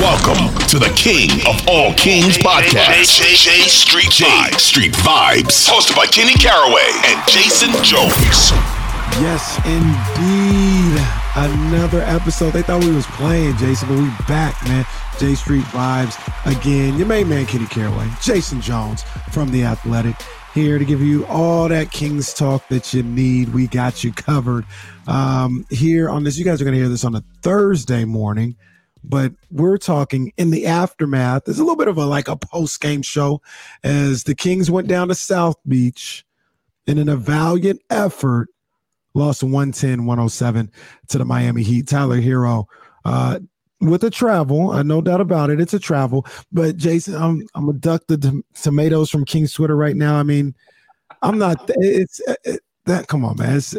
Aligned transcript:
Welcome 0.00 0.56
to 0.68 0.78
the 0.78 0.90
King 0.96 1.28
of 1.46 1.68
All 1.68 1.92
Kings 1.92 2.38
podcast. 2.38 3.18
J, 3.18 3.34
J, 3.34 3.34
J 3.34 3.68
Street 3.68 4.08
Vibes. 4.08 4.58
Street 4.58 4.92
Vibes. 4.92 5.68
Hosted 5.68 5.94
by 5.94 6.06
Kenny 6.06 6.32
Caraway 6.32 6.90
and 7.04 7.20
Jason 7.28 7.68
Jones. 7.84 8.50
Yes, 9.20 9.58
indeed. 9.66 10.96
Another 11.36 12.00
episode. 12.00 12.52
They 12.52 12.62
thought 12.62 12.82
we 12.82 12.92
was 12.92 13.04
playing, 13.08 13.58
Jason, 13.58 13.88
but 13.88 13.98
we 13.98 14.08
back, 14.26 14.64
man. 14.64 14.86
J 15.18 15.34
Street 15.34 15.64
Vibes 15.64 16.16
again. 16.46 16.96
Your 16.96 17.06
main 17.06 17.28
man, 17.28 17.44
Kenny 17.44 17.66
Caraway. 17.66 18.08
Jason 18.22 18.62
Jones 18.62 19.02
from 19.30 19.52
The 19.52 19.64
Athletic 19.64 20.16
here 20.54 20.78
to 20.78 20.84
give 20.86 21.02
you 21.02 21.26
all 21.26 21.68
that 21.68 21.90
Kings 21.90 22.32
talk 22.32 22.66
that 22.68 22.94
you 22.94 23.02
need. 23.02 23.50
We 23.50 23.66
got 23.66 24.02
you 24.02 24.14
covered 24.14 24.64
um, 25.06 25.66
here 25.68 26.08
on 26.08 26.24
this. 26.24 26.38
You 26.38 26.46
guys 26.46 26.62
are 26.62 26.64
going 26.64 26.74
to 26.74 26.80
hear 26.80 26.88
this 26.88 27.04
on 27.04 27.14
a 27.14 27.22
Thursday 27.42 28.06
morning 28.06 28.56
but 29.02 29.32
we're 29.50 29.78
talking 29.78 30.32
in 30.36 30.50
the 30.50 30.66
aftermath. 30.66 31.44
There's 31.44 31.58
a 31.58 31.62
little 31.62 31.76
bit 31.76 31.88
of 31.88 31.98
a 31.98 32.06
like 32.06 32.28
a 32.28 32.36
post 32.36 32.80
game 32.80 33.02
show 33.02 33.40
as 33.82 34.24
the 34.24 34.34
Kings 34.34 34.70
went 34.70 34.88
down 34.88 35.08
to 35.08 35.14
South 35.14 35.56
Beach 35.66 36.24
and 36.86 36.98
in 36.98 37.08
a 37.08 37.16
valiant 37.16 37.80
effort, 37.90 38.48
lost 39.14 39.42
110 39.42 40.06
107 40.06 40.70
to 41.08 41.18
the 41.18 41.24
Miami 41.24 41.62
Heat. 41.62 41.88
Tyler 41.88 42.20
Herro 42.20 42.66
uh, 43.04 43.38
with 43.80 44.04
a 44.04 44.10
travel, 44.10 44.72
I 44.72 44.82
no 44.82 45.00
doubt 45.00 45.20
about 45.20 45.50
it. 45.50 45.60
It's 45.60 45.74
a 45.74 45.78
travel, 45.78 46.26
but 46.52 46.76
Jason, 46.76 47.14
I'm 47.14 47.46
I'm 47.54 47.66
gonna 47.66 47.78
duck 47.78 48.02
the 48.08 48.18
t- 48.18 48.42
tomatoes 48.60 49.10
from 49.10 49.24
King's 49.24 49.52
Twitter 49.52 49.76
right 49.76 49.96
now. 49.96 50.16
I 50.16 50.22
mean, 50.22 50.54
I'm 51.22 51.38
not. 51.38 51.70
It's 51.76 52.20
it, 52.44 52.60
that. 52.84 53.08
Come 53.08 53.24
on, 53.24 53.36
man. 53.38 53.56
It's 53.56 53.74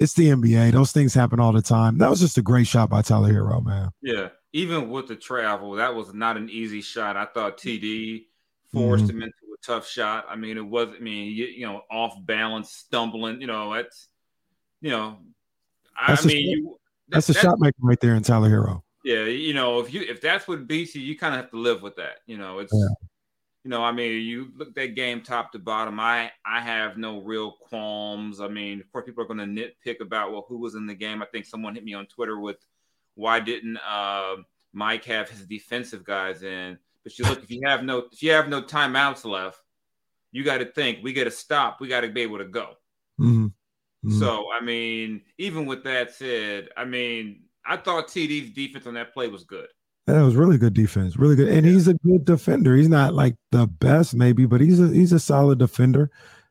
it's 0.00 0.14
the 0.14 0.28
NBA. 0.28 0.72
Those 0.72 0.92
things 0.92 1.14
happen 1.14 1.40
all 1.40 1.52
the 1.52 1.62
time. 1.62 1.98
That 1.98 2.10
was 2.10 2.20
just 2.20 2.38
a 2.38 2.42
great 2.42 2.66
shot 2.66 2.90
by 2.90 3.02
Tyler 3.02 3.32
Herro, 3.32 3.64
man. 3.64 3.90
Yeah, 4.02 4.28
even 4.52 4.88
with 4.88 5.08
the 5.08 5.16
travel, 5.16 5.72
that 5.72 5.94
was 5.94 6.14
not 6.14 6.36
an 6.36 6.48
easy 6.48 6.80
shot. 6.80 7.16
I 7.16 7.26
thought 7.26 7.58
TD 7.58 8.24
forced 8.72 9.04
mm-hmm. 9.04 9.16
him 9.18 9.22
into 9.24 9.34
a 9.54 9.66
tough 9.66 9.86
shot. 9.86 10.26
I 10.28 10.36
mean, 10.36 10.56
it 10.56 10.66
was, 10.66 10.88
I 10.96 11.00
mean, 11.00 11.32
you, 11.32 11.46
you 11.46 11.66
know, 11.66 11.82
off 11.90 12.14
balance, 12.24 12.70
stumbling, 12.72 13.40
you 13.40 13.46
know, 13.46 13.74
it's, 13.74 14.08
you 14.80 14.90
know, 14.90 15.18
that's 16.06 16.24
I 16.24 16.28
mean, 16.28 16.48
you, 16.48 16.78
that's 17.08 17.26
that, 17.26 17.36
a 17.36 17.40
shot 17.40 17.58
maker 17.58 17.76
right 17.82 18.00
there 18.00 18.14
in 18.14 18.22
Tyler 18.22 18.48
Herro. 18.48 18.82
Yeah. 19.04 19.24
You 19.24 19.52
know, 19.52 19.80
if 19.80 19.92
you, 19.92 20.02
if 20.02 20.20
that's 20.20 20.48
what 20.48 20.66
beats 20.66 20.94
you, 20.94 21.02
you 21.02 21.18
kind 21.18 21.34
of 21.34 21.40
have 21.42 21.50
to 21.50 21.58
live 21.58 21.82
with 21.82 21.96
that. 21.96 22.18
You 22.26 22.38
know, 22.38 22.60
it's, 22.60 22.72
yeah. 22.72 22.88
you 23.64 23.70
know, 23.70 23.82
I 23.84 23.92
mean, 23.92 24.22
you 24.22 24.50
look 24.56 24.74
that 24.76 24.94
game 24.94 25.22
top 25.22 25.52
to 25.52 25.58
bottom. 25.58 26.00
I, 26.00 26.30
I 26.46 26.60
have 26.60 26.96
no 26.96 27.20
real 27.20 27.52
qualms. 27.52 28.40
I 28.40 28.48
mean, 28.48 28.80
of 28.80 28.90
course, 28.92 29.04
people 29.04 29.24
are 29.24 29.26
going 29.26 29.38
to 29.38 29.44
nitpick 29.86 30.00
about, 30.00 30.32
well, 30.32 30.46
who 30.48 30.58
was 30.58 30.74
in 30.74 30.86
the 30.86 30.94
game. 30.94 31.22
I 31.22 31.26
think 31.26 31.44
someone 31.44 31.74
hit 31.74 31.84
me 31.84 31.94
on 31.94 32.06
Twitter 32.06 32.38
with, 32.38 32.56
why 33.18 33.40
didn't 33.40 33.78
uh, 33.78 34.36
Mike 34.72 35.04
have 35.06 35.28
his 35.28 35.44
defensive 35.44 36.04
guys 36.04 36.44
in? 36.44 36.78
But 37.02 37.18
you 37.18 37.24
look, 37.24 37.42
if 37.42 37.50
you 37.50 37.60
have 37.64 37.82
no 37.82 38.04
if 38.12 38.22
you 38.22 38.30
have 38.30 38.48
no 38.48 38.62
timeouts 38.62 39.24
left, 39.24 39.58
you 40.30 40.44
got 40.44 40.58
to 40.58 40.66
think 40.66 41.00
we 41.02 41.12
got 41.12 41.24
to 41.24 41.30
stop. 41.30 41.80
We 41.80 41.88
got 41.88 42.02
to 42.02 42.08
be 42.08 42.22
able 42.22 42.38
to 42.38 42.44
go. 42.44 42.74
Mm-hmm. 43.20 43.46
Mm-hmm. 43.46 44.18
So 44.20 44.46
I 44.52 44.64
mean, 44.64 45.22
even 45.36 45.66
with 45.66 45.82
that 45.84 46.14
said, 46.14 46.68
I 46.76 46.84
mean, 46.84 47.42
I 47.66 47.76
thought 47.76 48.06
TD's 48.06 48.50
defense 48.50 48.86
on 48.86 48.94
that 48.94 49.12
play 49.12 49.26
was 49.26 49.44
good. 49.44 49.66
That 50.06 50.22
was 50.22 50.36
really 50.36 50.56
good 50.56 50.72
defense, 50.74 51.16
really 51.16 51.36
good, 51.36 51.48
and 51.48 51.66
he's 51.66 51.88
a 51.88 51.94
good 51.94 52.24
defender. 52.24 52.76
He's 52.76 52.88
not 52.88 53.14
like 53.14 53.34
the 53.50 53.66
best, 53.66 54.14
maybe, 54.14 54.46
but 54.46 54.60
he's 54.60 54.80
a 54.80 54.88
he's 54.88 55.12
a 55.12 55.18
solid 55.18 55.58
defender. 55.58 56.10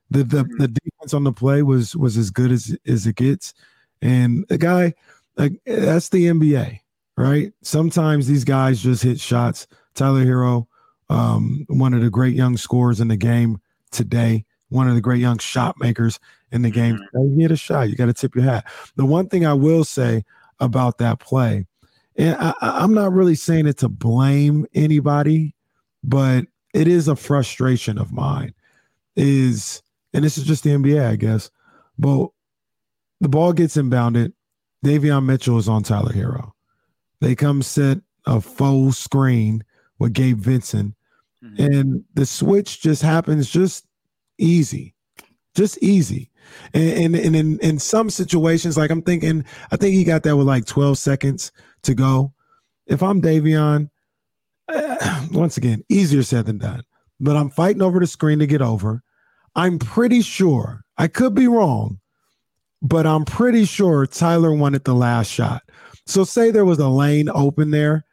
The 0.09 0.23
the, 0.23 0.43
mm-hmm. 0.43 0.61
the 0.61 0.67
defense 0.67 1.13
on 1.13 1.23
the 1.23 1.31
play 1.31 1.63
was 1.63 1.95
was 1.95 2.17
as 2.17 2.29
good 2.29 2.51
as 2.51 2.77
as 2.85 3.07
it 3.07 3.15
gets, 3.15 3.53
and 4.01 4.45
the 4.49 4.57
guy 4.57 4.93
like 5.37 5.61
that's 5.65 6.09
the 6.09 6.25
NBA, 6.25 6.79
right? 7.15 7.53
Sometimes 7.61 8.27
these 8.27 8.43
guys 8.43 8.81
just 8.81 9.03
hit 9.03 9.19
shots. 9.19 9.67
Tyler 9.93 10.25
Herro, 10.25 10.67
um, 11.09 11.65
one 11.69 11.93
of 11.93 12.01
the 12.01 12.09
great 12.09 12.35
young 12.35 12.57
scorers 12.57 12.99
in 12.99 13.07
the 13.07 13.17
game 13.17 13.59
today, 13.91 14.45
one 14.69 14.87
of 14.87 14.95
the 14.95 15.01
great 15.01 15.21
young 15.21 15.37
shot 15.37 15.75
makers 15.79 16.19
in 16.51 16.61
the 16.61 16.71
game. 16.71 16.95
Mm-hmm. 16.95 17.39
You 17.39 17.41
hit 17.41 17.51
a 17.51 17.55
shot, 17.55 17.89
you 17.89 17.95
got 17.95 18.07
to 18.07 18.13
tip 18.13 18.35
your 18.35 18.43
hat. 18.43 18.65
The 18.95 19.05
one 19.05 19.29
thing 19.29 19.45
I 19.45 19.53
will 19.53 19.83
say 19.83 20.23
about 20.59 20.97
that 20.97 21.19
play, 21.19 21.65
and 22.15 22.35
I, 22.39 22.53
I'm 22.61 22.93
not 22.93 23.13
really 23.13 23.35
saying 23.35 23.67
it 23.67 23.77
to 23.79 23.89
blame 23.89 24.65
anybody, 24.73 25.55
but 26.03 26.45
it 26.73 26.87
is 26.87 27.07
a 27.07 27.15
frustration 27.15 27.97
of 27.97 28.11
mine. 28.11 28.53
Is 29.15 29.81
and 30.13 30.23
this 30.23 30.37
is 30.37 30.45
just 30.45 30.63
the 30.63 30.71
NBA, 30.71 31.05
I 31.05 31.15
guess. 31.15 31.49
But 31.97 32.29
the 33.19 33.29
ball 33.29 33.53
gets 33.53 33.77
inbounded. 33.77 34.33
Davion 34.85 35.25
Mitchell 35.25 35.57
is 35.57 35.67
on 35.67 35.83
Tyler 35.83 36.13
Herro. 36.13 36.51
They 37.21 37.35
come 37.35 37.61
set 37.61 37.99
a 38.25 38.41
full 38.41 38.91
screen 38.91 39.63
with 39.99 40.13
Gabe 40.13 40.37
Vincent, 40.39 40.95
mm-hmm. 41.43 41.63
and 41.63 42.03
the 42.13 42.25
switch 42.25 42.81
just 42.81 43.01
happens 43.01 43.49
just 43.49 43.85
easy, 44.37 44.93
just 45.55 45.77
easy. 45.81 46.31
And, 46.73 47.15
and, 47.15 47.15
and 47.15 47.35
in, 47.35 47.59
in 47.59 47.79
some 47.79 48.09
situations, 48.09 48.77
like 48.77 48.91
I'm 48.91 49.01
thinking, 49.01 49.43
I 49.71 49.77
think 49.77 49.95
he 49.95 50.03
got 50.03 50.23
that 50.23 50.37
with 50.37 50.47
like 50.47 50.65
12 50.65 50.97
seconds 50.97 51.51
to 51.83 51.93
go. 51.93 52.33
If 52.85 53.03
I'm 53.03 53.21
Davion, 53.21 53.89
uh, 54.69 55.27
once 55.31 55.57
again, 55.57 55.83
easier 55.89 56.23
said 56.23 56.45
than 56.45 56.59
done. 56.59 56.83
But 57.19 57.35
I'm 57.35 57.49
fighting 57.49 57.81
over 57.81 57.99
the 57.99 58.07
screen 58.07 58.39
to 58.39 58.47
get 58.47 58.61
over. 58.61 59.03
I'm 59.55 59.79
pretty 59.79 60.21
sure, 60.21 60.83
I 60.97 61.07
could 61.07 61.33
be 61.33 61.47
wrong, 61.47 61.99
but 62.81 63.05
I'm 63.05 63.25
pretty 63.25 63.65
sure 63.65 64.05
Tyler 64.05 64.53
wanted 64.53 64.83
the 64.83 64.95
last 64.95 65.31
shot. 65.31 65.63
So 66.05 66.23
say 66.23 66.51
there 66.51 66.65
was 66.65 66.79
a 66.79 66.87
lane 66.87 67.29
open 67.29 67.71
there. 67.71 68.05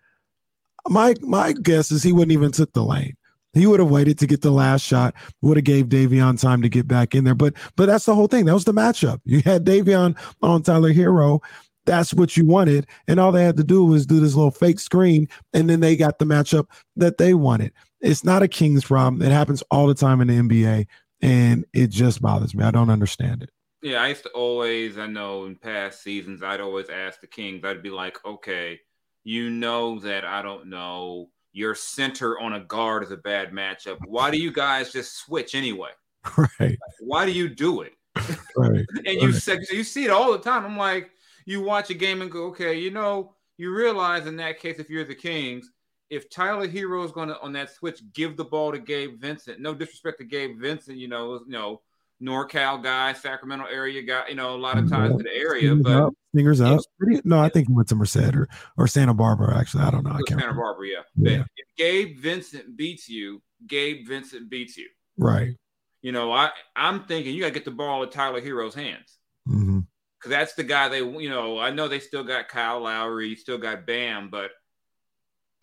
My 0.88 1.14
my 1.20 1.52
guess 1.52 1.90
is 1.90 2.02
he 2.02 2.12
wouldn't 2.12 2.32
even 2.32 2.52
took 2.52 2.72
the 2.72 2.84
lane. 2.84 3.14
He 3.54 3.66
would 3.66 3.78
have 3.78 3.90
waited 3.90 4.18
to 4.18 4.26
get 4.26 4.42
the 4.42 4.50
last 4.50 4.82
shot, 4.82 5.14
would 5.40 5.56
have 5.56 5.64
gave 5.64 5.86
Davion 5.86 6.40
time 6.40 6.60
to 6.62 6.68
get 6.68 6.88
back 6.88 7.14
in 7.14 7.24
there. 7.24 7.36
But 7.36 7.54
but 7.76 7.86
that's 7.86 8.04
the 8.04 8.14
whole 8.14 8.26
thing. 8.26 8.44
That 8.46 8.54
was 8.54 8.64
the 8.64 8.74
matchup. 8.74 9.20
You 9.24 9.42
had 9.42 9.64
Davion 9.64 10.16
on 10.42 10.62
Tyler 10.62 10.92
Herro. 10.92 11.40
That's 11.86 12.12
what 12.14 12.36
you 12.36 12.46
wanted. 12.46 12.86
And 13.06 13.20
all 13.20 13.30
they 13.30 13.44
had 13.44 13.56
to 13.58 13.64
do 13.64 13.84
was 13.84 14.06
do 14.06 14.18
this 14.18 14.34
little 14.34 14.50
fake 14.50 14.80
screen, 14.80 15.28
and 15.52 15.70
then 15.70 15.80
they 15.80 15.96
got 15.96 16.18
the 16.18 16.24
matchup 16.24 16.66
that 16.96 17.18
they 17.18 17.34
wanted. 17.34 17.72
It's 18.00 18.24
not 18.24 18.42
a 18.42 18.48
Kings 18.48 18.84
problem. 18.84 19.22
It 19.22 19.32
happens 19.32 19.62
all 19.70 19.86
the 19.86 19.94
time 19.94 20.20
in 20.20 20.28
the 20.28 20.34
NBA, 20.34 20.86
and 21.22 21.64
it 21.72 21.88
just 21.88 22.20
bothers 22.20 22.54
me. 22.54 22.64
I 22.64 22.70
don't 22.70 22.90
understand 22.90 23.42
it. 23.44 23.50
Yeah, 23.84 24.02
I 24.02 24.08
used 24.08 24.22
to 24.22 24.30
always, 24.30 24.96
I 24.96 25.06
know 25.06 25.44
in 25.44 25.56
past 25.56 26.02
seasons, 26.02 26.42
I'd 26.42 26.62
always 26.62 26.88
ask 26.88 27.20
the 27.20 27.26
Kings, 27.26 27.66
I'd 27.66 27.82
be 27.82 27.90
like, 27.90 28.16
okay, 28.24 28.80
you 29.24 29.50
know 29.50 30.00
that 30.00 30.24
I 30.24 30.40
don't 30.40 30.70
know 30.70 31.28
your 31.52 31.74
center 31.74 32.40
on 32.40 32.54
a 32.54 32.60
guard 32.60 33.02
is 33.02 33.10
a 33.10 33.16
bad 33.18 33.52
matchup. 33.52 33.98
Why 34.06 34.30
do 34.30 34.38
you 34.38 34.50
guys 34.50 34.90
just 34.90 35.18
switch 35.18 35.54
anyway? 35.54 35.90
Right. 36.58 36.78
Why 37.00 37.26
do 37.26 37.32
you 37.32 37.50
do 37.50 37.82
it? 37.82 37.92
Right. 38.56 38.86
and 39.06 39.20
you 39.20 39.32
right. 39.32 39.70
you 39.70 39.84
see 39.84 40.04
it 40.04 40.10
all 40.10 40.32
the 40.32 40.38
time. 40.38 40.64
I'm 40.64 40.78
like, 40.78 41.10
you 41.44 41.60
watch 41.60 41.90
a 41.90 41.94
game 41.94 42.22
and 42.22 42.30
go, 42.30 42.44
okay, 42.46 42.78
you 42.78 42.90
know, 42.90 43.34
you 43.58 43.76
realize 43.76 44.26
in 44.26 44.36
that 44.38 44.60
case, 44.60 44.78
if 44.78 44.88
you're 44.88 45.04
the 45.04 45.14
Kings, 45.14 45.70
if 46.08 46.30
Tyler 46.30 46.66
Herro 46.66 47.04
is 47.04 47.12
going 47.12 47.28
to 47.28 47.38
on 47.40 47.52
that 47.52 47.70
switch 47.70 48.00
give 48.14 48.38
the 48.38 48.44
ball 48.44 48.72
to 48.72 48.78
Gabe 48.78 49.20
Vincent, 49.20 49.60
no 49.60 49.74
disrespect 49.74 50.20
to 50.20 50.24
Gabe 50.24 50.58
Vincent, 50.58 50.96
you 50.96 51.08
know, 51.08 51.34
you 51.34 51.52
know 51.52 51.82
NorCal 52.24 52.82
guy, 52.82 53.12
Sacramento 53.12 53.66
area 53.66 54.02
guy, 54.02 54.28
you 54.28 54.34
know, 54.34 54.54
a 54.54 54.56
lot 54.56 54.78
of 54.78 54.88
ties 54.88 55.10
yeah. 55.10 55.16
to 55.16 55.22
the 55.22 55.34
area. 55.34 55.68
Stingers 55.68 55.82
but 55.82 55.92
up. 55.92 56.14
Stingers 56.34 56.60
up. 56.60 56.80
Pretty, 56.98 57.20
no, 57.24 57.38
I 57.38 57.48
think 57.48 57.68
he 57.68 57.74
went 57.74 57.88
to 57.88 57.94
Merced 57.94 58.34
or, 58.34 58.48
or 58.76 58.86
Santa 58.86 59.14
Barbara, 59.14 59.58
actually. 59.58 59.82
I 59.82 59.90
don't 59.90 60.04
know. 60.04 60.10
I 60.10 60.14
can't 60.14 60.28
Santa 60.28 60.42
remember. 60.42 60.62
Barbara, 60.62 60.86
yeah. 60.88 61.02
yeah. 61.16 61.44
if 61.56 61.66
Gabe 61.76 62.18
Vincent 62.18 62.76
beats 62.76 63.08
you, 63.08 63.42
Gabe 63.66 64.06
Vincent 64.06 64.48
beats 64.48 64.76
you. 64.76 64.88
Right. 65.18 65.54
You 66.02 66.12
know, 66.12 66.32
I, 66.32 66.50
I'm 66.74 67.04
thinking 67.04 67.34
you 67.34 67.40
got 67.40 67.48
to 67.48 67.54
get 67.54 67.64
the 67.64 67.70
ball 67.70 68.02
at 68.02 68.12
Tyler 68.12 68.40
Herro's 68.40 68.74
hands. 68.74 69.18
Mm-hmm. 69.48 69.80
Cause 70.20 70.30
that's 70.30 70.54
the 70.54 70.64
guy 70.64 70.88
they, 70.88 70.98
you 70.98 71.28
know, 71.28 71.58
I 71.58 71.70
know 71.70 71.86
they 71.86 72.00
still 72.00 72.24
got 72.24 72.48
Kyle 72.48 72.80
Lowry, 72.80 73.36
still 73.36 73.58
got 73.58 73.86
Bam, 73.86 74.30
but– 74.30 74.50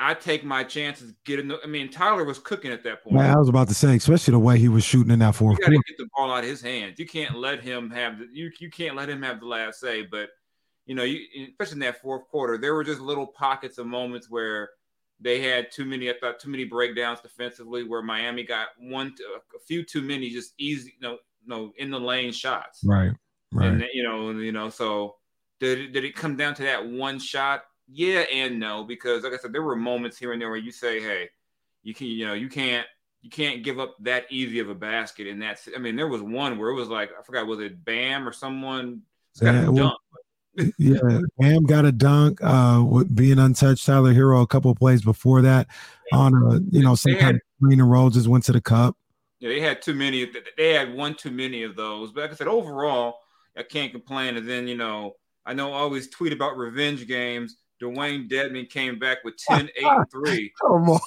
I 0.01 0.15
take 0.15 0.43
my 0.43 0.63
chances 0.63 1.13
getting. 1.25 1.47
The, 1.47 1.59
I 1.63 1.67
mean, 1.67 1.89
Tyler 1.89 2.23
was 2.23 2.39
cooking 2.39 2.71
at 2.71 2.83
that 2.85 3.03
point. 3.03 3.17
Man, 3.17 3.29
I 3.29 3.37
was 3.37 3.49
about 3.49 3.67
to 3.67 3.75
say, 3.75 3.95
especially 3.95 4.31
the 4.31 4.39
way 4.39 4.57
he 4.57 4.67
was 4.67 4.83
shooting 4.83 5.11
in 5.13 5.19
that 5.19 5.35
fourth. 5.35 5.59
You 5.59 5.65
got 5.65 5.69
to 5.69 5.83
get 5.87 5.97
the 5.99 6.09
ball 6.17 6.31
out 6.31 6.43
of 6.43 6.49
his 6.49 6.61
hands. 6.61 6.97
You 6.97 7.05
can't 7.05 7.37
let 7.37 7.61
him 7.61 7.91
have 7.91 8.17
the. 8.17 8.27
You 8.33 8.49
you 8.59 8.71
can't 8.71 8.95
let 8.95 9.09
him 9.09 9.21
have 9.21 9.39
the 9.39 9.45
last 9.45 9.79
say. 9.79 10.01
But 10.01 10.29
you 10.87 10.95
know, 10.95 11.03
you, 11.03 11.19
especially 11.49 11.75
in 11.75 11.79
that 11.81 12.01
fourth 12.01 12.27
quarter, 12.29 12.57
there 12.57 12.73
were 12.73 12.83
just 12.83 12.99
little 12.99 13.27
pockets 13.27 13.77
of 13.77 13.85
moments 13.85 14.27
where 14.27 14.71
they 15.19 15.39
had 15.39 15.71
too 15.71 15.85
many. 15.85 16.09
I 16.09 16.13
thought 16.19 16.39
too 16.39 16.49
many 16.49 16.63
breakdowns 16.63 17.21
defensively, 17.21 17.83
where 17.83 18.01
Miami 18.01 18.43
got 18.43 18.69
one, 18.79 19.13
a 19.55 19.59
few 19.59 19.83
too 19.83 20.01
many, 20.01 20.31
just 20.31 20.53
easy, 20.57 20.95
you 20.99 21.07
know, 21.07 21.17
you 21.43 21.47
know, 21.47 21.73
in 21.77 21.91
the 21.91 21.99
lane 21.99 22.31
shots. 22.31 22.81
Right. 22.83 23.11
Right. 23.53 23.67
And 23.67 23.85
you 23.93 24.03
know, 24.03 24.31
you 24.31 24.51
know, 24.51 24.69
so 24.69 25.17
did 25.59 25.77
it, 25.77 25.91
did 25.91 26.05
it 26.05 26.15
come 26.15 26.37
down 26.37 26.55
to 26.55 26.63
that 26.63 26.87
one 26.87 27.19
shot? 27.19 27.65
Yeah 27.93 28.21
and 28.31 28.59
no, 28.59 28.83
because 28.83 29.23
like 29.23 29.33
I 29.33 29.37
said, 29.37 29.53
there 29.53 29.61
were 29.61 29.75
moments 29.75 30.17
here 30.17 30.31
and 30.31 30.41
there 30.41 30.49
where 30.49 30.57
you 30.57 30.71
say, 30.71 31.01
hey, 31.01 31.29
you 31.83 31.93
can, 31.93 32.07
you 32.07 32.25
know, 32.25 32.33
you 32.33 32.49
can't 32.49 32.87
you 33.21 33.29
can't 33.29 33.63
give 33.63 33.79
up 33.79 33.95
that 34.01 34.25
easy 34.29 34.59
of 34.59 34.69
a 34.69 34.75
basket. 34.75 35.27
And 35.27 35.41
that's, 35.41 35.69
I 35.75 35.79
mean, 35.79 35.95
there 35.95 36.07
was 36.07 36.21
one 36.21 36.57
where 36.57 36.69
it 36.69 36.75
was 36.75 36.89
like, 36.89 37.11
I 37.17 37.21
forgot, 37.21 37.45
was 37.45 37.59
it 37.59 37.85
Bam 37.85 38.27
or 38.27 38.31
someone 38.31 39.03
got 39.39 39.53
yeah, 39.53 39.69
a 39.69 39.73
dunk? 39.73 39.99
yeah, 40.77 41.19
Bam 41.37 41.63
got 41.63 41.85
a 41.85 41.91
dunk. 41.91 42.39
Uh, 42.41 42.83
with 42.87 43.15
being 43.15 43.39
untouched, 43.39 43.85
Tyler 43.85 44.13
Herro 44.13 44.41
a 44.41 44.47
couple 44.47 44.73
plays 44.75 45.01
before 45.01 45.41
that 45.43 45.67
on 46.11 46.33
a 46.33 46.59
you 46.75 46.83
know 46.83 46.95
some 46.95 47.15
kind 47.15 47.35
of 47.35 47.41
screen 47.57 47.79
and 47.79 47.89
roll 47.89 48.09
just 48.09 48.27
went 48.27 48.43
to 48.45 48.51
the 48.51 48.61
cup. 48.61 48.97
Yeah, 49.39 49.49
they 49.49 49.61
had 49.61 49.81
too 49.81 49.93
many. 49.93 50.29
They 50.57 50.73
had 50.73 50.93
one 50.93 51.15
too 51.15 51.31
many 51.31 51.63
of 51.63 51.75
those. 51.75 52.11
But 52.11 52.21
like 52.21 52.31
I 52.31 52.35
said, 52.35 52.47
overall, 52.47 53.19
I 53.57 53.63
can't 53.63 53.91
complain. 53.91 54.35
And 54.35 54.47
then 54.47 54.67
you 54.67 54.75
know, 54.75 55.15
I 55.45 55.53
know 55.53 55.71
I 55.71 55.77
always 55.77 56.09
tweet 56.09 56.33
about 56.33 56.57
revenge 56.57 57.07
games. 57.07 57.57
Dewayne 57.81 58.29
Dedmon 58.29 58.69
came 58.69 58.99
back 58.99 59.23
with 59.23 59.37
10, 59.49 59.69
8, 59.75 59.85
3. 60.11 60.53
Come 60.61 60.89
on. 60.89 60.99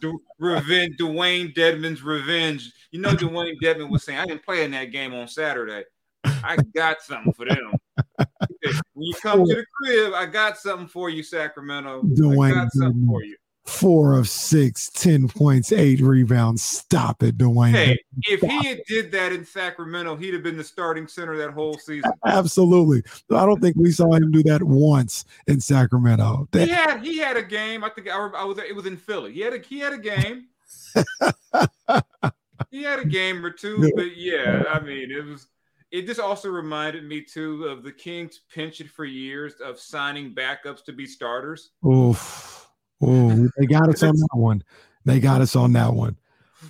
Du- 0.00 0.22
revenge, 0.38 0.96
Dewayne 0.98 1.54
Dedmon's 1.54 2.02
revenge. 2.02 2.72
You 2.90 3.00
know, 3.00 3.10
Dwayne 3.10 3.56
Dedmon 3.62 3.90
was 3.90 4.04
saying, 4.04 4.18
I 4.18 4.26
didn't 4.26 4.44
play 4.44 4.64
in 4.64 4.70
that 4.72 4.92
game 4.92 5.14
on 5.14 5.26
Saturday. 5.26 5.84
I 6.24 6.56
got 6.74 7.02
something 7.02 7.32
for 7.32 7.46
them. 7.46 7.72
when 8.16 9.04
you 9.06 9.14
come 9.20 9.44
to 9.44 9.54
the 9.54 9.64
crib, 9.76 10.12
I 10.14 10.26
got 10.26 10.56
something 10.58 10.86
for 10.86 11.10
you, 11.10 11.22
Sacramento. 11.22 12.02
Dewayne 12.02 12.52
I 12.52 12.54
got 12.54 12.72
something 12.72 13.06
for 13.06 13.24
you 13.24 13.36
four 13.64 14.14
of 14.14 14.28
six, 14.28 14.90
10 14.90 15.28
points, 15.28 15.72
eight 15.72 16.00
rebounds. 16.00 16.62
Stop 16.62 17.22
it, 17.22 17.38
Dewayne. 17.38 17.72
Hey, 17.72 17.98
if 18.22 18.40
he 18.40 18.66
had 18.66 18.82
did 18.86 19.12
that 19.12 19.32
in 19.32 19.44
Sacramento, 19.44 20.16
he'd 20.16 20.34
have 20.34 20.42
been 20.42 20.56
the 20.56 20.64
starting 20.64 21.06
center 21.06 21.36
that 21.36 21.52
whole 21.52 21.74
season. 21.74 22.10
Absolutely. 22.24 23.02
I 23.30 23.46
don't 23.46 23.60
think 23.60 23.76
we 23.76 23.92
saw 23.92 24.12
him 24.12 24.30
do 24.30 24.42
that 24.44 24.62
once 24.62 25.24
in 25.46 25.60
Sacramento. 25.60 26.48
That, 26.52 26.68
he 26.68 26.74
had 26.74 27.00
he 27.00 27.18
had 27.18 27.36
a 27.36 27.42
game. 27.42 27.84
I 27.84 27.90
think 27.90 28.08
I, 28.08 28.16
I 28.16 28.44
was 28.44 28.58
it 28.58 28.74
was 28.74 28.86
in 28.86 28.96
Philly. 28.96 29.32
He 29.32 29.40
had 29.40 29.52
a 29.52 29.58
he 29.58 29.78
had 29.78 29.92
a 29.92 29.98
game. 29.98 30.46
he 32.70 32.82
had 32.82 32.98
a 32.98 33.04
game 33.04 33.44
or 33.44 33.50
two, 33.50 33.92
but 33.94 34.16
yeah, 34.16 34.64
I 34.70 34.80
mean 34.80 35.10
it 35.10 35.24
was 35.24 35.46
it 35.90 36.06
just 36.06 36.20
also 36.20 36.48
reminded 36.48 37.04
me 37.04 37.22
too 37.22 37.64
of 37.66 37.82
the 37.82 37.92
Kings 37.92 38.40
penchant 38.52 38.90
for 38.90 39.04
years 39.04 39.54
of 39.64 39.78
signing 39.78 40.34
backups 40.34 40.84
to 40.84 40.92
be 40.92 41.06
starters. 41.06 41.70
Oof 41.86 42.62
Oh, 43.02 43.48
they 43.58 43.66
got 43.66 43.88
us 43.88 44.02
on 44.02 44.14
that 44.14 44.36
one. 44.36 44.62
They 45.04 45.20
got 45.20 45.40
us 45.40 45.56
on 45.56 45.72
that 45.72 45.92
one. 45.92 46.16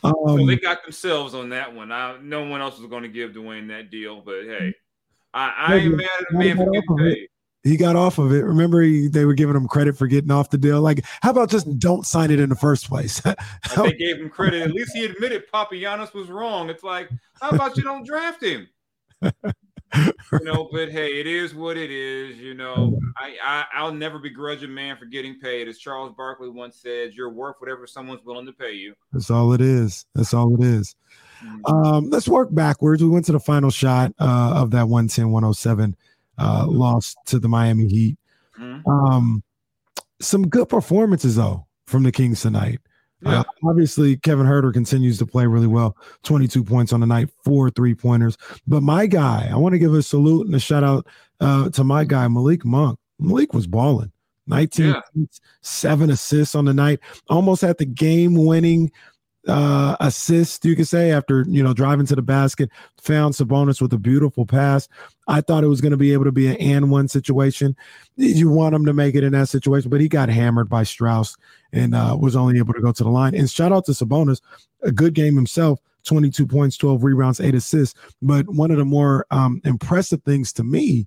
Um, 0.02 0.14
so 0.26 0.46
they 0.46 0.56
got 0.56 0.82
themselves 0.82 1.34
on 1.34 1.50
that 1.50 1.74
one. 1.74 1.92
I, 1.92 2.16
no 2.20 2.44
one 2.46 2.60
else 2.60 2.78
was 2.78 2.88
going 2.88 3.02
to 3.02 3.08
give 3.08 3.32
Dewayne 3.32 3.68
that 3.68 3.90
deal, 3.90 4.20
but 4.20 4.44
hey, 4.44 4.74
I, 5.34 5.52
I 5.56 5.74
ain't 5.76 5.96
mad 5.96 6.08
at 6.20 6.56
for 6.56 6.70
getting 6.70 6.96
paid. 6.96 7.28
He 7.64 7.76
got 7.76 7.94
off 7.94 8.18
of 8.18 8.32
it. 8.32 8.42
Remember, 8.42 8.82
he, 8.82 9.06
they 9.06 9.24
were 9.24 9.34
giving 9.34 9.54
him 9.54 9.68
credit 9.68 9.96
for 9.96 10.08
getting 10.08 10.32
off 10.32 10.50
the 10.50 10.58
deal. 10.58 10.80
Like, 10.80 11.04
how 11.20 11.30
about 11.30 11.48
just 11.48 11.78
don't 11.78 12.04
sign 12.04 12.32
it 12.32 12.40
in 12.40 12.48
the 12.48 12.56
first 12.56 12.88
place? 12.88 13.20
they 13.76 13.92
gave 13.92 14.16
him 14.16 14.30
credit. 14.30 14.62
At 14.62 14.72
least 14.72 14.92
he 14.94 15.04
admitted 15.04 15.44
Papagiannis 15.52 16.12
was 16.12 16.28
wrong. 16.28 16.70
It's 16.70 16.82
like, 16.82 17.08
how 17.40 17.50
about 17.50 17.76
you 17.76 17.84
don't 17.84 18.04
draft 18.04 18.42
him? 18.42 18.68
you 19.94 20.44
know, 20.44 20.68
but 20.72 20.90
hey, 20.90 21.20
it 21.20 21.26
is 21.26 21.54
what 21.54 21.76
it 21.76 21.90
is. 21.90 22.38
You 22.38 22.54
know, 22.54 22.98
I, 23.16 23.36
I 23.44 23.64
I'll 23.74 23.92
never 23.92 24.18
begrudge 24.18 24.62
a 24.62 24.68
man 24.68 24.96
for 24.96 25.04
getting 25.04 25.38
paid. 25.38 25.68
As 25.68 25.78
Charles 25.78 26.12
Barkley 26.16 26.48
once 26.48 26.76
said, 26.76 27.12
"You're 27.14 27.30
worth 27.30 27.56
whatever 27.58 27.86
someone's 27.86 28.24
willing 28.24 28.46
to 28.46 28.52
pay 28.52 28.72
you." 28.72 28.94
That's 29.12 29.30
all 29.30 29.52
it 29.52 29.60
is. 29.60 30.06
That's 30.14 30.34
all 30.34 30.54
it 30.54 30.64
is. 30.64 30.94
Mm-hmm. 31.44 31.74
Um, 31.74 32.10
let's 32.10 32.28
work 32.28 32.54
backwards. 32.54 33.02
We 33.02 33.08
went 33.08 33.26
to 33.26 33.32
the 33.32 33.40
final 33.40 33.70
shot 33.70 34.12
uh, 34.18 34.52
of 34.54 34.70
that 34.70 34.86
110-107 34.86 35.94
uh, 36.38 36.66
loss 36.68 37.14
to 37.26 37.38
the 37.38 37.48
Miami 37.48 37.88
Heat. 37.88 38.16
Mm-hmm. 38.58 38.88
Um, 38.88 39.42
some 40.20 40.48
good 40.48 40.68
performances 40.68 41.36
though 41.36 41.66
from 41.86 42.04
the 42.04 42.12
Kings 42.12 42.40
tonight. 42.40 42.80
Yeah. 43.24 43.40
Uh, 43.40 43.44
obviously, 43.64 44.16
Kevin 44.16 44.46
Huerter 44.46 44.72
continues 44.72 45.18
to 45.18 45.26
play 45.26 45.46
really 45.46 45.66
well. 45.66 45.96
22 46.24 46.64
points 46.64 46.92
on 46.92 47.00
the 47.00 47.06
night, 47.06 47.28
four 47.44 47.70
three 47.70 47.94
pointers. 47.94 48.36
But 48.66 48.82
my 48.82 49.06
guy, 49.06 49.48
I 49.50 49.56
want 49.56 49.74
to 49.74 49.78
give 49.78 49.94
a 49.94 50.02
salute 50.02 50.46
and 50.46 50.54
a 50.54 50.60
shout 50.60 50.84
out 50.84 51.06
uh, 51.40 51.70
to 51.70 51.84
my 51.84 52.04
guy, 52.04 52.26
Malik 52.28 52.64
Monk. 52.64 52.98
Malik 53.18 53.54
was 53.54 53.66
balling. 53.66 54.12
19 54.48 54.86
yeah. 54.86 55.24
seven 55.60 56.10
assists 56.10 56.54
on 56.54 56.64
the 56.64 56.74
night, 56.74 56.98
almost 57.28 57.62
at 57.62 57.78
the 57.78 57.84
game 57.84 58.34
winning 58.34 58.90
uh, 59.48 59.96
assist, 60.00 60.64
you 60.64 60.76
could 60.76 60.86
say, 60.86 61.10
after 61.10 61.44
you 61.48 61.62
know 61.62 61.74
driving 61.74 62.06
to 62.06 62.14
the 62.14 62.22
basket, 62.22 62.70
found 63.00 63.34
Sabonis 63.34 63.80
with 63.80 63.92
a 63.92 63.98
beautiful 63.98 64.46
pass. 64.46 64.88
I 65.26 65.40
thought 65.40 65.64
it 65.64 65.68
was 65.68 65.80
going 65.80 65.92
to 65.92 65.96
be 65.96 66.12
able 66.12 66.24
to 66.24 66.32
be 66.32 66.48
an 66.48 66.56
and 66.56 66.90
one 66.90 67.08
situation. 67.08 67.76
You 68.16 68.50
want 68.50 68.74
him 68.74 68.84
to 68.86 68.92
make 68.92 69.14
it 69.14 69.24
in 69.24 69.32
that 69.32 69.48
situation, 69.48 69.90
but 69.90 70.00
he 70.00 70.08
got 70.08 70.28
hammered 70.28 70.68
by 70.68 70.82
Strus 70.82 71.36
and 71.72 71.94
uh, 71.94 72.16
was 72.18 72.36
only 72.36 72.58
able 72.58 72.74
to 72.74 72.80
go 72.80 72.92
to 72.92 73.04
the 73.04 73.10
line. 73.10 73.34
And 73.34 73.50
shout 73.50 73.72
out 73.72 73.84
to 73.86 73.92
Sabonis, 73.92 74.40
a 74.82 74.92
good 74.92 75.14
game 75.14 75.34
himself. 75.34 75.80
22 76.04 76.48
points, 76.48 76.76
12 76.76 77.04
rebounds, 77.04 77.38
eight 77.38 77.54
assists. 77.54 77.98
But 78.20 78.48
one 78.48 78.72
of 78.72 78.76
the 78.76 78.84
more 78.84 79.24
um, 79.30 79.60
impressive 79.64 80.20
things 80.24 80.52
to 80.54 80.64
me 80.64 81.06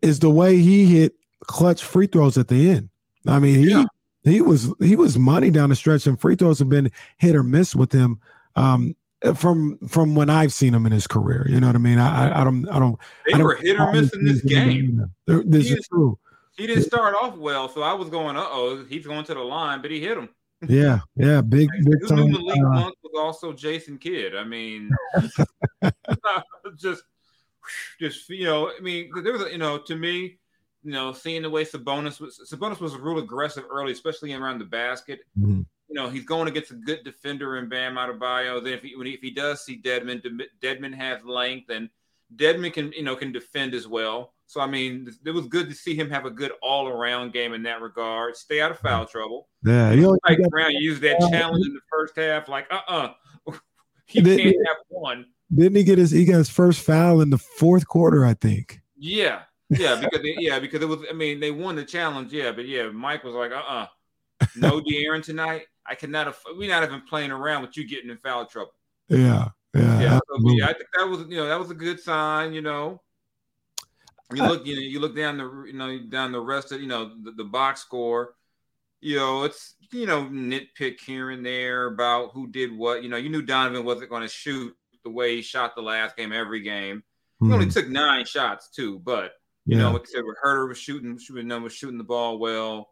is 0.00 0.18
the 0.18 0.30
way 0.30 0.58
he 0.58 0.86
hit 0.86 1.14
clutch 1.46 1.84
free 1.84 2.08
throws 2.08 2.36
at 2.36 2.48
the 2.48 2.70
end. 2.70 2.88
I 3.28 3.38
mean, 3.38 3.60
he 3.60 3.70
yeah 3.70 3.84
he 4.24 4.40
was 4.40 4.72
he 4.80 4.96
was 4.96 5.18
money 5.18 5.50
down 5.50 5.70
the 5.70 5.76
stretch, 5.76 6.06
and 6.06 6.20
free 6.20 6.36
throws 6.36 6.58
have 6.58 6.68
been 6.68 6.90
hit 7.18 7.34
or 7.34 7.42
miss 7.42 7.74
with 7.74 7.92
him 7.92 8.20
um, 8.56 8.94
from 9.34 9.78
from 9.88 10.14
when 10.14 10.30
I've 10.30 10.52
seen 10.52 10.74
him 10.74 10.86
in 10.86 10.92
his 10.92 11.06
career. 11.06 11.46
You 11.48 11.60
know 11.60 11.66
what 11.66 11.76
I 11.76 11.80
mean? 11.80 11.98
I 11.98 12.40
I 12.40 12.44
don't 12.44 12.68
I 12.68 12.78
don't. 12.78 12.98
They 13.26 13.34
I 13.34 13.38
don't, 13.38 13.46
were 13.46 13.56
hit 13.56 13.78
or 13.78 13.92
miss 13.92 14.12
in 14.14 14.24
this 14.24 14.42
game. 14.42 15.04
This 15.26 15.68
he 15.68 15.74
is 15.74 15.88
true. 15.88 16.18
He 16.56 16.66
didn't 16.66 16.84
start 16.84 17.14
off 17.20 17.36
well, 17.36 17.68
so 17.68 17.82
I 17.82 17.94
was 17.94 18.10
going, 18.10 18.36
uh 18.36 18.44
oh, 18.46 18.84
he's 18.88 19.06
going 19.06 19.24
to 19.24 19.34
the 19.34 19.40
line, 19.40 19.80
but 19.80 19.90
he 19.90 20.00
hit 20.00 20.18
him. 20.18 20.28
Yeah, 20.68 21.00
yeah, 21.16 21.40
big, 21.40 21.68
big 21.84 22.00
Who 22.02 22.08
time. 22.08 22.30
Malik 22.30 22.58
uh, 22.58 22.68
Monk 22.68 22.94
was 23.02 23.12
also 23.18 23.52
Jason 23.52 23.98
Kidd. 23.98 24.36
I 24.36 24.44
mean, 24.44 24.90
just, 26.78 27.02
just 27.98 28.28
you 28.28 28.44
know, 28.44 28.70
I 28.70 28.80
mean, 28.80 29.10
there 29.24 29.32
was, 29.32 29.42
a, 29.42 29.50
you 29.50 29.58
know, 29.58 29.78
to 29.78 29.96
me, 29.96 30.38
you 30.82 30.92
know, 30.92 31.12
seeing 31.12 31.42
the 31.42 31.50
way 31.50 31.64
Sabonis 31.64 32.20
was 32.20 32.40
Sabonis 32.50 32.80
was 32.80 32.96
real 32.96 33.18
aggressive 33.18 33.64
early, 33.70 33.92
especially 33.92 34.32
around 34.32 34.58
the 34.58 34.64
basket. 34.64 35.20
Mm-hmm. 35.38 35.62
You 35.88 35.94
know, 35.94 36.08
he's 36.08 36.24
going 36.24 36.48
against 36.48 36.70
a 36.70 36.74
good 36.74 37.04
defender 37.04 37.58
in 37.58 37.68
Bam 37.68 37.96
Adebayo. 37.96 38.62
Then 38.62 38.72
if 38.72 38.82
he, 38.82 38.96
when 38.96 39.06
he, 39.06 39.12
if 39.12 39.20
he 39.20 39.30
does 39.30 39.64
see 39.64 39.80
Dedmon, 39.80 40.22
Dedmon 40.60 40.94
has 40.94 41.22
length, 41.24 41.70
and 41.70 41.90
Dedmon 42.34 42.72
can 42.72 42.92
you 42.92 43.02
know 43.02 43.14
can 43.14 43.32
defend 43.32 43.74
as 43.74 43.86
well. 43.86 44.32
So 44.46 44.60
I 44.60 44.66
mean, 44.66 45.10
it 45.24 45.30
was 45.30 45.46
good 45.46 45.68
to 45.68 45.74
see 45.74 45.94
him 45.94 46.10
have 46.10 46.24
a 46.24 46.30
good 46.30 46.52
all 46.62 46.88
around 46.88 47.32
game 47.32 47.52
in 47.52 47.62
that 47.64 47.80
regard. 47.80 48.36
Stay 48.36 48.60
out 48.60 48.70
of 48.70 48.78
foul 48.78 49.06
trouble. 49.06 49.48
Yeah, 49.64 49.92
you 49.92 50.02
know, 50.02 50.16
Mike 50.28 50.40
Brown 50.50 50.72
used 50.72 51.02
that 51.02 51.18
challenge 51.30 51.64
in 51.64 51.74
the 51.74 51.80
first 51.90 52.16
half, 52.16 52.48
like 52.48 52.66
uh 52.70 52.80
uh-uh. 52.88 53.12
uh 53.48 53.52
he 54.06 54.20
did, 54.20 54.40
can't 54.40 54.56
have 54.66 54.76
one. 54.88 55.26
Didn't 55.54 55.76
he 55.76 55.84
get 55.84 55.98
his 55.98 56.10
he 56.10 56.24
got 56.24 56.38
his 56.38 56.50
first 56.50 56.80
foul 56.80 57.20
in 57.20 57.30
the 57.30 57.38
fourth 57.38 57.86
quarter? 57.86 58.24
I 58.24 58.34
think. 58.34 58.80
Yeah, 58.96 59.42
yeah, 59.78 59.96
because 59.96 60.22
they, 60.22 60.36
yeah, 60.38 60.58
because 60.58 60.82
it 60.82 60.88
was. 60.88 61.00
I 61.08 61.12
mean, 61.12 61.40
they 61.40 61.50
won 61.50 61.76
the 61.76 61.84
challenge. 61.84 62.32
Yeah, 62.32 62.52
but 62.52 62.66
yeah, 62.66 62.90
Mike 62.90 63.24
was 63.24 63.34
like, 63.34 63.52
uh, 63.52 63.56
uh-uh. 63.56 63.86
uh 64.40 64.46
no 64.56 64.80
De'Aaron 64.90 65.22
tonight. 65.22 65.62
I 65.86 65.94
cannot. 65.94 66.28
Aff- 66.28 66.44
we're 66.56 66.68
not 66.68 66.84
even 66.84 67.02
playing 67.02 67.30
around 67.30 67.62
with 67.62 67.76
you 67.76 67.86
getting 67.86 68.10
in 68.10 68.18
foul 68.18 68.46
trouble. 68.46 68.74
Yeah, 69.08 69.48
yeah, 69.74 70.00
yeah. 70.00 70.18
So, 70.28 70.50
yeah, 70.52 70.66
I 70.66 70.72
think 70.72 70.88
that 70.96 71.08
was 71.08 71.20
you 71.28 71.36
know 71.36 71.46
that 71.46 71.58
was 71.58 71.70
a 71.70 71.74
good 71.74 72.00
sign. 72.00 72.52
You 72.52 72.62
know, 72.62 73.00
you 74.32 74.42
look 74.42 74.66
you 74.66 74.74
know 74.74 74.82
you 74.82 75.00
look 75.00 75.16
down 75.16 75.38
the 75.38 75.64
you 75.66 75.74
know 75.74 75.98
down 76.00 76.32
the 76.32 76.40
rest 76.40 76.72
of 76.72 76.80
you 76.80 76.88
know 76.88 77.12
the, 77.22 77.32
the 77.32 77.44
box 77.44 77.80
score. 77.80 78.34
You 79.00 79.16
know, 79.16 79.44
it's 79.44 79.74
you 79.90 80.06
know 80.06 80.24
nitpick 80.24 81.00
here 81.00 81.30
and 81.30 81.44
there 81.44 81.86
about 81.86 82.32
who 82.32 82.46
did 82.46 82.76
what. 82.76 83.02
You 83.02 83.08
know, 83.08 83.16
you 83.16 83.30
knew 83.30 83.42
Donovan 83.42 83.84
wasn't 83.84 84.10
going 84.10 84.22
to 84.22 84.28
shoot 84.28 84.76
the 85.02 85.10
way 85.10 85.36
he 85.36 85.42
shot 85.42 85.74
the 85.74 85.82
last 85.82 86.16
game 86.16 86.32
every 86.32 86.60
game. 86.60 87.02
He 87.40 87.52
only 87.52 87.64
hmm. 87.64 87.72
took 87.72 87.88
nine 87.88 88.24
shots 88.24 88.70
too, 88.70 89.00
but 89.00 89.32
you 89.66 89.76
yeah. 89.76 89.92
know, 89.92 90.00
said, 90.04 90.22
Huerter 90.44 90.68
was 90.68 90.78
shooting, 90.78 91.18
she 91.18 91.32
was 91.32 91.44
was 91.44 91.72
shooting 91.72 91.98
the 91.98 92.04
ball 92.04 92.38
well. 92.38 92.88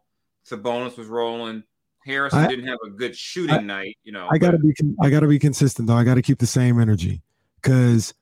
Sabonis 0.49 0.97
was 0.97 1.07
rolling. 1.07 1.63
Harrison 2.05 2.39
I, 2.39 2.47
didn't 2.47 2.67
have 2.67 2.79
a 2.85 2.89
good 2.89 3.15
shooting 3.15 3.55
I, 3.55 3.59
night. 3.59 3.97
You 4.03 4.11
know, 4.11 4.27
I 4.31 4.37
gotta 4.37 4.57
be, 4.57 4.73
I 5.01 5.09
gotta 5.09 5.27
be 5.27 5.37
consistent 5.37 5.87
though. 5.87 5.95
I 5.95 6.03
gotta 6.03 6.21
keep 6.21 6.39
the 6.39 6.47
same 6.47 6.79
energy 6.79 7.21
because 7.61 8.13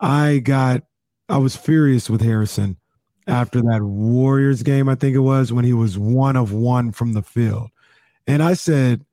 I 0.00 0.38
got, 0.38 0.82
I 1.28 1.36
was 1.36 1.54
furious 1.54 2.10
with 2.10 2.20
Harrison 2.20 2.78
after 3.28 3.60
that 3.60 3.82
Warriors 3.82 4.62
game. 4.62 4.88
I 4.88 4.96
think 4.96 5.14
it 5.14 5.20
was 5.20 5.52
when 5.52 5.64
he 5.64 5.72
was 5.72 5.96
one 5.98 6.36
of 6.36 6.52
one 6.52 6.90
from 6.90 7.12
the 7.12 7.22
field, 7.22 7.70
and 8.26 8.42
I 8.42 8.54
said, 8.54 9.04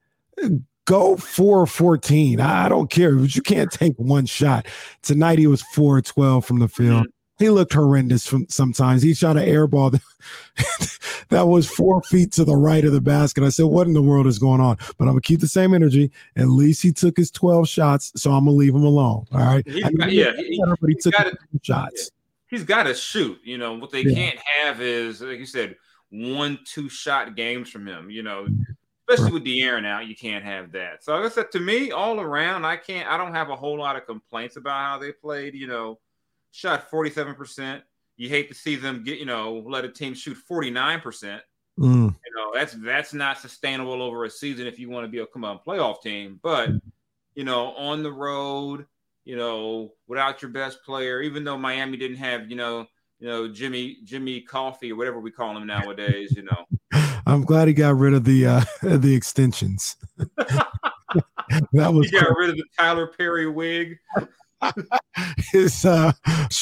go 0.86 1.18
four 1.18 1.68
fourteen. 1.68 2.40
I 2.40 2.68
don't 2.68 2.90
care, 2.90 3.16
but 3.16 3.36
you 3.36 3.44
can't 3.44 3.72
take 3.72 3.94
one 3.98 4.26
shot. 4.26 4.66
Tonight 5.04 5.38
he 5.38 5.46
was 5.46 5.62
four 5.62 6.02
twelve 6.02 6.46
from 6.46 6.60
the 6.60 6.70
field. 6.70 7.04
Mm-hmm 7.04 7.15
he 7.38 7.50
looked 7.50 7.74
horrendous 7.74 8.26
from 8.26 8.48
sometimes. 8.50 9.02
He 9.02 9.14
shot 9.14 9.38
an 9.38 9.44
air 9.44 9.68
ball 9.68 9.90
that, 9.90 10.02
that, 11.30 11.48
was 11.48 11.70
four 11.70 12.02
feet 12.04 12.32
to 12.34 12.46
the 12.46 12.56
right 12.56 12.84
of 12.86 12.94
the 12.94 13.02
basket. 13.02 13.44
I 13.44 13.50
said, 13.50 13.66
What 13.66 13.88
in 13.88 13.94
the 13.94 14.02
world 14.02 14.28
is 14.28 14.40
going 14.40 14.62
on? 14.62 14.78
But 14.98 15.06
I'm 15.06 15.12
gonna 15.12 15.22
keep 15.22 15.42
the 15.42 15.48
same 15.48 15.74
energy. 15.74 16.12
At 16.38 16.48
least 16.48 16.82
he 16.82 16.92
took 16.92 17.18
his 17.18 17.32
12 17.32 17.68
shots, 17.68 18.12
so 18.16 18.32
I'm 18.32 18.46
gonna 18.46 18.58
leave 18.58 18.74
him 18.74 18.86
alone. 18.86 19.26
All 19.34 19.40
right. 19.40 19.66
Got, 19.66 20.12
yeah, 20.12 20.32
he, 20.38 20.62
but 20.80 20.90
he 20.90 20.96
took 20.96 21.14
gotta, 21.14 21.38
shots. 21.62 22.12
He's 22.48 22.64
got 22.64 22.84
to 22.84 22.94
shoot. 22.94 23.40
You 23.44 23.58
know 23.58 23.74
what 23.74 23.92
they 23.92 24.04
yeah. 24.04 24.14
can't 24.14 24.40
have 24.40 24.82
is, 24.82 25.22
like 25.22 25.40
you 25.40 25.46
said, 25.46 25.76
one 26.12 26.60
two 26.64 26.88
shot 26.88 27.36
games 27.36 27.70
from 27.70 27.86
him. 27.86 28.10
You 28.10 28.24
know, 28.24 28.48
especially 29.10 29.34
with 29.34 29.44
De'Aaron 29.44 29.86
out, 29.86 30.08
you 30.08 30.16
can't 30.16 30.46
have 30.46 30.72
that. 30.72 31.04
So 31.04 31.16
like 31.16 31.26
I 31.26 31.34
said, 31.34 31.52
to 31.52 31.60
me, 31.60 31.92
all 31.92 32.22
around, 32.22 32.64
I 32.64 32.78
can't. 32.78 33.10
I 33.10 33.18
don't 33.18 33.34
have 33.34 33.50
a 33.50 33.58
whole 33.58 33.78
lot 33.78 33.98
of 33.98 34.06
complaints 34.06 34.56
about 34.56 34.80
how 34.80 35.00
they 35.00 35.12
played. 35.12 35.54
You 35.54 35.68
know 35.68 36.00
shot 36.56 36.90
47%. 36.90 37.82
You 38.18 38.30
hate 38.30 38.48
to 38.48 38.56
see 38.56 38.78
them 38.78 39.04
get, 39.04 39.20
you 39.20 39.26
know, 39.26 39.62
let 39.68 39.84
a 39.84 39.90
team 39.90 40.14
shoot 40.14 40.38
49%. 40.50 41.42
Mm. 41.78 42.16
You 42.26 42.36
know, 42.36 42.52
that's 42.54 42.74
that's 42.74 43.14
not 43.14 43.38
sustainable 43.38 44.02
over 44.02 44.24
a 44.24 44.30
season 44.30 44.66
if 44.66 44.80
you 44.80 44.90
want 44.90 45.04
to 45.04 45.12
be 45.12 45.20
a 45.20 45.26
come 45.26 45.44
on 45.44 45.60
playoff 45.68 46.02
team. 46.02 46.40
But 46.42 46.70
you 47.34 47.44
know, 47.44 47.74
on 47.74 48.02
the 48.02 48.14
road, 48.14 48.86
you 49.26 49.36
know, 49.36 49.92
without 50.08 50.42
your 50.42 50.52
best 50.52 50.82
player, 50.86 51.22
even 51.22 51.44
though 51.44 51.58
Miami 51.58 51.98
didn't 51.98 52.16
have, 52.16 52.50
you 52.50 52.56
know, 52.56 52.88
you 53.20 53.28
know, 53.28 53.50
Jimmy 53.50 53.98
Jimmy 54.06 54.40
Coffee 54.40 54.94
or 54.94 54.96
whatever 54.96 55.20
we 55.20 55.32
call 55.32 55.58
him 55.58 55.68
nowadays, 55.68 56.34
you 56.34 56.44
know. 56.44 56.66
I'm 57.26 57.44
glad 57.44 57.68
he 57.68 57.74
got 57.74 57.98
rid 57.98 58.14
of 58.14 58.24
the 58.24 58.46
uh 58.46 58.64
the 58.82 59.14
extensions. 59.14 59.98
that 60.18 60.70
was 61.74 62.10
he 62.10 62.18
got 62.18 62.28
cool. 62.28 62.36
rid 62.38 62.52
of 62.52 62.56
the 62.56 62.64
Tyler 62.78 63.08
Perry 63.08 63.50
wig. 63.50 63.98
his 65.52 65.86
uh 65.86 66.12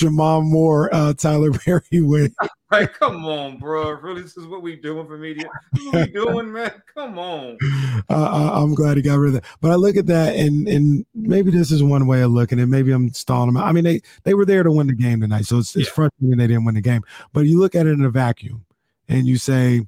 Moore 0.04 0.94
uh 0.94 1.14
Tyler 1.14 1.52
Perry 1.52 1.82
win. 1.94 2.34
Like, 2.72 2.94
come 3.00 3.26
on, 3.26 3.58
bro. 3.58 3.92
Really, 3.92 4.22
this 4.22 4.38
is 4.38 4.48
what 4.48 4.62
we 4.62 4.76
doing 4.76 5.08
for 5.08 5.18
media. 5.18 5.48
What 5.72 6.08
we 6.08 6.14
doing, 6.14 6.52
man? 6.52 6.72
Come 6.94 7.20
on. 7.20 7.58
Uh, 8.10 8.52
I'm 8.54 8.76
glad 8.76 8.98
he 8.98 9.04
got 9.04 9.16
rid 9.16 9.30
of 9.30 9.34
that. 9.42 9.46
But 9.62 9.72
I 9.72 9.76
look 9.76 9.96
at 9.96 10.08
that 10.08 10.36
and 10.36 10.68
and 10.68 11.06
maybe 11.16 11.52
this 11.52 11.72
is 11.72 11.82
one 11.82 12.06
way 12.06 12.22
of 12.22 12.32
looking 12.32 12.60
at 12.60 12.68
Maybe 12.68 12.92
I'm 12.92 13.14
stalling 13.14 13.54
them. 13.54 13.64
I 13.64 13.72
mean, 13.72 13.84
they 13.84 14.02
they 14.24 14.34
were 14.34 14.46
there 14.46 14.62
to 14.62 14.72
win 14.72 14.88
the 14.88 14.94
game 14.94 15.22
tonight. 15.22 15.46
So 15.46 15.60
it's, 15.60 15.76
it's 15.76 15.88
frustrating 15.88 16.38
they 16.38 16.48
didn't 16.48 16.66
win 16.66 16.76
the 16.76 16.82
game. 16.82 17.04
But 17.32 17.46
you 17.46 17.60
look 17.60 17.76
at 17.76 17.88
it 17.88 17.92
in 17.92 18.04
a 18.04 18.10
vacuum 18.10 18.66
and 19.08 19.26
you 19.26 19.38
say, 19.38 19.86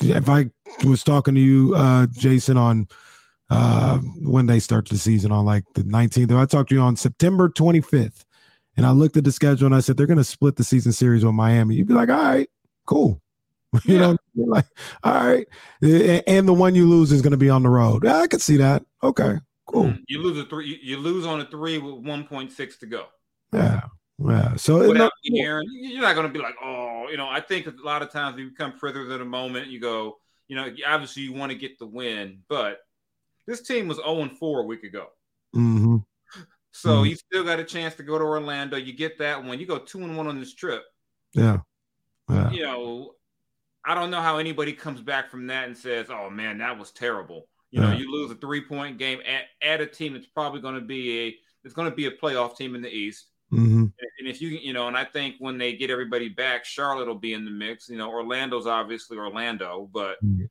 if 0.00 0.28
I 0.28 0.50
was 0.84 1.04
talking 1.04 1.34
to 1.34 1.40
you, 1.40 1.74
uh, 1.74 2.06
Jason, 2.06 2.56
on 2.56 2.88
uh, 3.50 3.98
when 3.98 4.46
they 4.46 4.60
start 4.60 4.88
the 4.88 4.98
season 4.98 5.32
on 5.32 5.44
like 5.44 5.64
the 5.74 5.82
19th. 5.82 6.36
I 6.36 6.46
talked 6.46 6.70
to 6.70 6.74
you 6.74 6.80
on 6.80 6.96
September 6.96 7.48
25th, 7.48 8.24
and 8.76 8.86
I 8.86 8.90
looked 8.90 9.16
at 9.16 9.24
the 9.24 9.32
schedule 9.32 9.66
and 9.66 9.74
I 9.74 9.80
said 9.80 9.96
they're 9.96 10.06
going 10.06 10.18
to 10.18 10.24
split 10.24 10.56
the 10.56 10.64
season 10.64 10.92
series 10.92 11.24
with 11.24 11.34
Miami. 11.34 11.76
You'd 11.76 11.88
be 11.88 11.94
like, 11.94 12.10
all 12.10 12.22
right, 12.22 12.48
cool. 12.86 13.20
you 13.84 13.94
yeah. 13.94 14.00
know, 14.00 14.16
like, 14.34 14.66
all 15.02 15.14
right. 15.14 15.46
And 16.26 16.48
the 16.48 16.54
one 16.54 16.74
you 16.74 16.88
lose 16.88 17.12
is 17.12 17.20
going 17.20 17.32
to 17.32 17.36
be 17.36 17.50
on 17.50 17.62
the 17.62 17.68
road. 17.68 18.06
I 18.06 18.26
could 18.26 18.40
see 18.40 18.56
that. 18.58 18.82
Okay, 19.02 19.36
cool. 19.66 19.84
Mm, 19.84 20.02
you 20.08 20.22
lose 20.22 20.38
a 20.38 20.44
three. 20.44 20.78
You 20.82 20.98
lose 20.98 21.26
on 21.26 21.40
a 21.40 21.44
three 21.44 21.78
with 21.78 22.02
1.6 22.02 22.78
to 22.78 22.86
go. 22.86 23.06
Yeah. 23.52 23.82
Yeah. 24.18 24.56
So 24.56 24.88
Without 24.88 25.12
Aaron, 25.36 25.66
you're 25.70 26.02
not 26.02 26.14
going 26.14 26.26
to 26.26 26.32
be 26.32 26.40
like, 26.40 26.56
oh, 26.62 27.06
you 27.10 27.16
know. 27.16 27.28
I 27.28 27.40
think 27.40 27.66
a 27.66 27.74
lot 27.84 28.02
of 28.02 28.10
times 28.10 28.38
you 28.38 28.50
become 28.50 28.72
prisoners 28.72 29.10
of 29.10 29.18
the 29.20 29.24
moment. 29.24 29.68
You 29.68 29.80
go, 29.80 30.18
you 30.48 30.56
know, 30.56 30.68
obviously 30.86 31.22
you 31.22 31.32
want 31.32 31.52
to 31.52 31.58
get 31.58 31.78
the 31.78 31.86
win, 31.86 32.40
but 32.48 32.80
this 33.48 33.62
team 33.62 33.88
was 33.88 33.96
0 33.96 34.28
4 34.38 34.60
a 34.60 34.62
week 34.62 34.84
ago. 34.84 35.06
Mm-hmm. 35.56 35.96
So 36.70 36.88
mm-hmm. 36.90 37.06
you 37.06 37.16
still 37.16 37.42
got 37.42 37.58
a 37.58 37.64
chance 37.64 37.94
to 37.96 38.04
go 38.04 38.18
to 38.18 38.24
Orlando. 38.24 38.76
You 38.76 38.92
get 38.92 39.18
that 39.18 39.42
one. 39.42 39.58
You 39.58 39.66
go 39.66 39.78
two 39.78 40.02
and 40.02 40.16
one 40.16 40.28
on 40.28 40.38
this 40.38 40.54
trip. 40.54 40.84
Yeah. 41.32 41.58
yeah. 42.28 42.50
You 42.50 42.62
know, 42.62 43.14
I 43.84 43.94
don't 43.94 44.10
know 44.10 44.20
how 44.20 44.36
anybody 44.36 44.74
comes 44.74 45.00
back 45.00 45.30
from 45.30 45.46
that 45.48 45.66
and 45.66 45.76
says, 45.76 46.06
"Oh 46.10 46.28
man, 46.30 46.58
that 46.58 46.78
was 46.78 46.92
terrible." 46.92 47.48
You 47.70 47.80
yeah. 47.80 47.90
know, 47.90 47.96
you 47.96 48.12
lose 48.12 48.30
a 48.30 48.34
three 48.34 48.60
point 48.60 48.98
game 48.98 49.20
at, 49.26 49.44
at 49.66 49.80
a 49.80 49.86
team 49.86 50.12
that's 50.12 50.26
probably 50.26 50.60
going 50.60 50.74
to 50.74 50.80
be 50.80 51.20
a 51.20 51.36
it's 51.64 51.74
going 51.74 51.90
to 51.90 51.96
be 51.96 52.06
a 52.06 52.10
playoff 52.10 52.56
team 52.56 52.74
in 52.74 52.82
the 52.82 52.94
East. 52.94 53.26
Mm-hmm. 53.52 53.86
And 54.18 54.28
if 54.28 54.42
you 54.42 54.50
you 54.50 54.74
know, 54.74 54.88
and 54.88 54.96
I 54.96 55.04
think 55.04 55.36
when 55.38 55.56
they 55.56 55.74
get 55.74 55.90
everybody 55.90 56.28
back, 56.28 56.64
Charlotte 56.64 57.08
will 57.08 57.14
be 57.14 57.32
in 57.32 57.44
the 57.44 57.50
mix. 57.50 57.88
You 57.88 57.96
know, 57.96 58.10
Orlando's 58.10 58.66
obviously 58.66 59.16
Orlando, 59.16 59.88
but 59.92 60.22
mm-hmm. 60.22 60.44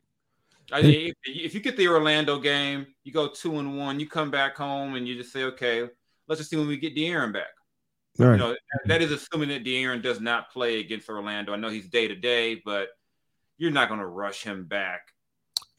If, 0.72 1.16
if 1.24 1.54
you 1.54 1.60
get 1.60 1.78
the 1.78 1.88
Orlando 1.88 2.40
game, 2.40 2.88
you 3.04 3.14
go 3.14 3.28
two 3.28 3.60
and 3.60 3.78
one, 3.78 4.00
you 4.00 4.08
come 4.08 4.32
back 4.32 4.56
home 4.58 4.96
and 4.96 5.08
you 5.08 5.16
just 5.16 5.32
say, 5.32 5.44
okay, 5.44 5.88
let's 6.28 6.40
just 6.40 6.50
see 6.50 6.58
when 6.58 6.68
we 6.68 6.78
get 6.78 6.96
De'Aaron 6.96 7.32
back. 7.32 7.48
Right. 8.18 8.32
You 8.32 8.38
know, 8.38 8.56
that 8.86 9.02
is 9.02 9.12
assuming 9.12 9.50
that 9.50 9.64
De'Aaron 9.64 10.02
does 10.02 10.20
not 10.20 10.52
play 10.52 10.80
against 10.80 11.08
Orlando. 11.08 11.54
I 11.54 11.58
know 11.58 11.70
he's 11.70 11.88
day 11.88 12.08
to 12.08 12.16
day, 12.16 12.62
but 12.66 12.90
you're 13.58 13.72
not 13.72 13.88
going 13.88 14.00
to 14.00 14.08
rush 14.08 14.44
him 14.44 14.66
back. 14.66 15.02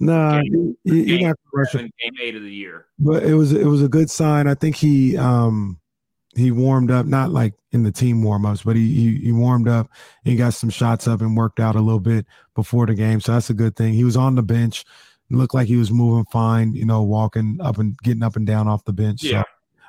No, 0.00 0.40
nah, 0.40 0.42
you're 0.84 1.28
not 1.28 1.36
rushing 1.52 1.90
game 2.00 2.12
eight 2.22 2.36
of 2.36 2.42
the 2.42 2.52
year. 2.52 2.86
But 3.00 3.24
it 3.24 3.34
was 3.34 3.52
it 3.52 3.66
was 3.66 3.82
a 3.82 3.88
good 3.88 4.08
sign. 4.08 4.46
I 4.46 4.54
think 4.54 4.76
he 4.76 5.16
um 5.16 5.80
he 6.34 6.50
warmed 6.50 6.90
up, 6.90 7.06
not 7.06 7.30
like 7.30 7.54
in 7.72 7.82
the 7.82 7.92
team 7.92 8.22
warm 8.22 8.46
ups, 8.46 8.62
but 8.62 8.76
he, 8.76 8.94
he, 8.94 9.16
he 9.24 9.32
warmed 9.32 9.68
up. 9.68 9.88
he 10.24 10.36
got 10.36 10.54
some 10.54 10.70
shots 10.70 11.08
up 11.08 11.20
and 11.20 11.36
worked 11.36 11.60
out 11.60 11.74
a 11.74 11.80
little 11.80 12.00
bit 12.00 12.26
before 12.54 12.86
the 12.86 12.94
game, 12.94 13.20
so 13.20 13.32
that's 13.32 13.50
a 13.50 13.54
good 13.54 13.76
thing. 13.76 13.94
He 13.94 14.04
was 14.04 14.16
on 14.16 14.34
the 14.34 14.42
bench, 14.42 14.84
looked 15.30 15.54
like 15.54 15.68
he 15.68 15.76
was 15.76 15.90
moving 15.90 16.24
fine, 16.30 16.74
you 16.74 16.84
know, 16.84 17.02
walking 17.02 17.58
up 17.60 17.78
and 17.78 17.98
getting 17.98 18.22
up 18.22 18.36
and 18.36 18.46
down 18.46 18.68
off 18.68 18.84
the 18.84 18.92
bench. 18.92 19.22
Yeah. 19.22 19.42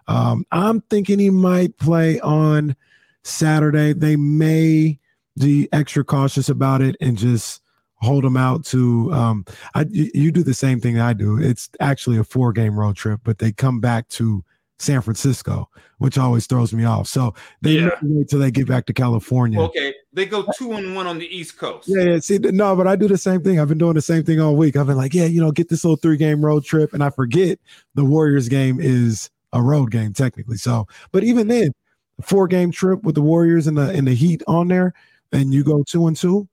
So, 0.08 0.16
um, 0.16 0.46
I'm 0.52 0.82
thinking 0.82 1.20
he 1.20 1.30
might 1.30 1.78
play 1.78 2.20
on 2.22 2.76
Saturday. 3.24 3.94
They 3.94 4.16
may 4.16 5.00
be 5.38 5.70
extra 5.72 6.04
cautious 6.04 6.50
about 6.50 6.82
it 6.82 6.96
and 7.00 7.18
just 7.18 7.62
hold 8.02 8.24
him 8.24 8.38
out 8.38 8.64
to 8.66 9.12
um 9.12 9.46
I 9.76 9.86
you 9.90 10.32
do 10.32 10.42
the 10.42 10.54
same 10.54 10.80
thing 10.80 11.00
I 11.00 11.14
do. 11.14 11.38
It's 11.38 11.70
actually 11.80 12.18
a 12.18 12.24
four 12.24 12.54
game 12.54 12.80
road 12.80 12.96
trip, 12.96 13.22
but 13.24 13.40
they 13.40 13.52
come 13.52 13.80
back 13.80 14.08
to 14.10 14.44
San 14.80 15.02
Francisco, 15.02 15.70
which 15.98 16.18
always 16.18 16.48
throws 16.48 16.74
me 16.74 16.86
off. 16.86 17.08
So 17.08 17.34
they 17.62 17.74
yeah. 17.74 17.90
wait 18.02 18.30
till 18.30 18.40
they 18.40 18.50
get 18.50 18.68
back 18.68 18.86
to 18.86 18.94
California. 18.94 19.60
Okay, 19.60 19.94
they 20.14 20.26
go 20.26 20.46
two 20.58 20.72
and 20.72 20.96
one 20.96 21.06
on 21.06 21.20
the 21.20 21.28
East 21.28 21.58
Coast. 21.58 21.88
Yeah, 21.88 22.04
yeah. 22.04 22.20
See, 22.20 22.38
no, 22.40 22.76
but 22.76 22.88
I 22.88 22.96
do 22.96 23.08
the 23.08 23.18
same 23.18 23.44
thing. 23.44 23.60
I've 23.60 23.68
been 23.68 23.78
doing 23.78 23.96
the 23.96 24.02
same 24.02 24.24
thing 24.24 24.40
all 24.40 24.56
week. 24.56 24.78
I've 24.78 24.88
been 24.88 24.98
like, 24.98 25.14
yeah, 25.14 25.26
you 25.26 25.42
know, 25.42 25.52
get 25.52 25.70
this 25.70 25.84
little 25.84 25.98
three 25.98 26.18
game 26.18 26.44
road 26.44 26.64
trip, 26.64 26.94
and 26.94 27.04
I 27.04 27.10
forget 27.10 27.60
the 27.96 28.06
Warriors 28.06 28.48
game 28.48 28.80
is 28.80 29.30
a 29.52 29.62
road 29.62 29.92
game 29.92 30.14
technically. 30.14 30.58
So, 30.58 30.88
but 31.12 31.24
even 31.24 31.50
then, 31.50 31.74
four 32.22 32.48
game 32.48 32.72
trip 32.72 33.04
with 33.04 33.16
the 33.16 33.22
Warriors 33.22 33.68
and 33.68 33.78
the 33.78 33.90
and 33.90 34.08
the 34.08 34.16
Heat 34.16 34.42
on 34.48 34.70
there, 34.70 34.94
and 35.34 35.54
you 35.54 35.64
go 35.64 35.84
two 35.84 36.08
and 36.08 36.16
two. 36.16 36.48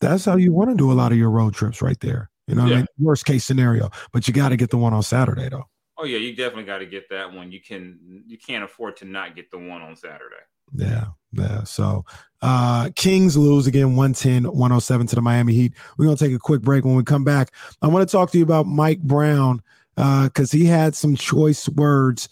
That's 0.00 0.24
how 0.24 0.36
you 0.36 0.52
want 0.52 0.70
to 0.70 0.76
do 0.76 0.90
a 0.90 0.94
lot 0.94 1.12
of 1.12 1.18
your 1.18 1.30
road 1.30 1.54
trips 1.54 1.80
right 1.80 1.98
there. 2.00 2.30
You 2.48 2.54
know, 2.56 2.66
yeah. 2.66 2.74
I 2.74 2.78
mean? 2.78 2.86
worst 2.98 3.24
case 3.24 3.44
scenario, 3.44 3.90
but 4.12 4.26
you 4.26 4.34
got 4.34 4.48
to 4.48 4.56
get 4.56 4.70
the 4.70 4.78
one 4.78 4.92
on 4.92 5.02
Saturday 5.02 5.48
though. 5.48 5.68
Oh 5.98 6.04
yeah, 6.04 6.18
you 6.18 6.34
definitely 6.34 6.64
got 6.64 6.78
to 6.78 6.86
get 6.86 7.08
that 7.10 7.32
one. 7.32 7.50
You 7.50 7.60
can 7.60 8.22
you 8.26 8.38
can't 8.38 8.64
afford 8.64 8.96
to 8.98 9.04
not 9.04 9.34
get 9.34 9.50
the 9.50 9.58
one 9.58 9.82
on 9.82 9.96
Saturday. 9.96 10.36
Yeah, 10.74 11.06
yeah. 11.32 11.64
So 11.64 12.04
uh 12.40 12.90
Kings 12.94 13.36
lose 13.36 13.66
again 13.66 13.96
110 13.96 14.44
107 14.44 15.06
to 15.08 15.16
the 15.16 15.22
Miami 15.22 15.54
Heat. 15.54 15.74
We're 15.96 16.06
gonna 16.06 16.16
take 16.16 16.32
a 16.32 16.38
quick 16.38 16.62
break. 16.62 16.84
When 16.84 16.94
we 16.94 17.02
come 17.02 17.24
back, 17.24 17.52
I 17.82 17.88
want 17.88 18.08
to 18.08 18.12
talk 18.12 18.30
to 18.30 18.38
you 18.38 18.44
about 18.44 18.66
Mike 18.66 19.00
Brown 19.00 19.62
uh, 19.96 20.24
because 20.24 20.52
he 20.52 20.64
had 20.64 20.94
some 20.94 21.16
choice 21.16 21.68
words 21.68 22.28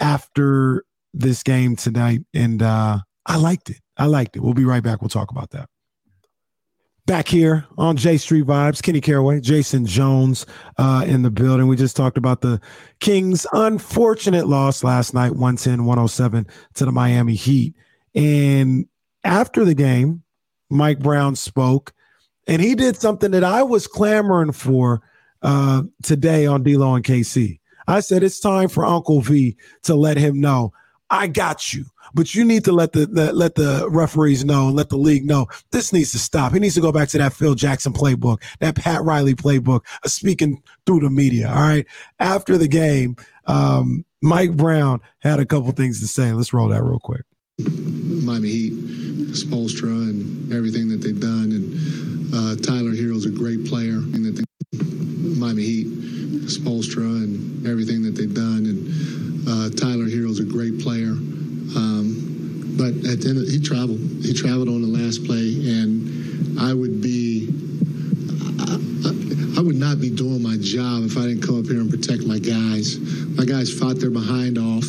after 0.00 0.84
this 1.12 1.42
game 1.42 1.76
tonight, 1.76 2.22
and 2.32 2.62
uh 2.62 3.00
I 3.26 3.36
liked 3.36 3.70
it. 3.70 3.80
I 3.96 4.06
liked 4.06 4.36
it. 4.36 4.40
We'll 4.40 4.54
be 4.54 4.64
right 4.64 4.82
back. 4.82 5.02
We'll 5.02 5.08
talk 5.08 5.30
about 5.30 5.50
that. 5.50 5.68
Back 7.10 7.26
here 7.26 7.66
on 7.76 7.96
J 7.96 8.18
Street 8.18 8.46
Vibes, 8.46 8.80
Kenny 8.80 9.00
Caraway, 9.00 9.40
Jason 9.40 9.84
Jones 9.84 10.46
uh, 10.78 11.04
in 11.04 11.22
the 11.22 11.30
building. 11.30 11.66
We 11.66 11.74
just 11.74 11.96
talked 11.96 12.16
about 12.16 12.40
the 12.40 12.60
Kings' 13.00 13.48
unfortunate 13.52 14.46
loss 14.46 14.84
last 14.84 15.12
night, 15.12 15.32
110 15.32 15.86
107 15.86 16.46
to 16.74 16.84
the 16.84 16.92
Miami 16.92 17.34
Heat. 17.34 17.74
And 18.14 18.86
after 19.24 19.64
the 19.64 19.74
game, 19.74 20.22
Mike 20.68 21.00
Brown 21.00 21.34
spoke 21.34 21.92
and 22.46 22.62
he 22.62 22.76
did 22.76 22.96
something 22.96 23.32
that 23.32 23.42
I 23.42 23.64
was 23.64 23.88
clamoring 23.88 24.52
for 24.52 25.02
uh, 25.42 25.82
today 26.04 26.46
on 26.46 26.62
D'Lo 26.62 26.94
and 26.94 27.04
KC. 27.04 27.58
I 27.88 27.98
said 27.98 28.22
it's 28.22 28.38
time 28.38 28.68
for 28.68 28.86
Uncle 28.86 29.20
V 29.20 29.56
to 29.82 29.96
let 29.96 30.16
him 30.16 30.40
know 30.40 30.72
I 31.10 31.26
got 31.26 31.74
you. 31.74 31.86
But 32.14 32.34
you 32.34 32.44
need 32.44 32.64
to 32.64 32.72
let 32.72 32.92
the, 32.92 33.06
the, 33.06 33.32
let 33.32 33.54
the 33.54 33.88
referees 33.90 34.44
know 34.44 34.68
and 34.68 34.76
let 34.76 34.88
the 34.88 34.96
league 34.96 35.26
know 35.26 35.46
this 35.70 35.92
needs 35.92 36.12
to 36.12 36.18
stop. 36.18 36.52
He 36.52 36.58
needs 36.58 36.74
to 36.74 36.80
go 36.80 36.92
back 36.92 37.08
to 37.10 37.18
that 37.18 37.32
Phil 37.32 37.54
Jackson 37.54 37.92
playbook, 37.92 38.42
that 38.60 38.76
Pat 38.76 39.02
Riley 39.02 39.34
playbook, 39.34 39.84
speaking 40.06 40.62
through 40.86 41.00
the 41.00 41.10
media. 41.10 41.48
All 41.48 41.60
right. 41.60 41.86
After 42.18 42.58
the 42.58 42.68
game, 42.68 43.16
um, 43.46 44.04
Mike 44.22 44.56
Brown 44.56 45.00
had 45.20 45.40
a 45.40 45.46
couple 45.46 45.70
things 45.72 46.00
to 46.00 46.06
say. 46.06 46.32
Let's 46.32 46.52
roll 46.52 46.68
that 46.68 46.82
real 46.82 46.98
quick. 46.98 47.22
Miami 47.58 48.48
Heat, 48.48 48.72
Spoelstra, 49.32 49.90
and 49.90 50.52
everything 50.52 50.88
that 50.88 51.02
they've 51.02 51.18
done, 51.18 51.52
and 51.52 52.34
uh, 52.34 52.56
Tyler 52.62 52.94
Herro's 52.94 53.26
a 53.26 53.30
great 53.30 53.66
player. 53.66 53.96
And 53.96 54.24
that 54.24 54.36
they, 54.36 54.78
Miami 55.38 55.62
Heat, 55.62 55.86
Spoelstra, 56.46 57.04
and 57.04 57.66
everything 57.66 58.02
that 58.02 58.14
they've 58.14 58.32
done, 58.32 58.66
and 58.66 59.48
uh, 59.48 59.70
Tyler 59.76 60.08
Herro's 60.08 60.40
a 60.40 60.44
great 60.44 60.80
player 60.80 61.16
at 63.10 63.20
the 63.20 63.28
end, 63.28 63.38
of, 63.38 63.48
he 63.48 63.60
traveled. 63.60 63.98
He 64.22 64.32
traveled 64.32 64.68
on 64.68 64.82
the 64.82 64.88
last 64.88 65.24
play, 65.24 65.54
and 65.66 66.60
I 66.60 66.72
would 66.72 67.00
be. 67.02 67.48
I, 69.56 69.62
would 69.62 69.76
not 69.76 70.00
be 70.00 70.08
doing 70.08 70.42
my 70.42 70.56
job 70.56 71.04
if 71.04 71.18
I 71.18 71.26
didn't 71.26 71.42
come 71.42 71.58
up 71.58 71.66
here 71.66 71.80
and 71.80 71.90
protect 71.90 72.24
my 72.24 72.38
guys. 72.38 72.98
My 73.36 73.44
guys 73.44 73.70
fought 73.70 74.00
their 74.00 74.10
behind 74.10 74.56
off 74.56 74.88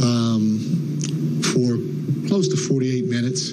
um, 0.00 0.56
for 1.42 1.76
close 2.28 2.48
to 2.48 2.56
48 2.56 3.04
minutes 3.04 3.52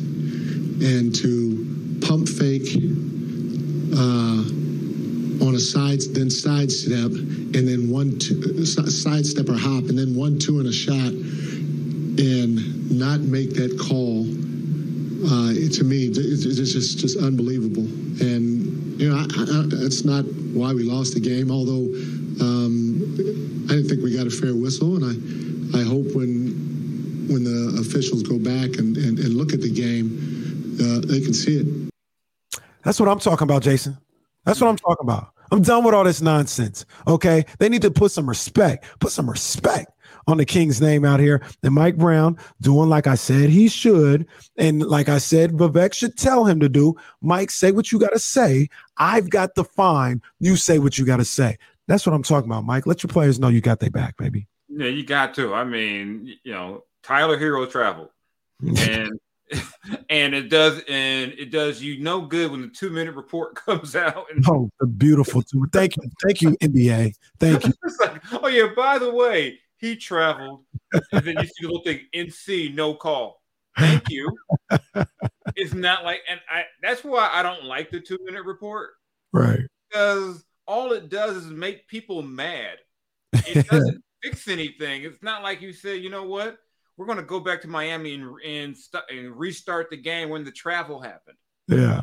That's 32.95 33.01
what 33.01 33.09
I'm 33.09 33.19
talking 33.19 33.43
about, 33.43 33.61
Jason. 33.61 33.97
That's 34.45 34.61
what 34.61 34.69
I'm 34.69 34.77
talking 34.77 35.03
about. 35.03 35.33
I'm 35.51 35.61
done 35.61 35.83
with 35.83 35.93
all 35.93 36.05
this 36.05 36.21
nonsense. 36.21 36.85
Okay. 37.05 37.43
They 37.59 37.67
need 37.67 37.81
to 37.81 37.91
put 37.91 38.13
some 38.13 38.25
respect, 38.25 38.85
put 39.01 39.11
some 39.11 39.29
respect 39.29 39.91
on 40.27 40.37
the 40.37 40.45
King's 40.45 40.79
name 40.79 41.03
out 41.03 41.19
here. 41.19 41.41
And 41.61 41.73
Mike 41.73 41.97
Brown 41.97 42.37
doing 42.61 42.87
like 42.87 43.05
I 43.05 43.15
said 43.15 43.49
he 43.49 43.67
should. 43.67 44.27
And 44.55 44.81
like 44.81 45.09
I 45.09 45.17
said, 45.17 45.51
Vivek 45.51 45.93
should 45.93 46.17
tell 46.17 46.45
him 46.45 46.61
to 46.61 46.69
do. 46.69 46.95
Mike, 47.21 47.51
say 47.51 47.73
what 47.73 47.91
you 47.91 47.99
got 47.99 48.13
to 48.13 48.19
say. 48.19 48.69
I've 48.95 49.29
got 49.29 49.55
the 49.55 49.65
fine. 49.65 50.21
You 50.39 50.55
say 50.55 50.79
what 50.79 50.97
you 50.97 51.05
got 51.05 51.17
to 51.17 51.25
say. 51.25 51.57
That's 51.89 52.05
what 52.05 52.15
I'm 52.15 52.23
talking 52.23 52.49
about, 52.49 52.63
Mike. 52.63 52.87
Let 52.87 53.03
your 53.03 53.09
players 53.09 53.41
know 53.41 53.49
you 53.49 53.59
got 53.59 53.81
their 53.81 53.91
back, 53.91 54.15
baby. 54.15 54.47
Yeah, 54.69 54.87
you 54.87 55.03
got 55.03 55.33
to. 55.33 55.53
I 55.53 55.65
mean, 55.65 56.33
you 56.45 56.53
know, 56.53 56.85
Tyler 57.03 57.37
Herro 57.37 57.69
traveled. 57.69 58.11
and 58.61 59.19
and 60.09 60.33
it 60.33 60.49
does 60.49 60.81
and 60.89 61.31
it 61.33 61.51
does 61.51 61.81
you 61.81 61.99
no 62.01 62.21
good 62.21 62.51
when 62.51 62.61
the 62.61 62.67
two 62.67 62.89
minute 62.89 63.15
report 63.15 63.55
comes 63.65 63.95
out. 63.95 64.25
And 64.33 64.43
oh 64.47 64.69
beautiful 64.97 65.41
two 65.41 65.67
thank 65.71 65.95
you 65.97 66.03
thank 66.23 66.41
you 66.41 66.51
nba 66.57 67.13
thank 67.39 67.65
you. 67.65 67.73
Like, 67.99 68.21
oh 68.43 68.47
yeah 68.47 68.67
by 68.75 68.97
the 68.97 69.13
way 69.13 69.59
he 69.77 69.95
traveled 69.95 70.63
and 71.11 71.25
then 71.25 71.35
you 71.39 71.45
see 71.45 71.61
the 71.61 71.67
little 71.67 71.83
thing 71.83 72.01
nc 72.13 72.73
no 72.73 72.95
call. 72.95 73.41
Thank 73.77 74.09
you. 74.09 74.29
It's 75.55 75.73
not 75.73 76.03
like 76.03 76.21
and 76.29 76.39
i 76.49 76.63
that's 76.81 77.03
why 77.03 77.29
i 77.31 77.43
don't 77.43 77.65
like 77.65 77.91
the 77.91 77.99
two 77.99 78.17
minute 78.23 78.45
report. 78.45 78.91
Right. 79.31 79.59
Because 79.89 80.43
all 80.67 80.93
it 80.93 81.09
does 81.09 81.37
is 81.37 81.45
make 81.45 81.87
people 81.87 82.21
mad. 82.21 82.77
It 83.33 83.67
doesn't 83.67 84.03
fix 84.23 84.47
anything. 84.47 85.03
It's 85.03 85.21
not 85.21 85.43
like 85.43 85.61
you 85.61 85.73
say 85.73 85.97
you 85.97 86.09
know 86.09 86.23
what 86.23 86.57
we're 86.97 87.05
going 87.05 87.17
to 87.17 87.23
go 87.23 87.39
back 87.39 87.61
to 87.61 87.67
Miami 87.67 88.15
and 88.15 88.41
and, 88.45 88.77
st- 88.77 89.03
and 89.09 89.35
restart 89.35 89.89
the 89.89 89.97
game 89.97 90.29
when 90.29 90.43
the 90.43 90.51
travel 90.51 90.99
happened. 90.99 91.37
Yeah. 91.67 92.01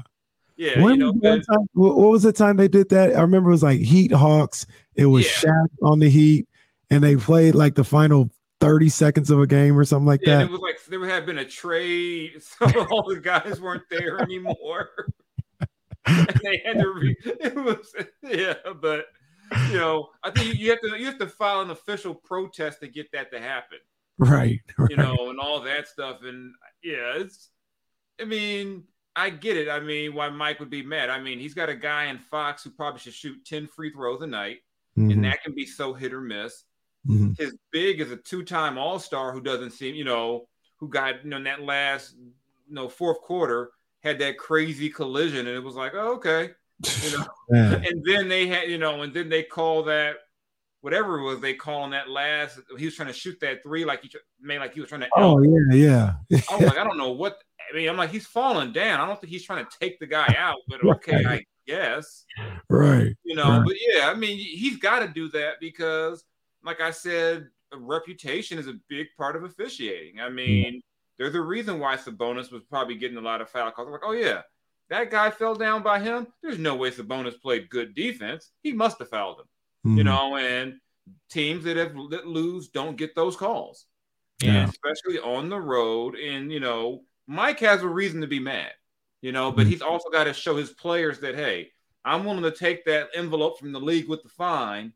Yeah, 0.57 0.83
when, 0.83 0.95
you 0.95 0.99
know, 0.99 1.13
but, 1.15 1.43
time, 1.51 1.67
what 1.73 1.97
was 1.97 2.23
the 2.23 2.33
time 2.33 2.57
they 2.59 2.69
did 2.69 2.91
that? 2.91 3.17
I 3.17 3.23
remember 3.23 3.49
it 3.49 3.55
was 3.55 3.63
like 3.63 3.81
Heat 3.81 4.13
Hawks. 4.13 4.67
It 4.95 5.07
was 5.07 5.25
yeah. 5.25 5.51
Shaq 5.51 5.69
on 5.83 5.99
the 5.99 6.11
Heat, 6.11 6.47
and 6.91 7.03
they 7.03 7.17
played 7.17 7.55
like 7.55 7.75
the 7.75 7.85
final 7.85 8.31
30 8.61 8.89
seconds 8.91 9.31
of 9.31 9.41
a 9.41 9.47
game 9.47 9.77
or 9.77 9.85
something 9.85 10.07
like 10.07 10.21
yeah, 10.23 10.39
that. 10.39 10.45
It 10.45 10.51
was 10.51 10.61
like 10.61 10.77
there 10.89 11.05
had 11.05 11.27
been 11.27 11.39
a 11.39 11.45
trade, 11.45 12.43
so 12.43 12.67
all 12.91 13.09
the 13.09 13.19
guys 13.19 13.61
weren't 13.61 13.83
there 13.91 14.21
anymore. 14.21 14.91
and 16.07 16.41
they 16.45 16.63
had 16.65 16.79
to 16.79 16.89
re- 16.91 17.17
it 17.25 17.55
was 17.57 17.95
yeah, 18.23 18.55
but 18.81 19.07
you 19.69 19.79
know, 19.79 20.11
I 20.23 20.31
think 20.31 20.55
you 20.55 20.71
have 20.71 20.81
to 20.81 20.99
you 20.99 21.07
have 21.07 21.19
to 21.19 21.27
file 21.27 21.63
an 21.63 21.71
official 21.71 22.15
protest 22.15 22.81
to 22.81 22.89
get 22.89 23.11
that 23.13 23.33
to 23.33 23.41
happen. 23.41 23.79
Right, 24.19 24.61
right. 24.79 24.91
You 24.91 24.97
know, 24.97 25.31
and 25.31 25.39
all 25.39 25.61
that 25.63 25.89
stuff. 25.89 26.21
And 26.23 26.55
yeah, 26.83 27.15
it's, 27.17 27.51
I 28.21 28.25
mean, 28.25 28.85
I 29.15 29.31
get 29.31 29.57
it. 29.57 29.69
I 29.69 29.81
mean, 29.81 30.15
why 30.15 30.29
Mike 30.31 30.61
would 30.61 30.71
be 30.71 30.83
mad. 30.83 31.11
I 31.11 31.21
mean, 31.21 31.39
he's 31.39 31.55
got 31.55 31.69
a 31.69 31.77
guy 31.77 32.07
in 32.07 32.19
Fox 32.19 32.65
who 32.65 32.71
probably 32.71 33.01
should 33.01 33.15
shoot 33.15 33.45
10 33.45 33.67
free 33.69 33.93
throws 33.93 34.23
a 34.23 34.27
night, 34.27 34.59
mm-hmm. 34.97 35.11
and 35.11 35.25
that 35.25 35.43
can 35.43 35.55
be 35.55 35.67
so 35.67 35.93
hit 35.93 36.13
or 36.13 36.21
miss. 36.21 36.65
Mm-hmm. 37.07 37.33
His 37.37 37.57
big 37.73 38.01
is 38.01 38.13
a 38.13 38.17
two 38.17 38.45
time 38.45 38.79
All 38.79 38.99
Star 38.99 39.33
who 39.33 39.41
doesn't 39.41 39.73
seem, 39.73 39.95
you 39.95 40.05
know, 40.05 40.47
who 40.79 40.89
got, 40.89 41.25
you 41.25 41.31
know, 41.31 41.37
in 41.37 41.45
that 41.45 41.63
last, 41.63 42.15
you 42.17 42.75
know, 42.75 42.89
fourth 42.89 43.21
quarter 43.21 43.71
had 44.03 44.19
that 44.21 44.39
crazy 44.39 44.89
collision, 44.89 45.47
and 45.47 45.57
it 45.57 45.63
was 45.63 45.75
like, 45.75 45.93
oh, 45.95 46.15
okay. 46.15 46.51
You 47.03 47.19
know, 47.19 47.27
and 47.51 48.03
then 48.05 48.29
they 48.29 48.47
had, 48.47 48.69
you 48.69 48.79
know, 48.79 49.03
and 49.03 49.13
then 49.13 49.29
they 49.29 49.43
call 49.43 49.85
that 49.85 50.17
whatever 50.83 51.19
it 51.19 51.23
was 51.23 51.41
they 51.41 51.55
call 51.55 51.83
on 51.83 51.91
that 51.91 52.11
last. 52.11 52.61
He 52.77 52.85
was 52.85 52.95
trying 52.95 53.09
to 53.09 53.15
shoot 53.15 53.41
that 53.41 53.63
three, 53.63 53.85
like 53.87 54.03
he 54.03 54.11
made 54.41 54.59
like 54.59 54.75
he 54.75 54.81
was 54.81 54.91
trying 54.91 55.01
to. 55.01 55.09
Oh 55.17 55.41
yeah, 55.43 55.75
yeah. 56.31 56.41
I 56.51 56.57
was 56.57 56.67
like, 56.67 56.77
I 56.79 56.85
don't 56.85 56.99
know 56.99 57.13
what. 57.13 57.39
I 57.73 57.75
mean, 57.75 57.89
I'm 57.89 57.97
like, 57.97 58.11
he's 58.11 58.27
falling 58.27 58.73
down. 58.73 59.01
I 59.01 59.07
don't 59.07 59.19
think 59.19 59.33
he's 59.33 59.45
trying 59.45 59.65
to 59.65 59.79
take 59.81 59.99
the 59.99 60.07
guy 60.07 60.35
out, 60.37 60.59
but 60.69 60.85
okay, 60.97 61.25
I 61.25 61.45
guess. 61.67 62.25
Right. 62.69 63.15
You 63.25 63.37
know, 63.37 63.49
right. 63.49 63.63
but 63.65 63.77
yeah, 63.89 64.11
I 64.11 64.15
mean, 64.15 64.37
he's 64.37 64.77
got 64.77 64.99
to 64.99 65.09
do 65.09 65.29
that 65.31 65.55
because, 65.61 66.25
like 66.63 66.81
I 66.81 66.91
said, 66.91 67.49
reputation 67.75 68.59
is 68.59 68.67
a 68.67 68.75
big 68.89 69.07
part 69.17 69.37
of 69.37 69.45
officiating. 69.45 70.21
I 70.21 70.29
mean, 70.29 70.75
mm. 70.75 70.81
there's 71.19 71.35
a 71.35 71.41
reason 71.41 71.79
why 71.79 71.97
Sabonis 71.97 72.53
was 72.53 72.63
probably 72.69 72.97
getting 72.97 73.17
a 73.17 73.23
lot 73.23 73.41
of 73.41 73.49
foul 73.49 73.71
calls. 73.71 73.89
Like, 73.89 74.01
oh 74.05 74.13
yeah, 74.13 74.43
that 74.91 75.11
guy 75.11 75.31
fell 75.31 75.55
down 75.55 75.83
by 75.83 76.01
him. 76.01 76.27
There's 76.43 76.59
no 76.59 76.75
way 76.75 76.91
Sabonis 76.91 77.41
played 77.41 77.71
good 77.71 77.95
defense. 77.95 78.51
He 78.63 78.73
must 78.73 78.99
have 78.99 79.09
fouled 79.09 79.39
him 79.39 79.47
mm-hmm. 79.87 79.99
you 79.99 80.05
know, 80.05 80.37
and 80.37 80.75
teams 81.31 81.65
that 81.65 81.77
have 81.77 81.95
that 82.11 82.27
lose 82.27 82.69
don't 82.69 82.97
get 82.97 83.15
those 83.15 83.37
calls, 83.37 83.87
yeah. 84.43 84.55
and 84.55 84.71
especially 84.71 85.19
on 85.19 85.49
the 85.49 85.61
road. 85.61 86.17
And 86.17 86.53
you 86.53 86.61
know, 86.61 87.03
Mike 87.27 87.61
has 87.61 87.83
a 87.83 87.89
reason 87.89 88.21
to 88.21 88.27
be 88.27 88.41
mad, 88.41 88.73
you 89.21 89.33
know, 89.33 89.51
but 89.51 89.63
mm-hmm. 89.63 89.71
he's 89.71 89.83
also 89.83 90.11
got 90.11 90.25
to 90.25 90.35
show 90.35 90.57
his 90.57 90.71
players 90.71 91.21
that 91.21 91.35
hey, 91.35 91.71
I'm 92.05 92.25
willing 92.25 92.43
to 92.43 92.51
take 92.51 92.85
that 92.87 93.09
envelope 93.15 93.59
from 93.59 93.73
the 93.73 93.81
league 93.81 94.09
with 94.09 94.23
the 94.23 94.29
fine. 94.29 94.93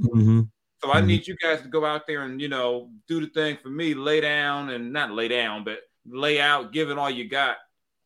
Mm-hmm. 0.00 0.42
So 0.82 0.92
I 0.92 0.98
mm-hmm. 0.98 1.06
need 1.06 1.26
you 1.26 1.36
guys 1.42 1.60
to 1.62 1.68
go 1.68 1.84
out 1.84 2.06
there 2.06 2.22
and 2.22 2.40
you 2.40 2.48
know 2.48 2.90
do 3.06 3.20
the 3.20 3.28
thing 3.28 3.58
for 3.62 3.68
me, 3.68 3.94
lay 3.94 4.20
down 4.20 4.70
and 4.70 4.92
not 4.92 5.12
lay 5.12 5.28
down, 5.28 5.64
but 5.64 5.80
lay 6.06 6.40
out, 6.40 6.72
give 6.72 6.90
it 6.90 6.98
all 6.98 7.10
you 7.10 7.28
got 7.28 7.56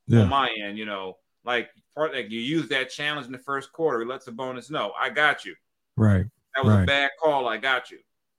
yeah. 0.06 0.20
on 0.20 0.28
my 0.28 0.48
end. 0.64 0.78
You 0.78 0.86
know, 0.86 1.18
like 1.44 1.68
part 1.94 2.14
like 2.14 2.30
you 2.30 2.40
use 2.40 2.68
that 2.68 2.90
challenge 2.90 3.26
in 3.26 3.32
the 3.32 3.38
first 3.38 3.72
quarter, 3.72 4.06
let 4.06 4.24
Sabonis 4.24 4.70
know 4.70 4.92
I 4.98 5.10
got 5.10 5.44
you. 5.44 5.54
Right. 6.02 6.26
That 6.54 6.64
was 6.64 6.74
right. 6.74 6.82
a 6.82 6.86
bad 6.86 7.10
call. 7.22 7.48
I 7.48 7.56
got 7.56 7.90
you. 7.90 7.98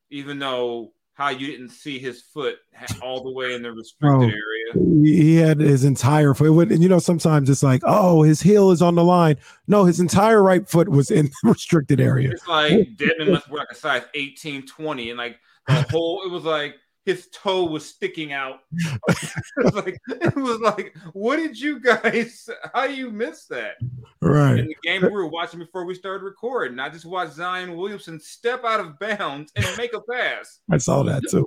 Even 0.10 0.40
though 0.40 0.92
how 1.16 1.30
you 1.30 1.48
didn't 1.48 1.70
see 1.70 2.00
his 2.00 2.22
foot 2.22 2.58
all 3.02 3.24
the 3.24 3.32
way 3.32 3.54
in 3.54 3.62
the 3.62 3.72
restricted 3.72 4.12
oh, 4.12 4.76
area. 4.76 5.04
He 5.04 5.36
had 5.36 5.60
his 5.60 5.84
entire 5.84 6.34
foot. 6.34 6.72
And 6.72 6.82
you 6.82 6.90
know, 6.90 7.00
sometimes 7.00 7.50
it's 7.50 7.62
like, 7.62 7.82
oh, 7.86 8.24
his 8.24 8.42
heel 8.42 8.72
is 8.72 8.82
on 8.82 8.96
the 8.96 9.04
line. 9.04 9.38
No, 9.68 9.86
his 9.86 10.00
entire 10.00 10.42
right 10.42 10.68
foot 10.68 10.90
was 10.90 11.12
in 11.12 11.26
the 11.26 11.32
restricted 11.50 12.02
area. 12.02 12.32
It's 12.32 12.48
like 12.48 12.96
Dedmon 12.96 13.32
must 13.32 13.50
wear 13.50 13.60
like 13.60 13.72
a 13.72 13.76
size 13.76 14.04
18, 14.16 14.66
20. 14.66 15.10
And 15.12 15.18
like 15.18 15.40
the 15.68 15.82
whole, 15.92 16.24
it 16.26 16.32
was 16.32 16.44
like 16.44 16.78
his 17.06 17.28
toe 17.34 17.66
was 17.66 17.86
sticking 17.86 18.32
out. 18.32 18.60
it, 19.08 19.42
was 19.58 19.74
like, 19.74 20.00
it 20.08 20.36
was 20.36 20.60
like, 20.60 20.96
what 21.14 21.38
did 21.38 21.60
you 21.60 21.80
guys? 21.80 22.50
How 22.74 22.86
you 22.86 23.12
miss 23.12 23.46
that? 23.48 23.76
Right. 24.22 24.60
In 24.60 24.68
the 24.68 24.76
game 24.84 25.02
we 25.02 25.10
were 25.10 25.28
watching 25.28 25.60
before 25.60 25.86
we 25.86 25.96
started 25.96 26.24
recording, 26.24 26.80
I 26.80 26.90
just 26.90 27.06
watched 27.06 27.34
Zion 27.34 27.76
Williamson 27.76 28.20
step 28.20 28.64
out 28.64 28.80
of 28.80 28.98
bounds 29.00 29.52
and 29.56 29.66
make 29.78 29.94
a 29.94 30.02
pass. 30.02 30.60
I 30.72 30.78
saw 30.78 31.04
that 31.04 31.24
too. 31.30 31.46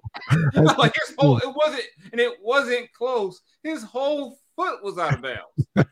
like 0.78 0.94
his 1.06 1.14
whole, 1.18 1.38
it 1.38 1.52
wasn't, 1.54 1.84
and 2.12 2.20
it 2.20 2.34
wasn't 2.42 2.92
close. 2.92 3.40
His 3.62 3.82
whole 3.82 4.38
foot 4.56 4.84
was 4.84 4.98
out 4.98 5.14
of 5.14 5.22
bounds. 5.22 5.88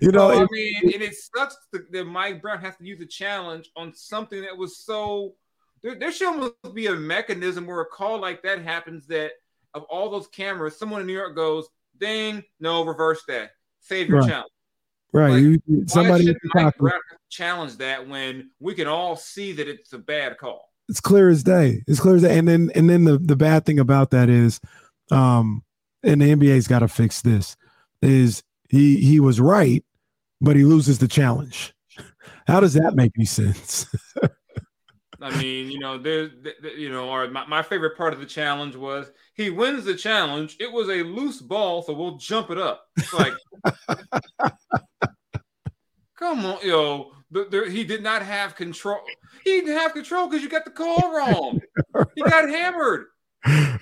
you 0.00 0.10
know, 0.10 0.32
so, 0.32 0.42
I 0.42 0.46
mean, 0.50 0.92
and 0.94 1.02
it 1.02 1.14
sucks 1.14 1.56
that 1.72 2.04
Mike 2.06 2.40
Brown 2.40 2.60
has 2.60 2.76
to 2.76 2.84
use 2.84 3.00
a 3.00 3.06
challenge 3.06 3.70
on 3.76 3.92
something 3.94 4.40
that 4.40 4.56
was 4.56 4.78
so 4.78 5.34
there, 5.82 5.94
there 5.98 6.12
should 6.12 6.28
almost 6.28 6.54
be 6.74 6.86
a 6.86 6.94
mechanism 6.94 7.66
where 7.66 7.80
a 7.80 7.86
call 7.86 8.20
like 8.20 8.42
that 8.42 8.62
happens 8.62 9.06
that 9.06 9.32
of 9.74 9.82
all 9.84 10.10
those 10.10 10.26
cameras, 10.28 10.78
someone 10.78 11.00
in 11.00 11.06
New 11.06 11.12
York 11.12 11.36
goes, 11.36 11.68
ding, 11.98 12.42
no, 12.60 12.84
reverse 12.84 13.22
that. 13.28 13.50
Save 13.80 14.08
your 14.08 14.20
right. 14.20 14.28
challenge. 14.28 14.52
Right. 15.12 15.30
Like, 15.30 15.42
you, 15.42 15.86
somebody 15.86 16.34
challenge 17.30 17.76
that 17.78 18.06
when 18.08 18.50
we 18.60 18.74
can 18.74 18.86
all 18.86 19.16
see 19.16 19.52
that 19.52 19.68
it's 19.68 19.92
a 19.92 19.98
bad 19.98 20.38
call. 20.38 20.72
It's 20.88 21.00
clear 21.00 21.28
as 21.28 21.42
day. 21.42 21.82
It's 21.86 22.00
clear 22.00 22.16
as 22.16 22.22
day. 22.22 22.38
And 22.38 22.48
then 22.48 22.70
and 22.74 22.88
then 22.88 23.04
the, 23.04 23.18
the 23.18 23.36
bad 23.36 23.64
thing 23.64 23.78
about 23.78 24.10
that 24.10 24.28
is 24.28 24.60
um 25.10 25.62
and 26.02 26.20
the 26.20 26.34
NBA's 26.34 26.68
got 26.68 26.80
to 26.80 26.88
fix 26.88 27.22
this 27.22 27.56
is 28.02 28.42
he 28.68 28.96
he 28.96 29.20
was 29.20 29.40
right, 29.40 29.84
but 30.40 30.56
he 30.56 30.64
loses 30.64 30.98
the 30.98 31.08
challenge. 31.08 31.74
How 32.46 32.60
does 32.60 32.74
that 32.74 32.94
make 32.94 33.12
any 33.16 33.26
sense? 33.26 33.86
I 35.20 35.36
mean, 35.36 35.70
you 35.70 35.78
know, 35.78 35.98
there's, 35.98 36.30
you 36.76 36.90
know, 36.90 37.08
or 37.08 37.28
my, 37.28 37.44
my 37.46 37.62
favorite 37.62 37.96
part 37.96 38.12
of 38.12 38.20
the 38.20 38.26
challenge 38.26 38.76
was 38.76 39.10
he 39.34 39.50
wins 39.50 39.84
the 39.84 39.94
challenge. 39.94 40.56
It 40.60 40.72
was 40.72 40.88
a 40.88 41.02
loose 41.02 41.40
ball, 41.40 41.82
so 41.82 41.92
we'll 41.92 42.18
jump 42.18 42.50
it 42.50 42.58
up. 42.58 42.84
It's 42.96 43.12
like, 43.12 43.32
come 46.16 46.46
on, 46.46 46.58
yo, 46.62 47.12
the, 47.30 47.44
the, 47.50 47.70
he 47.70 47.84
did 47.84 48.02
not 48.02 48.22
have 48.22 48.54
control. 48.54 49.00
He 49.44 49.60
didn't 49.60 49.76
have 49.76 49.92
control 49.92 50.28
because 50.28 50.42
you 50.42 50.48
got 50.48 50.64
the 50.64 50.70
call 50.70 51.12
wrong. 51.12 51.60
he 52.14 52.22
got 52.22 52.48
hammered. 52.48 53.06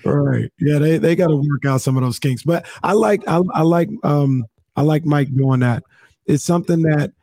Right. 0.05 0.51
Yeah, 0.59 0.79
they, 0.79 0.97
they 0.97 1.15
got 1.15 1.27
to 1.27 1.35
work 1.35 1.65
out 1.65 1.81
some 1.81 1.97
of 1.97 2.03
those 2.03 2.19
kinks. 2.19 2.43
But 2.43 2.65
I 2.83 2.93
like 2.93 3.23
I, 3.27 3.41
I 3.53 3.61
like 3.61 3.89
um 4.03 4.45
I 4.75 4.81
like 4.81 5.05
Mike 5.05 5.33
doing 5.35 5.61
that. 5.61 5.83
It's 6.25 6.43
something 6.43 6.81
that 6.83 7.13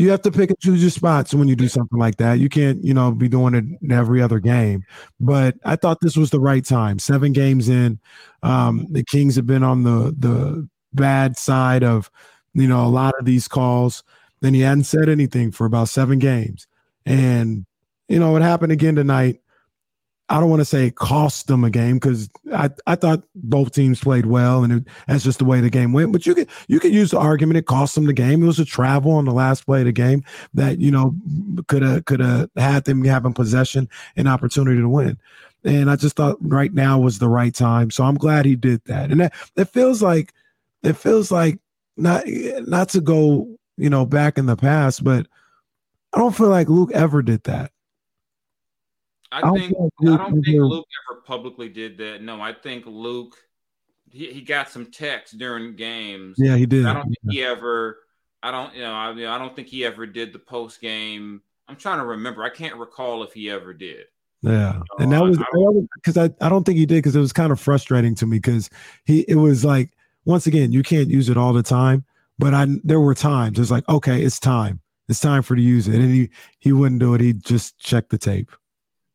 you 0.00 0.10
have 0.10 0.22
to 0.22 0.30
pick 0.30 0.48
and 0.48 0.58
choose 0.60 0.80
your 0.80 0.90
spots 0.90 1.34
when 1.34 1.46
you 1.46 1.54
do 1.54 1.68
something 1.68 1.98
like 1.98 2.16
that. 2.16 2.38
You 2.38 2.48
can't, 2.48 2.82
you 2.82 2.94
know, 2.94 3.12
be 3.12 3.28
doing 3.28 3.54
it 3.54 3.64
in 3.82 3.92
every 3.92 4.22
other 4.22 4.38
game. 4.38 4.82
But 5.20 5.56
I 5.66 5.76
thought 5.76 6.00
this 6.00 6.16
was 6.16 6.30
the 6.30 6.40
right 6.40 6.64
time. 6.64 6.98
Seven 6.98 7.34
games 7.34 7.68
in, 7.68 8.00
um, 8.42 8.86
the 8.90 9.04
Kings 9.04 9.36
have 9.36 9.46
been 9.46 9.62
on 9.62 9.82
the 9.82 10.14
the 10.18 10.66
bad 10.94 11.36
side 11.36 11.84
of, 11.84 12.10
you 12.54 12.66
know, 12.66 12.82
a 12.84 12.88
lot 12.88 13.12
of 13.20 13.26
these 13.26 13.46
calls. 13.46 14.02
Then 14.40 14.54
he 14.54 14.62
hadn't 14.62 14.84
said 14.84 15.10
anything 15.10 15.52
for 15.52 15.66
about 15.66 15.90
seven 15.90 16.18
games, 16.18 16.66
and 17.04 17.66
you 18.08 18.18
know 18.18 18.32
what 18.32 18.40
happened 18.40 18.72
again 18.72 18.96
tonight. 18.96 19.40
I 20.30 20.38
don't 20.38 20.48
want 20.48 20.60
to 20.60 20.64
say 20.64 20.92
cost 20.92 21.48
them 21.48 21.64
a 21.64 21.70
game 21.70 21.96
because 21.96 22.30
I, 22.54 22.70
I 22.86 22.94
thought 22.94 23.24
both 23.34 23.74
teams 23.74 24.00
played 24.00 24.26
well 24.26 24.62
and 24.62 24.72
it, 24.72 24.84
that's 25.08 25.24
just 25.24 25.40
the 25.40 25.44
way 25.44 25.60
the 25.60 25.70
game 25.70 25.92
went. 25.92 26.12
But 26.12 26.24
you 26.24 26.36
could 26.36 26.48
you 26.68 26.78
could 26.78 26.94
use 26.94 27.10
the 27.10 27.18
argument 27.18 27.58
it 27.58 27.66
cost 27.66 27.96
them 27.96 28.06
the 28.06 28.12
game. 28.12 28.40
It 28.40 28.46
was 28.46 28.60
a 28.60 28.64
travel 28.64 29.10
on 29.12 29.24
the 29.24 29.32
last 29.32 29.66
play 29.66 29.80
of 29.80 29.86
the 29.86 29.92
game 29.92 30.22
that 30.54 30.78
you 30.78 30.92
know 30.92 31.16
could 31.66 31.82
have 31.82 32.04
could 32.04 32.20
have 32.20 32.48
had 32.56 32.84
them 32.84 33.04
having 33.04 33.34
possession 33.34 33.88
and 34.14 34.28
opportunity 34.28 34.80
to 34.80 34.88
win. 34.88 35.18
And 35.64 35.90
I 35.90 35.96
just 35.96 36.14
thought 36.14 36.36
right 36.40 36.72
now 36.72 37.00
was 37.00 37.18
the 37.18 37.28
right 37.28 37.54
time. 37.54 37.90
So 37.90 38.04
I'm 38.04 38.16
glad 38.16 38.46
he 38.46 38.54
did 38.54 38.82
that. 38.84 39.10
And 39.10 39.20
that, 39.20 39.34
it 39.56 39.66
feels 39.66 40.00
like 40.00 40.32
it 40.84 40.96
feels 40.96 41.32
like 41.32 41.58
not 41.96 42.22
not 42.68 42.88
to 42.90 43.00
go 43.00 43.48
you 43.76 43.90
know 43.90 44.06
back 44.06 44.38
in 44.38 44.46
the 44.46 44.56
past, 44.56 45.02
but 45.02 45.26
I 46.12 46.18
don't 46.18 46.36
feel 46.36 46.48
like 46.48 46.68
Luke 46.68 46.92
ever 46.94 47.20
did 47.20 47.42
that. 47.44 47.72
I, 49.32 49.48
I 49.48 49.52
think 49.52 49.74
I 50.02 50.16
don't 50.16 50.42
think 50.42 50.58
Luke 50.58 50.86
ever 51.10 51.20
publicly 51.20 51.68
did 51.68 51.98
that. 51.98 52.22
No, 52.22 52.40
I 52.40 52.52
think 52.52 52.84
Luke 52.86 53.36
he, 54.10 54.32
he 54.32 54.40
got 54.42 54.68
some 54.68 54.86
texts 54.86 55.36
during 55.36 55.76
games. 55.76 56.36
Yeah, 56.38 56.56
he 56.56 56.66
did. 56.66 56.86
I 56.86 56.94
don't 56.94 57.04
think 57.04 57.18
he 57.30 57.42
ever. 57.42 57.98
I 58.42 58.50
don't 58.50 58.74
you 58.74 58.82
know 58.82 58.92
I, 58.92 59.12
mean, 59.12 59.26
I 59.26 59.38
don't 59.38 59.54
think 59.54 59.68
he 59.68 59.84
ever 59.84 60.06
did 60.06 60.32
the 60.32 60.38
post 60.38 60.80
game. 60.80 61.42
I'm 61.68 61.76
trying 61.76 61.98
to 61.98 62.04
remember. 62.04 62.42
I 62.42 62.50
can't 62.50 62.76
recall 62.76 63.22
if 63.22 63.32
he 63.32 63.50
ever 63.50 63.72
did. 63.72 64.06
Yeah, 64.42 64.70
uh, 64.70 65.02
and 65.02 65.12
that 65.12 65.22
was 65.22 65.38
because 65.96 66.16
I, 66.16 66.24
I, 66.24 66.46
I 66.46 66.48
don't 66.48 66.64
think 66.64 66.78
he 66.78 66.86
did 66.86 66.96
because 66.96 67.14
it 67.14 67.20
was 67.20 67.32
kind 67.32 67.52
of 67.52 67.60
frustrating 67.60 68.14
to 68.16 68.26
me 68.26 68.38
because 68.38 68.70
he 69.04 69.20
it 69.28 69.36
was 69.36 69.64
like 69.64 69.90
once 70.24 70.46
again 70.46 70.72
you 70.72 70.82
can't 70.82 71.08
use 71.08 71.28
it 71.28 71.36
all 71.36 71.52
the 71.52 71.62
time, 71.62 72.04
but 72.38 72.54
I 72.54 72.66
there 72.82 73.00
were 73.00 73.14
times 73.14 73.58
it's 73.58 73.70
like 73.70 73.88
okay 73.88 74.22
it's 74.22 74.40
time 74.40 74.80
it's 75.08 75.20
time 75.20 75.42
for 75.42 75.54
to 75.54 75.62
use 75.62 75.86
it 75.88 75.96
and 75.96 76.10
he 76.12 76.30
he 76.58 76.72
wouldn't 76.72 77.00
do 77.00 77.14
it 77.14 77.20
he 77.20 77.34
just 77.34 77.78
checked 77.78 78.10
the 78.10 78.18
tape 78.18 78.50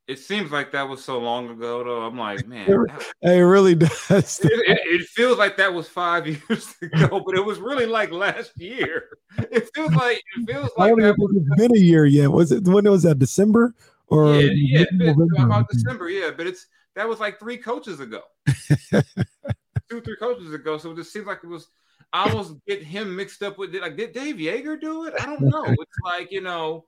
it 0.08 0.20
seems 0.20 0.52
like 0.52 0.72
that 0.72 0.88
was 0.88 1.04
so 1.04 1.20
long 1.20 1.50
ago, 1.50 1.84
though. 1.84 2.04
I'm 2.04 2.18
like, 2.18 2.48
man, 2.48 2.70
it, 2.70 3.04
it 3.24 3.42
really 3.42 3.76
does. 3.76 4.40
It, 4.44 4.52
it, 4.52 4.80
it, 4.84 5.08
feels 5.08 5.38
like 5.38 5.58
that 5.58 5.74
was 5.74 5.88
five 5.88 6.28
years 6.50 6.76
ago, 6.82 7.24
but 7.26 7.36
it 7.36 7.44
was 7.44 7.58
really 7.60 7.88
like 7.88 8.12
last 8.12 8.52
year. 8.60 9.10
It 9.38 9.68
feels 9.74 9.94
like 9.94 10.18
it 10.18 10.52
feels 10.52 10.70
like 10.78 10.94
I 10.94 10.96
don't 10.96 11.18
was, 11.18 11.36
it's 11.36 11.62
been 11.62 11.76
a 11.76 11.80
year 11.80 12.06
yet. 12.06 12.32
Was 12.32 12.52
it 12.52 12.64
when 12.66 12.86
it 12.86 12.90
was 12.90 13.04
that 13.04 13.18
December 13.18 13.74
or 14.08 14.36
yeah, 14.36 14.52
yeah, 14.54 14.86
November? 14.92 15.46
about 15.46 15.70
December, 15.70 16.10
yeah. 16.10 16.32
But 16.36 16.48
it's 16.48 16.68
that 16.96 17.10
was 17.10 17.20
like 17.20 17.40
three 17.40 17.58
coaches 17.58 18.00
ago, 18.00 18.22
two, 19.90 20.02
three 20.02 20.18
coaches 20.20 20.54
ago. 20.54 20.78
So 20.78 20.92
it 20.92 20.98
just 20.98 21.12
seems 21.12 21.26
like 21.26 21.40
it 21.44 21.48
was. 21.48 21.68
I 22.14 22.30
almost 22.30 22.54
get 22.66 22.82
him 22.82 23.16
mixed 23.16 23.42
up 23.42 23.58
with 23.58 23.76
like 23.76 23.98
did 23.98 24.14
Dave 24.14 24.36
Joerger 24.36 24.80
do 24.80 25.06
it? 25.06 25.16
I 25.20 25.26
don't 25.26 25.42
know. 25.42 25.66
It's 25.66 26.00
like 26.04 26.32
you 26.32 26.42
know, 26.42 26.86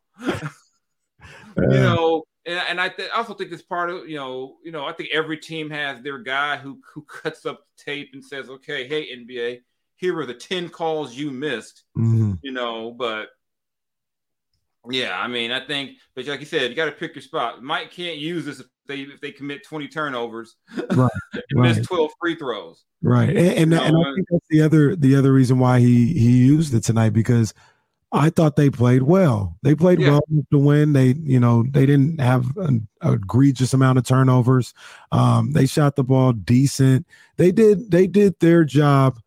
you 1.57 1.79
know 1.79 2.23
and, 2.47 2.61
and 2.69 2.81
I 2.81 2.89
th- 2.89 3.11
also 3.15 3.33
think 3.33 3.51
it's 3.51 3.61
part 3.61 3.89
of 3.89 4.09
you 4.09 4.15
know 4.15 4.55
you 4.63 4.71
know 4.71 4.85
I 4.85 4.93
think 4.93 5.09
every 5.13 5.37
team 5.37 5.69
has 5.69 6.01
their 6.01 6.17
guy 6.17 6.57
who 6.57 6.79
who 6.93 7.01
cuts 7.07 7.45
up 7.45 7.59
the 7.59 7.83
tape 7.83 8.09
and 8.13 8.23
says 8.23 8.49
okay 8.49 8.87
hey 8.87 9.15
NBA 9.15 9.59
here 9.97 10.17
are 10.17 10.25
the 10.25 10.33
ten 10.33 10.69
calls 10.69 11.13
you 11.13 11.29
missed 11.31 11.83
mm-hmm. 11.97 12.33
you 12.41 12.51
know 12.51 12.91
but 12.91 13.27
yeah 14.89 15.19
I 15.19 15.27
mean 15.27 15.51
I 15.51 15.65
think 15.65 15.97
but 16.15 16.25
like 16.25 16.39
you 16.39 16.45
said 16.45 16.69
you 16.69 16.75
got 16.75 16.85
to 16.85 16.91
pick 16.91 17.13
your 17.13 17.21
spot 17.21 17.61
Mike 17.61 17.91
can't 17.91 18.17
use 18.17 18.45
this 18.45 18.61
if 18.61 18.67
they 18.87 19.01
if 19.01 19.19
they 19.19 19.31
commit 19.31 19.65
twenty 19.65 19.89
turnovers 19.89 20.55
right, 20.91 21.11
and 21.33 21.43
right. 21.55 21.75
miss 21.75 21.85
twelve 21.85 22.11
free 22.21 22.35
throws 22.35 22.85
right 23.01 23.29
and 23.29 23.37
and, 23.37 23.73
and 23.73 23.97
I 23.97 24.13
think 24.13 24.27
that's 24.31 24.47
the 24.49 24.61
other 24.61 24.95
the 24.95 25.15
other 25.17 25.33
reason 25.33 25.59
why 25.59 25.79
he 25.79 26.13
he 26.13 26.45
used 26.45 26.73
it 26.73 26.83
tonight 26.83 27.09
because 27.09 27.53
I 28.11 28.29
thought 28.29 28.55
they 28.55 28.69
played 28.69 29.03
well. 29.03 29.57
They 29.63 29.75
played 29.75 29.99
yeah. 29.99 30.11
well 30.11 30.21
to 30.51 30.57
win. 30.57 30.93
They, 30.93 31.15
you 31.19 31.39
know, 31.39 31.65
they 31.69 31.85
didn't 31.85 32.21
have 32.21 32.55
an 32.57 32.87
egregious 33.03 33.73
amount 33.73 33.97
of 33.97 34.05
turnovers. 34.05 34.73
Um, 35.11 35.51
they 35.51 35.65
shot 35.65 35.97
the 35.97 36.05
ball 36.05 36.31
decent. 36.31 37.05
They 37.35 37.51
did. 37.51 37.91
They 37.91 38.07
did 38.07 38.39
their 38.39 38.63
job 38.63 39.19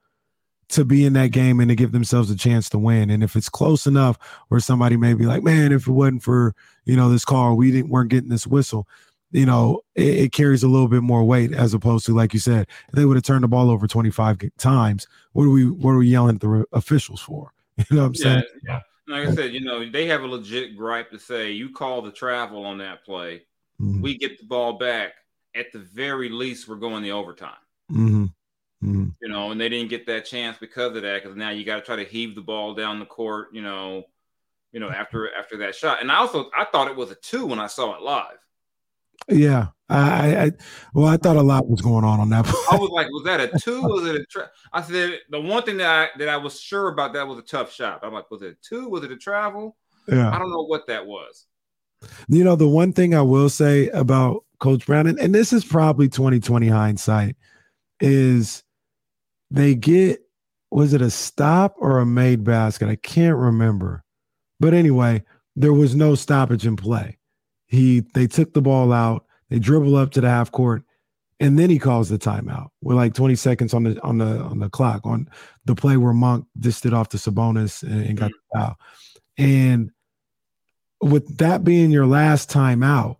to 0.71 0.85
be 0.85 1.05
in 1.05 1.13
that 1.15 1.33
game 1.33 1.61
and 1.61 1.69
to 1.69 1.75
give 1.75 1.93
themselves 1.93 2.31
a 2.31 2.37
chance 2.37 2.71
to 2.71 2.79
win. 2.79 3.11
And 3.11 3.23
if 3.23 3.37
it's 3.37 3.49
close 3.49 3.87
enough, 3.87 4.17
where 4.49 4.61
somebody 4.61 4.97
may 4.97 5.13
be 5.13 5.27
like, 5.27 5.43
"Man, 5.43 5.73
if 5.73 5.87
it 5.87 5.93
wasn't 5.93 6.23
for 6.23 6.55
you 6.87 6.97
know 6.97 7.11
this 7.11 7.25
call, 7.25 7.57
we 7.57 7.71
didn't 7.71 7.91
weren't 7.91 8.11
getting 8.11 8.31
this 8.31 8.47
whistle." 8.47 8.89
You 9.31 9.47
know, 9.47 9.83
it, 9.95 10.17
it 10.17 10.33
carries 10.33 10.63
a 10.63 10.69
little 10.69 10.89
bit 10.89 11.03
more 11.03 11.23
weight 11.23 11.53
as 11.53 11.75
opposed 11.75 12.07
to, 12.07 12.17
like 12.17 12.33
you 12.33 12.41
said, 12.41 12.67
if 12.89 12.95
they 12.95 13.05
would 13.05 13.17
have 13.17 13.25
turned 13.25 13.45
the 13.45 13.49
ball 13.49 13.71
over 13.71 13.87
twenty 13.87 14.11
five 14.11 14.39
times. 14.57 15.07
What 15.33 15.45
are 15.45 15.51
we? 15.51 15.71
What 15.71 15.91
are 15.91 15.99
we 15.99 16.09
yelling 16.09 16.37
at 16.37 16.41
the 16.41 16.65
officials 16.73 17.21
for? 17.21 17.53
You 17.91 17.97
know 17.97 18.03
what 18.03 18.09
I'm 18.09 18.15
saying? 18.15 18.43
Yeah. 18.63 18.81
Like 19.09 19.29
I 19.29 19.35
said, 19.35 19.53
you 19.53 19.61
know, 19.61 19.89
they 19.91 20.07
have 20.07 20.23
a 20.23 20.27
legit 20.27 20.77
gripe 20.77 21.11
to 21.11 21.19
say 21.19 21.53
you 21.53 21.71
call 21.73 22.03
the 22.03 22.13
travel 22.13 22.65
on 22.65 22.79
that 22.79 23.05
play. 23.05 23.43
Mm-hmm. 23.81 24.03
We 24.03 24.19
get 24.19 24.39
the 24.39 24.47
ball 24.47 24.75
back. 24.75 25.15
At 25.57 25.73
the 25.73 25.81
very 25.81 26.29
least, 26.29 26.69
we're 26.69 26.77
going 26.77 27.03
the 27.03 27.11
overtime. 27.11 27.51
Mm-hmm. 27.91 28.25
Mm-hmm. 28.85 29.09
You 29.21 29.29
know, 29.29 29.51
and 29.51 29.61
they 29.61 29.69
didn't 29.69 29.91
get 29.91 30.07
that 30.07 30.27
chance 30.27 30.59
because 30.59 30.95
of 30.95 31.03
that. 31.03 31.23
Because 31.23 31.37
now 31.37 31.51
you 31.51 31.65
got 31.65 31.77
to 31.77 31.83
try 31.83 31.97
to 31.97 32.05
heave 32.05 32.37
the 32.37 32.41
ball 32.41 32.75
down 32.75 33.01
the 33.01 33.07
court. 33.07 33.49
You 33.53 33.63
know, 33.63 34.05
you 34.73 34.81
know 34.81 34.91
after 34.91 35.35
after 35.35 35.57
that 35.59 35.75
shot. 35.75 36.01
And 36.01 36.11
I 36.11 36.17
also 36.17 36.51
I 36.57 36.65
thought 36.65 36.89
it 36.89 36.97
was 36.97 37.11
a 37.11 37.17
two 37.17 37.47
when 37.47 37.59
I 37.59 37.67
saw 37.67 37.97
it 37.97 38.03
live. 38.03 38.39
Yeah, 39.29 39.69
I, 39.91 40.37
I, 40.37 40.53
well, 40.95 41.07
I 41.07 41.17
thought 41.17 41.37
a 41.37 41.43
lot 41.43 41.69
was 41.69 41.81
going 41.81 42.05
on 42.05 42.21
on 42.21 42.31
that. 42.31 42.47
I 42.71 42.77
was 42.77 42.91
like, 42.91 43.09
was 43.11 43.25
that 43.25 43.41
a 43.41 43.59
two? 43.59 43.83
Was 43.83 44.07
it 44.07 44.17
a? 44.17 44.25
Tra-? 44.27 44.51
I 44.73 44.83
said 44.83 45.19
the 45.31 45.41
one 45.41 45.63
thing 45.65 45.79
that 45.79 45.89
I 46.15 46.19
that 46.19 46.29
I 46.29 46.37
was 46.37 46.61
sure 46.61 46.89
about 46.89 47.13
that 47.15 47.27
was 47.27 47.39
a 47.39 47.43
tough 47.43 47.73
shot. 47.73 48.01
I'm 48.03 48.13
like, 48.13 48.31
was 48.31 48.43
it 48.43 48.53
a 48.53 48.57
two? 48.63 48.89
Was 48.89 49.03
it 49.05 49.11
a 49.11 49.17
travel? 49.17 49.77
Yeah, 50.07 50.31
I 50.31 50.39
don't 50.39 50.51
know 50.51 50.65
what 50.65 50.87
that 50.87 51.07
was. 51.07 51.47
You 52.29 52.45
know, 52.45 52.57
the 52.57 52.69
one 52.69 52.93
thing 52.93 53.15
I 53.15 53.23
will 53.23 53.49
say 53.49 53.89
about 53.89 54.45
Coach 54.59 54.87
Brown, 54.87 55.07
and, 55.07 55.19
and 55.19 55.35
this 55.35 55.53
is 55.53 55.65
probably 55.65 56.09
2020 56.09 56.69
hindsight, 56.69 57.37
is 58.01 58.63
they 59.51 59.75
get 59.75 60.21
was 60.71 60.95
it 60.95 61.03
a 61.03 61.11
stop 61.11 61.75
or 61.79 61.99
a 61.99 62.07
made 62.07 62.45
basket? 62.45 62.89
I 62.89 62.97
can't 62.97 63.37
remember, 63.37 64.05
but 64.61 64.73
anyway, 64.73 65.25
there 65.57 65.73
was 65.73 65.97
no 65.97 66.15
stoppage 66.15 66.65
in 66.65 66.77
play. 66.77 67.19
He 67.71 68.01
they 68.15 68.27
took 68.27 68.53
the 68.53 68.61
ball 68.61 68.93
out 68.93 69.25
they 69.51 69.59
dribble 69.59 69.97
up 69.97 70.13
to 70.13 70.21
the 70.21 70.29
half 70.29 70.51
court, 70.53 70.85
and 71.41 71.59
then 71.59 71.71
he 71.71 71.79
calls 71.79 72.09
the 72.09 72.19
timeout 72.19 72.69
with 72.81 72.97
like 72.97 73.15
20 73.15 73.35
seconds 73.35 73.75
on 73.75 73.83
the 73.83 74.01
on 74.03 74.19
the 74.19 74.41
on 74.41 74.61
the 74.61 74.71
clock 74.71 75.03
on 75.05 75.29
the 75.65 75.75
play 75.75 75.97
where 75.97 76.13
Monk 76.13 76.47
dished 76.59 76.87
it 76.87 76.95
off 76.95 77.09
to 77.11 77.17
Sabonis 77.17 77.83
and, 77.83 78.07
and 78.07 78.19
got 78.19 78.31
the 78.31 78.59
foul. 78.59 78.77
And 79.37 79.91
with 81.03 81.39
that 81.39 81.65
being 81.65 81.91
your 81.91 82.07
last 82.07 82.49
timeout, 82.51 83.17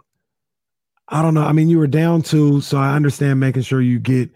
I 1.09 1.23
don't 1.23 1.35
know. 1.35 1.43
I 1.43 1.53
mean, 1.53 1.69
you 1.69 1.79
were 1.79 1.89
down 1.89 2.23
two, 2.23 2.61
so 2.61 2.79
I 2.79 2.95
understand 2.95 3.41
making 3.41 3.63
sure 3.63 3.81
you 3.81 3.99
get 3.99 4.31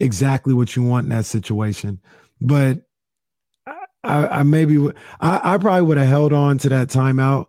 exactly 0.00 0.52
what 0.52 0.74
you 0.74 0.82
want 0.82 1.04
in 1.04 1.10
that 1.10 1.26
situation. 1.26 2.00
But 2.40 2.82
I, 4.02 4.26
I 4.26 4.42
maybe 4.42 4.78
I, 5.20 5.54
I 5.54 5.58
probably 5.58 5.82
would 5.82 5.98
have 5.98 6.08
held 6.08 6.32
on 6.32 6.58
to 6.58 6.68
that 6.70 6.88
timeout 6.88 7.46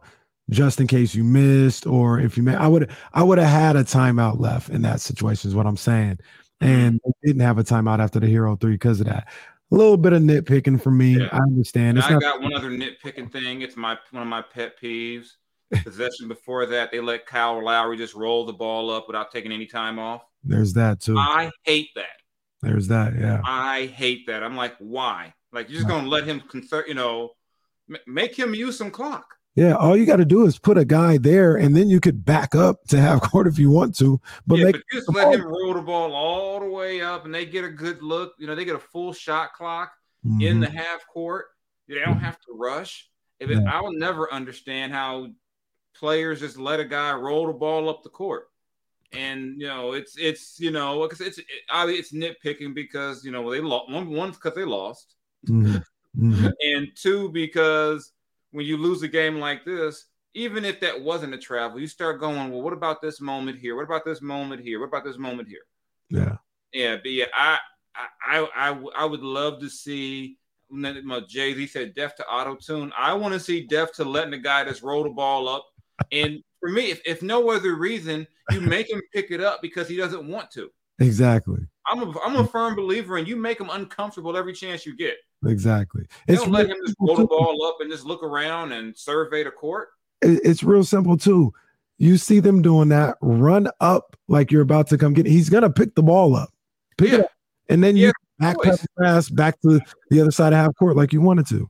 just 0.52 0.80
in 0.80 0.88
case 0.88 1.16
you 1.16 1.24
missed 1.24 1.88
or 1.88 2.20
if 2.20 2.38
you 2.38 2.44
may 2.44 2.56
I 2.56 2.68
would 2.68 2.90
I 3.14 3.24
would 3.24 3.38
have 3.38 3.50
had 3.50 3.76
a 3.76 3.84
timeout 3.84 4.40
left 4.40 4.70
in 4.70 4.82
that 4.84 5.02
situation 5.02 5.50
is 5.50 5.56
what 5.56 5.66
I'm 5.66 5.78
saying. 5.78 6.20
Mm-hmm. 6.62 6.68
And 6.68 7.02
didn't 7.24 7.42
have 7.42 7.58
a 7.58 7.64
timeout 7.64 8.00
after 8.00 8.20
the 8.20 8.28
Herro 8.28 8.60
three 8.60 8.74
because 8.74 9.00
of 9.02 9.08
that. 9.08 9.28
A 9.72 9.76
little 9.76 9.98
bit 9.98 10.14
of 10.14 10.22
nitpicking 10.22 10.82
for 10.82 10.92
me. 10.92 11.18
Yeah. 11.18 11.30
I 11.32 11.38
understand. 11.38 12.00
I 12.00 12.20
got 12.20 12.42
one 12.42 12.54
other 12.54 12.70
nitpicking 12.70 13.32
thing. 13.32 13.62
It's 13.62 13.78
my 13.78 13.98
one 14.12 14.24
of 14.24 14.30
my 14.30 14.42
pet 14.42 14.80
peeves. 14.80 15.28
Possession 15.84 16.28
before 16.28 16.66
that, 16.66 16.92
they 16.92 17.00
let 17.00 17.26
Kyle 17.26 17.64
Lowry 17.64 17.96
just 17.96 18.14
roll 18.14 18.46
the 18.46 18.52
ball 18.52 18.90
up 18.90 19.08
without 19.08 19.32
taking 19.32 19.54
any 19.54 19.66
time 19.66 20.00
off. 20.00 20.22
There's 20.44 20.74
that 20.74 21.00
too. 21.00 21.18
I 21.18 21.50
hate 21.64 21.90
that. 21.96 22.20
There's 22.62 22.90
that. 22.90 23.18
Yeah. 23.18 23.40
I 23.46 23.86
hate 23.86 24.28
that. 24.28 24.44
I'm 24.44 24.58
like, 24.58 24.76
why? 24.80 25.34
Like 25.54 25.70
you're 25.70 25.78
just 25.78 25.88
gonna 25.88 26.08
let 26.08 26.26
him 26.26 26.42
concern, 26.42 26.84
you 26.88 26.94
know, 26.94 27.32
make 28.06 28.36
him 28.38 28.54
use 28.54 28.78
some 28.78 28.92
clock. 28.92 29.36
Yeah, 29.56 29.76
all 29.76 29.98
you 29.98 30.06
got 30.06 30.18
to 30.18 30.26
do 30.26 30.46
is 30.46 30.58
put 30.58 30.78
a 30.78 30.86
guy 30.86 31.18
there, 31.18 31.58
and 31.58 31.76
then 31.76 31.90
you 31.90 32.00
could 32.00 32.24
back 32.24 32.56
up 32.56 32.86
to 32.88 33.00
have 33.00 33.22
court 33.22 33.48
if 33.48 33.60
you 33.60 33.70
want 33.70 33.98
to. 33.98 34.20
But, 34.48 34.60
yeah, 34.60 34.72
but 34.72 34.82
just 34.92 35.14
let 35.14 35.34
him 35.34 35.46
roll 35.46 35.74
the 35.74 35.82
ball 35.82 36.14
all 36.14 36.60
the 36.60 36.70
way 36.70 37.02
up, 37.02 37.26
and 37.26 37.36
they 37.36 37.46
get 37.46 37.66
a 37.66 37.70
good 37.70 38.02
look. 38.02 38.34
You 38.40 38.48
know, 38.48 38.56
they 38.56 38.66
get 38.66 38.76
a 38.76 38.80
full 38.80 39.12
shot 39.12 39.54
clock 39.54 39.92
mm-hmm. 40.26 40.42
in 40.42 40.60
the 40.62 40.70
half 40.70 41.06
court. 41.08 41.48
They 41.88 41.96
don't 41.96 42.20
have 42.20 42.40
to 42.42 42.54
rush. 42.54 43.10
If 43.42 43.50
it, 43.50 43.58
I 43.66 43.82
will 43.82 43.94
never 43.94 44.32
understand 44.32 44.94
how 44.94 45.28
players 45.96 46.40
just 46.40 46.58
let 46.58 46.80
a 46.80 46.86
guy 46.86 47.14
roll 47.14 47.48
the 47.48 47.54
ball 47.54 47.90
up 47.90 48.04
the 48.04 48.10
court. 48.10 48.48
And 49.12 49.60
you 49.60 49.68
know, 49.68 49.92
it's 49.92 50.16
it's 50.18 50.60
you 50.60 50.72
know, 50.72 51.04
it's 51.04 51.20
it's 51.20 51.40
it, 51.40 51.46
it's 51.70 52.14
nitpicking 52.14 52.74
because 52.74 53.26
you 53.26 53.32
know 53.32 53.52
they 53.52 53.60
lost 53.60 53.92
one 53.92 54.10
one 54.10 54.32
because 54.32 54.54
they 54.56 54.64
lost, 54.64 55.16
mm-hmm. 55.50 55.78
Mm-hmm. 56.18 56.48
and 56.62 56.88
two 56.96 57.30
because 57.30 58.14
when 58.52 58.66
you 58.66 58.78
lose 58.78 59.02
a 59.04 59.08
game 59.08 59.40
like 59.40 59.66
this, 59.66 60.06
even 60.34 60.64
if 60.64 60.80
that 60.80 61.02
wasn't 61.02 61.34
a 61.34 61.38
travel, 61.38 61.80
you 61.80 61.88
start 61.88 62.20
going, 62.20 62.52
well, 62.52 62.62
what 62.62 62.74
about 62.74 63.02
this 63.02 63.20
moment 63.20 63.60
here? 63.60 63.76
What 63.76 63.86
about 63.86 64.06
this 64.06 64.22
moment 64.22 64.62
here? 64.62 64.80
What 64.80 64.88
about 64.88 65.04
this 65.04 65.18
moment 65.18 65.48
here? 65.48 65.66
Yeah, 66.10 66.38
yeah, 66.74 66.98
but 66.98 67.12
yeah, 67.12 67.26
I 67.36 67.58
I 67.96 68.48
I 68.56 68.84
I 68.98 69.06
would 69.06 69.24
love 69.24 69.60
to 69.62 69.70
see. 69.70 70.38
Jay 71.28 71.54
Z 71.54 71.68
said 71.68 71.94
deaf 71.96 72.16
to 72.16 72.26
auto 72.26 72.56
tune. 72.56 72.94
I 72.98 73.14
want 73.14 73.34
to 73.34 73.40
see 73.42 73.68
deaf 73.68 73.92
to 73.96 74.06
letting 74.06 74.32
the 74.32 74.38
guy 74.38 74.64
that's 74.64 74.82
roll 74.82 75.04
the 75.04 75.10
ball 75.10 75.50
up. 75.50 75.66
And 76.14 76.42
for 76.62 76.70
me, 76.70 76.92
if, 76.92 77.02
if 77.06 77.22
no 77.22 77.52
other 77.52 77.76
reason, 77.76 78.26
you 78.52 78.62
make 78.62 78.90
him 78.90 79.02
pick 79.14 79.32
it 79.32 79.42
up 79.42 79.62
because 79.62 79.90
he 79.90 79.98
doesn't 79.98 80.26
want 80.26 80.50
to. 80.52 80.70
Exactly. 81.02 81.60
I'm 81.88 82.04
a 82.04 82.20
I'm 82.20 82.36
a 82.36 82.48
firm 82.48 82.76
believer 82.76 83.18
in 83.18 83.26
you 83.26 83.36
make 83.36 83.60
him 83.60 83.70
uncomfortable 83.72 84.38
every 84.38 84.54
chance 84.54 84.86
you 84.86 84.96
get. 84.96 85.18
Exactly. 85.46 86.06
You 86.28 86.36
don't 86.36 86.52
let 86.52 86.70
him 86.70 86.78
just 86.86 86.96
roll 87.00 87.16
the 87.16 87.26
ball 87.26 87.66
up 87.66 87.78
and 87.80 87.92
just 87.92 88.06
look 88.06 88.22
around 88.22 88.72
and 88.72 88.96
survey 88.96 89.44
the 89.44 89.52
court. 89.52 89.90
It's 90.22 90.62
real 90.64 90.84
simple 90.84 91.18
too. 91.18 91.52
You 91.98 92.18
see 92.18 92.40
them 92.40 92.62
doing 92.62 92.90
that, 92.90 93.18
run 93.22 93.68
up 93.80 94.16
like 94.28 94.52
you're 94.52 94.62
about 94.62 94.88
to 94.90 94.98
come 94.98 95.14
get. 95.14 95.26
He's 95.26 95.50
gonna 95.50 95.72
pick 95.72 95.96
the 95.96 96.04
ball 96.04 96.36
up, 96.36 96.50
pick 96.98 97.10
yeah. 97.12 97.18
it 97.18 97.22
up, 97.22 97.32
and 97.70 97.84
then 97.84 97.98
yeah, 97.98 98.08
you 98.08 98.14
back 98.40 98.58
pass 99.00 99.30
back 99.30 99.60
to 99.62 99.80
the 100.10 100.22
other 100.22 100.32
side 100.32 100.54
of 100.54 100.60
half 100.60 100.76
court 100.78 100.96
like 100.96 101.14
you 101.14 101.22
wanted 101.22 101.48
to. 101.48 101.68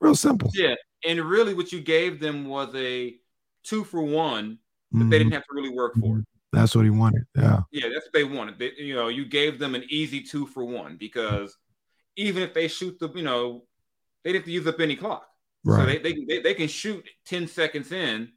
Real 0.00 0.14
simple. 0.14 0.50
Yeah, 0.54 0.74
and 1.04 1.20
really, 1.20 1.54
what 1.54 1.72
you 1.72 1.80
gave 1.80 2.20
them 2.20 2.46
was 2.46 2.72
a 2.76 3.16
two 3.64 3.82
for 3.82 4.02
one 4.02 4.58
that 4.92 4.98
mm-hmm. 4.98 5.10
they 5.10 5.18
didn't 5.18 5.32
have 5.32 5.42
to 5.42 5.54
really 5.54 5.70
work 5.70 5.94
for. 6.00 6.22
That's 6.52 6.74
what 6.74 6.84
he 6.84 6.90
wanted. 6.90 7.24
Yeah. 7.36 7.60
Yeah, 7.70 7.88
that's 7.92 8.06
what 8.06 8.12
they 8.14 8.24
wanted. 8.24 8.58
They, 8.58 8.72
you 8.78 8.94
know, 8.94 9.08
you 9.08 9.24
gave 9.26 9.58
them 9.58 9.74
an 9.74 9.84
easy 9.88 10.22
two 10.22 10.46
for 10.46 10.64
one 10.64 10.96
because 10.96 11.56
even 12.16 12.42
if 12.42 12.54
they 12.54 12.68
shoot 12.68 12.98
the, 12.98 13.10
you 13.10 13.22
know, 13.22 13.64
they 14.24 14.32
didn't 14.32 14.42
have 14.42 14.46
to 14.46 14.52
use 14.52 14.66
up 14.66 14.80
any 14.80 14.96
clock. 14.96 15.26
Right. 15.64 15.80
So 15.80 15.86
they, 15.86 15.98
they, 15.98 16.24
they, 16.26 16.40
they 16.40 16.54
can 16.54 16.68
shoot 16.68 17.04
10 17.26 17.48
seconds 17.48 17.92
in. 17.92 18.32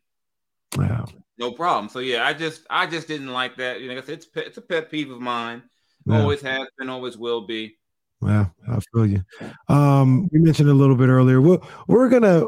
Yeah. 0.78 1.06
No 1.38 1.52
problem. 1.52 1.90
So 1.90 2.00
yeah, 2.00 2.26
I 2.26 2.34
just 2.34 2.68
I 2.70 2.86
just 2.86 3.08
didn't 3.08 3.34
like 3.34 3.58
that. 3.58 3.82
You 3.82 3.90
know, 3.90 4.02
it's 4.08 4.28
it's 4.36 4.58
a 4.58 4.62
pet 4.62 4.92
peeve 4.92 5.10
of 5.10 5.20
mine. 5.20 5.64
Yeah. 6.06 6.22
Always 6.22 6.42
has 6.42 6.68
been, 6.78 6.88
always 6.88 7.18
will 7.18 7.48
be. 7.48 7.78
Yeah, 8.22 8.46
I 8.70 8.80
feel 8.94 9.08
you. 9.08 9.24
Um, 9.68 10.30
we 10.32 10.40
mentioned 10.40 10.70
a 10.70 10.74
little 10.74 10.96
bit 10.96 11.10
earlier. 11.10 11.42
We're 11.42 11.58
we're 11.88 12.10
gonna. 12.10 12.46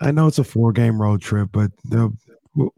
I 0.00 0.10
know 0.10 0.26
it's 0.26 0.40
a 0.40 0.44
four 0.44 0.72
game 0.72 1.00
road 1.00 1.22
trip, 1.22 1.50
but 1.52 1.70
the 1.84 2.12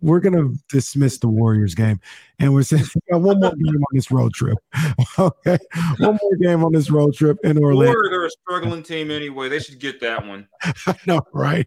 we're 0.00 0.20
going 0.20 0.34
to 0.34 0.58
dismiss 0.68 1.18
the 1.18 1.28
Warriors 1.28 1.74
game, 1.74 2.00
and 2.38 2.52
we're 2.52 2.62
saying 2.62 2.84
we 3.10 3.18
one 3.18 3.40
more 3.40 3.54
game 3.54 3.76
on 3.76 3.94
this 3.94 4.10
road 4.10 4.32
trip. 4.32 4.58
okay, 5.18 5.58
one 5.98 6.18
more 6.20 6.36
game 6.40 6.64
on 6.64 6.72
this 6.72 6.90
road 6.90 7.14
trip 7.14 7.38
in 7.44 7.58
Orlando. 7.58 7.92
Warriors 7.92 8.12
are 8.12 8.26
a 8.26 8.30
struggling 8.30 8.82
team 8.82 9.10
anyway. 9.10 9.48
They 9.48 9.60
should 9.60 9.78
get 9.78 10.00
that 10.00 10.26
one. 10.26 10.48
I 10.86 10.96
know, 11.06 11.20
right? 11.32 11.66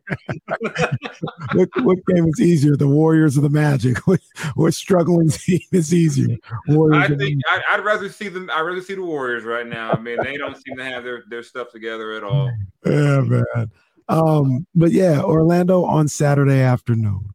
what, 1.53 1.69
what, 1.77 1.97
game 2.07 2.27
is 2.27 2.41
easier, 2.41 2.75
the 2.75 2.87
Warriors 2.87 3.37
or 3.37 3.41
the 3.41 3.49
Magic? 3.49 3.97
What, 4.07 4.19
what 4.55 4.73
struggling 4.73 5.29
team 5.29 5.61
is 5.71 5.93
easier? 5.93 6.37
Warriors 6.67 7.11
I 7.11 7.15
think 7.15 7.41
I, 7.49 7.77
would 7.77 7.85
rather 7.85 8.09
see 8.09 8.27
them. 8.27 8.49
I'd 8.53 8.61
rather 8.61 8.81
see 8.81 8.95
the 8.95 9.03
Warriors 9.03 9.43
right 9.43 9.67
now. 9.67 9.91
I 9.91 9.99
mean, 9.99 10.17
they 10.23 10.37
don't 10.37 10.55
seem 10.55 10.77
to 10.77 10.83
have 10.83 11.03
their 11.03 11.23
their 11.29 11.43
stuff 11.43 11.71
together 11.71 12.13
at 12.13 12.23
all. 12.23 12.51
Yeah, 12.85 13.21
man. 13.21 13.71
Um, 14.09 14.67
but 14.75 14.91
yeah, 14.91 15.21
Orlando 15.21 15.85
on 15.85 16.07
Saturday 16.07 16.59
afternoon. 16.59 17.33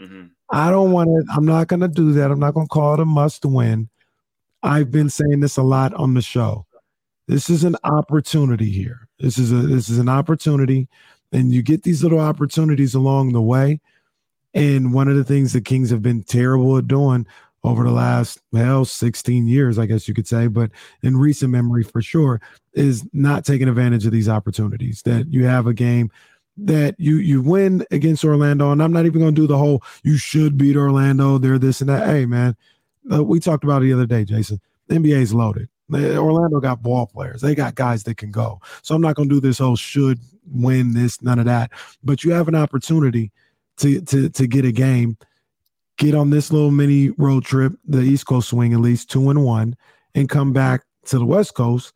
Mm-hmm. 0.00 0.26
I 0.50 0.70
don't 0.70 0.92
want 0.92 1.08
to. 1.08 1.32
I'm 1.32 1.44
not 1.44 1.68
going 1.68 1.80
to 1.80 1.88
do 1.88 2.12
that. 2.12 2.30
I'm 2.30 2.40
not 2.40 2.54
going 2.54 2.66
to 2.66 2.72
call 2.72 2.94
it 2.94 3.00
a 3.00 3.04
must 3.04 3.44
win. 3.44 3.88
I've 4.62 4.90
been 4.90 5.10
saying 5.10 5.40
this 5.40 5.56
a 5.56 5.62
lot 5.62 5.94
on 5.94 6.14
the 6.14 6.22
show. 6.22 6.66
This 7.28 7.50
is 7.50 7.64
an 7.64 7.76
opportunity 7.84 8.70
here. 8.70 9.08
This 9.18 9.38
is 9.38 9.52
a 9.52 9.56
this 9.56 9.88
is 9.88 9.98
an 9.98 10.08
opportunity, 10.08 10.88
and 11.32 11.52
you 11.52 11.62
get 11.62 11.82
these 11.82 12.02
little 12.02 12.20
opportunities 12.20 12.94
along 12.94 13.32
the 13.32 13.42
way. 13.42 13.80
And 14.54 14.94
one 14.94 15.08
of 15.08 15.16
the 15.16 15.24
things 15.24 15.52
the 15.52 15.60
Kings 15.60 15.90
have 15.90 16.02
been 16.02 16.22
terrible 16.22 16.78
at 16.78 16.88
doing 16.88 17.26
over 17.64 17.82
the 17.82 17.90
last 17.90 18.40
well 18.52 18.84
16 18.84 19.46
years, 19.48 19.78
I 19.78 19.86
guess 19.86 20.06
you 20.06 20.14
could 20.14 20.28
say, 20.28 20.46
but 20.46 20.70
in 21.02 21.16
recent 21.16 21.50
memory 21.50 21.82
for 21.82 22.00
sure, 22.00 22.40
is 22.74 23.04
not 23.12 23.44
taking 23.44 23.68
advantage 23.68 24.06
of 24.06 24.12
these 24.12 24.28
opportunities. 24.28 25.02
That 25.02 25.32
you 25.32 25.44
have 25.44 25.66
a 25.66 25.74
game 25.74 26.10
that 26.58 26.94
you 26.98 27.16
you 27.16 27.42
win 27.42 27.84
against 27.90 28.24
Orlando, 28.24 28.72
and 28.72 28.82
I'm 28.82 28.92
not 28.92 29.06
even 29.06 29.20
going 29.20 29.34
to 29.34 29.40
do 29.40 29.46
the 29.46 29.58
whole 29.58 29.82
you 30.02 30.16
should 30.16 30.56
beat 30.56 30.76
Orlando. 30.76 31.38
They're 31.38 31.58
this 31.58 31.80
and 31.80 31.90
that. 31.90 32.06
Hey, 32.06 32.26
man, 32.26 32.56
uh, 33.12 33.22
we 33.22 33.40
talked 33.40 33.64
about 33.64 33.82
it 33.82 33.86
the 33.86 33.92
other 33.92 34.06
day, 34.06 34.24
Jason. 34.24 34.60
The 34.88 34.96
NBA 34.96 35.20
is 35.20 35.34
loaded. 35.34 35.68
Orlando 35.92 36.58
got 36.60 36.82
ball 36.82 37.06
players. 37.06 37.40
They 37.40 37.54
got 37.54 37.76
guys 37.76 38.04
that 38.04 38.16
can 38.16 38.30
go. 38.30 38.60
So 38.82 38.94
I'm 38.94 39.02
not 39.02 39.14
going 39.14 39.28
to 39.28 39.34
do 39.34 39.40
this 39.40 39.58
whole 39.58 39.76
should 39.76 40.18
win 40.50 40.94
this, 40.94 41.22
none 41.22 41.38
of 41.38 41.44
that. 41.44 41.70
But 42.02 42.24
you 42.24 42.32
have 42.32 42.48
an 42.48 42.54
opportunity 42.54 43.32
to 43.78 44.00
to 44.00 44.28
to 44.30 44.46
get 44.46 44.64
a 44.64 44.72
game, 44.72 45.16
get 45.98 46.14
on 46.14 46.30
this 46.30 46.52
little 46.52 46.70
mini 46.70 47.10
road 47.10 47.44
trip, 47.44 47.72
the 47.84 48.00
East 48.00 48.26
Coast 48.26 48.48
swing 48.48 48.72
at 48.72 48.80
least 48.80 49.10
two 49.10 49.30
and 49.30 49.44
one, 49.44 49.76
and 50.14 50.28
come 50.28 50.52
back 50.52 50.84
to 51.06 51.18
the 51.18 51.26
West 51.26 51.54
Coast 51.54 51.92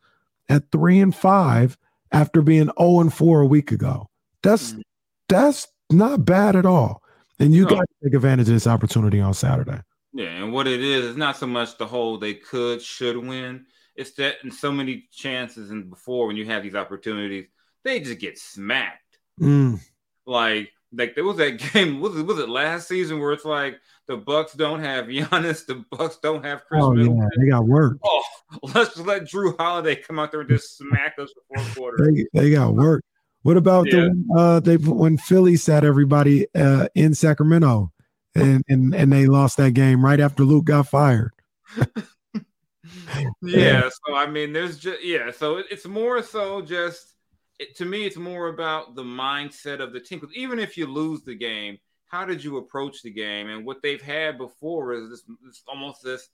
at 0.49 0.71
three 0.71 0.99
and 0.99 1.15
five 1.15 1.77
after 2.11 2.41
being 2.41 2.69
0 2.79 2.99
and 2.99 3.13
4 3.13 3.41
a 3.41 3.45
week 3.45 3.71
ago. 3.71 4.09
That's 4.43 4.73
mm. 4.73 4.81
that's 5.29 5.67
not 5.91 6.25
bad 6.25 6.55
at 6.55 6.65
all. 6.65 7.01
And 7.39 7.53
you 7.53 7.63
no. 7.63 7.69
got 7.69 7.81
to 7.81 7.87
take 8.03 8.13
advantage 8.13 8.47
of 8.47 8.53
this 8.53 8.67
opportunity 8.67 9.19
on 9.19 9.33
Saturday. 9.33 9.81
Yeah, 10.13 10.43
and 10.43 10.53
what 10.53 10.67
it 10.67 10.81
is, 10.81 11.05
it's 11.05 11.17
not 11.17 11.37
so 11.37 11.47
much 11.47 11.77
the 11.77 11.87
whole 11.87 12.17
they 12.17 12.33
could, 12.33 12.81
should 12.81 13.17
win. 13.17 13.65
It's 13.95 14.11
that 14.13 14.35
in 14.43 14.51
so 14.51 14.71
many 14.71 15.07
chances 15.11 15.71
and 15.71 15.89
before 15.89 16.27
when 16.27 16.35
you 16.35 16.45
have 16.45 16.63
these 16.63 16.75
opportunities, 16.75 17.45
they 17.83 17.99
just 17.99 18.19
get 18.19 18.37
smacked. 18.37 19.17
Mm. 19.39 19.79
Like, 20.25 20.69
like 20.93 21.15
there 21.15 21.23
was 21.23 21.37
that 21.37 21.57
game. 21.73 21.99
Was 21.99 22.17
it 22.17 22.25
was 22.25 22.39
it 22.39 22.49
last 22.49 22.87
season 22.87 23.19
where 23.19 23.31
it's 23.31 23.45
like 23.45 23.79
the 24.07 24.17
Bucks 24.17 24.53
don't 24.53 24.81
have 24.81 25.05
Giannis, 25.05 25.65
the 25.65 25.85
Bucks 25.91 26.17
don't 26.21 26.43
have 26.43 26.65
Chris 26.65 26.83
oh, 26.83 26.91
Middleton. 26.91 27.17
Yeah, 27.17 27.43
they 27.43 27.49
got 27.49 27.65
work. 27.65 27.97
Oh, 28.03 28.23
let's 28.75 28.97
let 28.97 29.23
Jrue 29.23 29.55
Holiday 29.57 29.95
come 29.95 30.19
out 30.19 30.31
there 30.31 30.41
and 30.41 30.49
just 30.49 30.77
smack 30.77 31.15
us 31.17 31.31
for 31.33 31.55
fourth 31.55 31.75
quarter. 31.75 32.11
They, 32.11 32.25
they 32.33 32.51
got 32.51 32.75
work. 32.75 33.03
What 33.43 33.57
about 33.57 33.87
yeah. 33.87 34.09
the 34.09 34.35
uh, 34.37 34.59
they 34.59 34.77
when 34.77 35.17
Philly 35.17 35.55
sat 35.55 35.83
everybody 35.83 36.47
uh, 36.53 36.87
in 36.93 37.15
Sacramento 37.15 37.91
and, 38.35 38.63
and 38.69 38.93
and 38.93 39.11
they 39.11 39.25
lost 39.25 39.57
that 39.57 39.71
game 39.71 40.05
right 40.05 40.19
after 40.19 40.43
Luke 40.43 40.65
got 40.65 40.87
fired? 40.87 41.31
yeah, 43.41 43.89
so 43.89 44.15
I 44.15 44.27
mean, 44.27 44.53
there's 44.53 44.77
just 44.77 45.03
yeah, 45.03 45.31
so 45.31 45.57
it, 45.57 45.65
it's 45.71 45.87
more 45.87 46.21
so 46.21 46.61
just 46.61 47.13
it, 47.57 47.75
to 47.77 47.85
me, 47.85 48.05
it's 48.05 48.17
more 48.17 48.47
about 48.49 48.95
the 48.95 49.03
mindset 49.03 49.79
of 49.79 49.91
the 49.91 49.99
team. 49.99 50.19
Because 50.19 50.35
even 50.35 50.59
if 50.59 50.77
you 50.77 50.85
lose 50.85 51.23
the 51.23 51.35
game, 51.35 51.79
how 52.07 52.25
did 52.25 52.43
you 52.43 52.57
approach 52.57 53.01
the 53.01 53.11
game? 53.11 53.49
And 53.49 53.65
what 53.65 53.81
they've 53.81 54.01
had 54.01 54.37
before 54.37 54.93
is 54.93 55.09
this, 55.09 55.23
this 55.43 55.63
almost 55.67 56.03
this. 56.03 56.27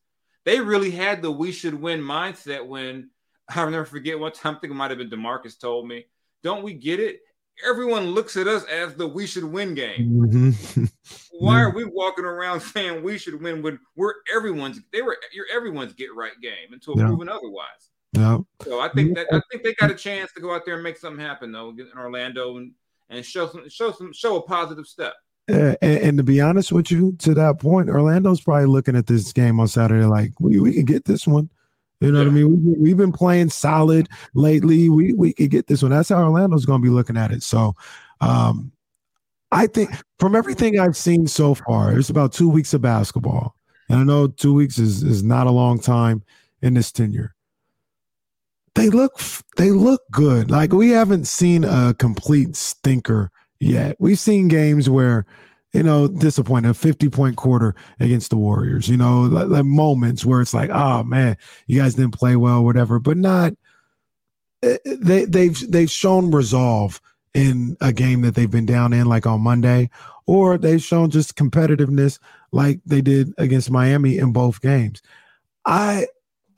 They 0.43 0.59
really 0.59 0.91
had 0.91 1.21
the 1.21 1.31
we 1.31 1.51
should 1.53 1.73
win 1.73 2.01
mindset 2.01 2.65
when 2.65 3.11
I'll 3.49 3.69
never 3.69 3.85
forget 3.85 4.19
one 4.19 4.33
time. 4.33 4.57
I 4.57 4.59
think 4.59 4.71
it 4.71 4.75
might 4.75 4.91
have 4.91 4.97
been 4.97 5.09
Demarcus 5.09 5.57
told 5.57 5.87
me 5.87 6.05
don't 6.43 6.63
we 6.63 6.73
get 6.73 6.99
it? 6.99 7.19
Everyone 7.67 8.11
looks 8.11 8.37
at 8.37 8.47
us 8.47 8.63
as 8.65 8.93
the 8.95 9.07
we 9.07 9.25
should 9.25 9.43
win 9.43 9.73
game. 9.73 10.29
Mm-hmm. 10.31 10.85
Why 11.39 11.61
are 11.61 11.71
we 11.71 11.85
walking 11.85 12.25
around 12.25 12.61
saying 12.61 13.03
we 13.03 13.17
should 13.17 13.41
win 13.41 13.61
when 13.61 13.79
we're 13.95 14.13
everyone's 14.33 14.79
they 14.91 15.01
were 15.01 15.17
you're 15.33 15.47
everyone's 15.53 15.93
get 15.93 16.13
right 16.15 16.39
game 16.41 16.71
until 16.71 16.97
yeah. 16.97 17.07
proven 17.07 17.29
otherwise? 17.29 17.91
Yeah. 18.13 18.39
So 18.63 18.79
I 18.79 18.89
think 18.89 19.15
that 19.15 19.27
I 19.31 19.41
think 19.51 19.63
they 19.63 19.73
got 19.73 19.91
a 19.91 19.95
chance 19.95 20.31
to 20.33 20.41
go 20.41 20.53
out 20.53 20.65
there 20.65 20.75
and 20.75 20.83
make 20.83 20.97
something 20.97 21.23
happen 21.23 21.51
though 21.51 21.69
in 21.69 21.87
Orlando 21.97 22.57
and, 22.57 22.71
and 23.09 23.25
show 23.25 23.47
some 23.47 23.67
show 23.69 23.91
some 23.91 24.13
show 24.13 24.37
a 24.37 24.41
positive 24.41 24.85
step. 24.85 25.13
and, 25.47 25.77
and, 25.81 26.17
to 26.17 26.23
be 26.23 26.41
honest 26.41 26.73
with 26.73 26.91
you, 26.91 27.15
to 27.19 27.33
that 27.33 27.57
point, 27.57 27.89
Orlando's 27.89 28.41
probably 28.41 28.65
looking 28.65 28.97
at 28.97 29.07
this 29.07 29.31
game 29.31 29.61
on 29.61 29.69
Saturday 29.69 30.05
like 30.05 30.33
we, 30.41 30.59
we 30.59 30.73
can 30.73 30.83
get 30.83 31.05
this 31.05 31.25
one. 31.25 31.49
You 31.99 32.11
know 32.11 32.19
yeah. 32.19 32.25
what 32.25 32.31
I 32.31 32.33
mean? 32.33 32.65
We, 32.65 32.73
we've 32.77 32.97
been 32.97 33.11
playing 33.11 33.49
solid 33.49 34.07
lately. 34.33 34.89
We 34.89 35.13
we 35.13 35.33
could 35.33 35.49
get 35.49 35.67
this 35.67 35.81
one. 35.81 35.91
That's 35.91 36.09
how 36.09 36.23
Orlando's 36.23 36.65
going 36.65 36.81
to 36.81 36.85
be 36.85 36.93
looking 36.93 37.17
at 37.17 37.31
it. 37.31 37.43
So, 37.43 37.73
um, 38.21 38.71
I 39.51 39.67
think 39.67 39.91
from 40.19 40.35
everything 40.35 40.79
I've 40.79 40.97
seen 40.97 41.27
so 41.27 41.55
far, 41.55 41.97
it's 41.97 42.09
about 42.09 42.33
two 42.33 42.49
weeks 42.49 42.73
of 42.73 42.81
basketball, 42.81 43.55
and 43.89 43.99
I 43.99 44.03
know 44.03 44.27
two 44.27 44.53
weeks 44.53 44.77
is 44.77 45.03
is 45.03 45.23
not 45.23 45.47
a 45.47 45.51
long 45.51 45.79
time 45.79 46.23
in 46.61 46.73
this 46.75 46.91
tenure. 46.91 47.33
They 48.75 48.89
look 48.89 49.19
they 49.57 49.71
look 49.71 50.01
good. 50.11 50.51
Like 50.51 50.71
we 50.73 50.91
haven't 50.91 51.25
seen 51.25 51.63
a 51.63 51.95
complete 51.97 52.55
stinker 52.55 53.31
yet. 53.59 53.95
We've 53.99 54.19
seen 54.19 54.49
games 54.49 54.87
where 54.87 55.25
you 55.73 55.83
know, 55.83 56.07
disappointed. 56.07 56.69
A 56.69 56.73
50 56.73 57.09
point 57.09 57.35
quarter 57.35 57.75
against 57.99 58.29
the 58.29 58.37
Warriors, 58.37 58.87
you 58.87 58.97
know, 58.97 59.21
like, 59.21 59.47
like, 59.47 59.65
moments 59.65 60.25
where 60.25 60.41
it's 60.41 60.53
like, 60.53 60.69
oh 60.71 61.03
man, 61.03 61.37
you 61.67 61.79
guys 61.79 61.95
didn't 61.95 62.17
play 62.17 62.35
well, 62.35 62.63
whatever, 62.63 62.99
but 62.99 63.17
not 63.17 63.53
eh, 64.63 64.77
eh, 64.85 64.95
they 64.99 65.25
they've 65.25 65.71
they've 65.71 65.91
shown 65.91 66.31
resolve 66.31 67.01
in 67.33 67.77
a 67.81 67.93
game 67.93 68.21
that 68.21 68.35
they've 68.35 68.49
been 68.49 68.65
down 68.65 68.93
in, 68.93 69.05
like 69.05 69.27
on 69.27 69.41
Monday, 69.41 69.89
or 70.25 70.57
they've 70.57 70.81
shown 70.81 71.09
just 71.09 71.35
competitiveness 71.35 72.19
like 72.51 72.79
they 72.85 73.01
did 73.01 73.33
against 73.37 73.69
Miami 73.69 74.17
in 74.17 74.31
both 74.31 74.61
games. 74.61 75.01
I 75.65 76.07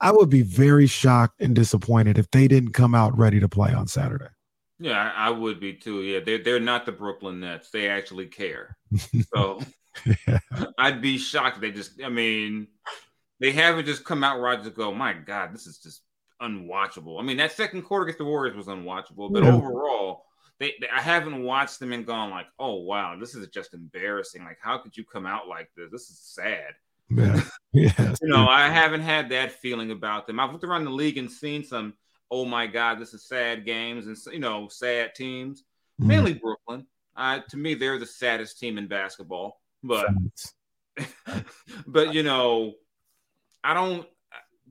I 0.00 0.12
would 0.12 0.30
be 0.30 0.42
very 0.42 0.86
shocked 0.86 1.40
and 1.40 1.54
disappointed 1.54 2.16
if 2.16 2.30
they 2.30 2.48
didn't 2.48 2.72
come 2.72 2.94
out 2.94 3.16
ready 3.18 3.40
to 3.40 3.48
play 3.48 3.72
on 3.72 3.86
Saturday. 3.86 4.28
Yeah, 4.80 5.12
I, 5.14 5.28
would 5.28 5.60
be 5.60 5.74
too. 5.74 6.02
Yeah, 6.02 6.20
they're 6.20 6.42
they're 6.42 6.58
not 6.58 6.86
the 6.86 6.92
Brooklyn 6.92 7.40
Nets. 7.40 7.70
They 7.70 7.88
actually 7.88 8.26
care. 8.26 8.76
So 9.34 9.60
yeah. 10.26 10.38
I'd 10.78 11.02
be 11.02 11.18
shocked. 11.18 11.60
They 11.60 11.70
just, 11.70 12.02
I 12.02 12.08
mean, 12.08 12.68
they 13.38 13.52
haven't 13.52 13.86
just 13.86 14.04
come 14.04 14.24
out 14.24 14.40
right 14.40 14.62
to 14.62 14.70
go. 14.70 14.92
My 14.92 15.12
God, 15.12 15.52
this 15.54 15.66
is 15.66 15.78
just 15.78 16.02
unwatchable. 16.40 17.20
I 17.20 17.22
mean, 17.22 17.36
that 17.38 17.52
second 17.52 17.82
quarter 17.82 18.04
against 18.04 18.18
the 18.18 18.24
Warriors 18.24 18.56
was 18.56 18.66
unwatchable, 18.66 19.32
but 19.32 19.44
yeah. 19.44 19.52
overall, 19.52 20.24
they, 20.58 20.74
they, 20.80 20.88
I 20.88 21.00
haven't 21.00 21.42
watched 21.42 21.80
them 21.80 21.92
and 21.92 22.06
gone 22.06 22.30
like, 22.30 22.46
oh 22.58 22.76
wow, 22.76 23.16
this 23.18 23.34
is 23.34 23.46
just 23.48 23.74
embarrassing. 23.74 24.44
Like, 24.44 24.58
how 24.60 24.78
could 24.78 24.96
you 24.96 25.04
come 25.04 25.26
out 25.26 25.48
like 25.48 25.70
this? 25.76 25.90
This 25.90 26.10
is 26.10 26.18
sad. 26.18 26.74
Yeah. 27.08 27.40
yeah. 27.72 28.14
you 28.22 28.28
know, 28.28 28.46
I 28.48 28.68
haven't 28.68 29.02
had 29.02 29.30
that 29.30 29.52
feeling 29.52 29.90
about 29.90 30.26
them. 30.26 30.40
I've 30.40 30.52
looked 30.52 30.64
around 30.64 30.84
the 30.84 30.90
league 30.90 31.18
and 31.18 31.30
seen 31.30 31.64
some, 31.64 31.94
oh 32.30 32.44
my 32.44 32.66
God, 32.66 32.98
this 32.98 33.14
is 33.14 33.26
sad 33.26 33.64
games 33.64 34.06
and 34.06 34.16
you 34.32 34.40
know, 34.40 34.68
sad 34.68 35.14
teams. 35.14 35.64
Mm. 36.00 36.06
Mainly 36.06 36.34
Brooklyn. 36.34 36.86
Uh, 37.16 37.40
to 37.50 37.56
me, 37.56 37.74
they're 37.74 37.98
the 37.98 38.06
saddest 38.06 38.58
team 38.58 38.78
in 38.78 38.86
basketball. 38.86 39.60
But 39.82 40.08
but 41.86 42.14
you 42.14 42.22
know, 42.22 42.74
I 43.64 43.74
don't 43.74 44.06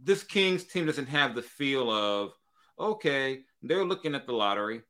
this 0.02 0.24
Kings 0.24 0.64
team 0.64 0.86
doesn't 0.86 1.08
have 1.08 1.36
the 1.36 1.42
feel 1.42 1.92
of 1.92 2.32
okay, 2.80 3.42
they're 3.62 3.86
looking 3.86 4.16
at 4.16 4.26
the 4.26 4.34
lottery. 4.34 4.82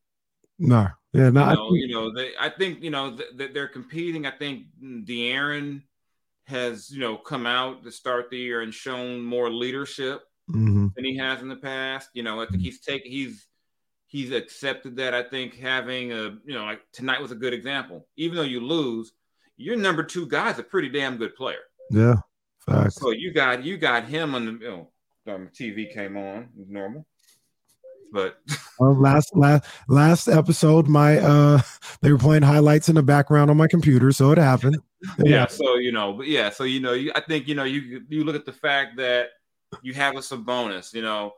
No, 0.60 0.88
yeah, 1.14 1.30
no. 1.30 1.50
You 1.50 1.56
know, 1.56 1.70
think, 1.70 1.80
you 1.80 1.88
know 1.94 2.14
they, 2.14 2.32
I 2.40 2.50
think 2.50 2.84
you 2.84 2.90
know 2.90 3.18
that 3.38 3.54
they're 3.54 3.68
competing. 3.68 4.26
I 4.26 4.32
think 4.32 4.66
De'Aaron 4.82 5.82
has 6.46 6.90
you 6.90 7.00
know 7.00 7.18
come 7.18 7.46
out 7.46 7.84
to 7.84 7.92
start 7.92 8.30
the 8.30 8.38
year 8.38 8.62
and 8.62 8.74
shown 8.74 9.22
more 9.22 9.50
leadership 9.50 10.22
mm-hmm. 10.50 10.88
than 10.96 11.06
he 11.06 11.18
has 11.18 11.42
in 11.42 11.50
the 11.50 11.56
past. 11.56 12.10
You 12.14 12.24
know, 12.24 12.42
I 12.42 12.46
think 12.46 12.62
he's 12.62 12.82
taken 12.82 13.12
he's 13.12 13.48
he's 14.08 14.32
accepted 14.32 14.98
that. 14.98 15.14
I 15.14 15.24
think 15.24 15.56
having 15.56 16.12
a 16.12 16.38
you 16.46 16.54
know 16.54 16.66
like 16.66 16.82
tonight 16.92 17.22
was 17.22 17.32
a 17.32 17.36
good 17.36 17.54
example. 17.54 18.08
Even 18.18 18.38
though 18.38 18.44
you 18.44 18.60
lose, 18.60 19.14
your 19.58 19.78
number 19.78 20.04
two 20.04 20.28
guy's 20.28 20.60
a 20.60 20.64
pretty 20.64 20.90
damn 20.90 21.18
good 21.18 21.36
player. 21.36 21.60
Yeah, 21.92 22.16
facts. 22.66 22.96
So 22.96 23.12
you 23.12 23.34
got 23.34 23.64
you 23.64 23.78
got 23.78 24.06
him 24.06 24.36
on 24.36 24.46
the 24.46 24.52
you 24.52 24.60
know, 24.68 24.92
um, 25.34 25.50
TV 25.54 25.94
came 25.94 26.18
on 26.18 26.50
normal. 26.56 27.06
But 28.12 28.38
well, 28.80 29.00
last 29.00 29.36
last 29.36 29.66
last 29.88 30.28
episode, 30.28 30.88
my 30.88 31.20
uh, 31.20 31.62
they 32.02 32.12
were 32.12 32.18
playing 32.18 32.44
highlights 32.44 32.90
in 32.90 32.96
the 32.96 33.04
background 33.04 33.52
on 33.52 33.58
my 33.58 33.68
computer, 33.68 34.12
so 34.12 34.32
it 34.32 34.38
happened. 34.38 34.78
yeah, 35.20 35.48
so 35.48 35.76
you 35.76 35.92
know, 35.92 36.14
but 36.14 36.28
yeah, 36.28 36.50
so 36.50 36.64
you 36.64 36.80
know, 36.80 36.94
you, 36.94 37.12
I 37.16 37.22
think 37.22 37.48
you 37.48 37.56
know, 37.56 37.64
you 37.64 38.02
you 38.10 38.24
look 38.24 38.36
at 38.36 38.46
the 38.46 38.54
fact 38.54 38.98
that 38.98 39.30
you 39.82 39.94
have 39.94 40.16
a 40.16 40.20
Sabonis, 40.20 40.94
you 40.94 41.02
know, 41.02 41.34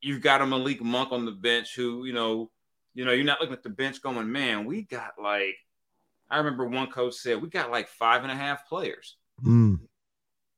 you've 0.00 0.22
got 0.22 0.42
a 0.42 0.46
Malik 0.46 0.82
Monk 0.82 1.12
on 1.12 1.24
the 1.24 1.32
bench 1.32 1.74
who, 1.74 2.04
you 2.04 2.12
know, 2.12 2.50
you 2.94 3.04
know, 3.04 3.12
you're 3.12 3.24
not 3.24 3.40
looking 3.40 3.54
at 3.54 3.62
the 3.62 3.70
bench 3.70 4.00
going, 4.00 4.30
man, 4.30 4.64
we 4.64 4.82
got 4.82 5.12
like, 5.20 5.56
I 6.30 6.38
remember 6.38 6.66
one 6.66 6.90
coach 6.90 7.14
said 7.14 7.42
we 7.42 7.48
got 7.48 7.70
like 7.70 7.88
five 7.88 8.22
and 8.22 8.32
a 8.32 8.36
half 8.36 8.68
players. 8.68 9.16
Mm. 9.44 9.80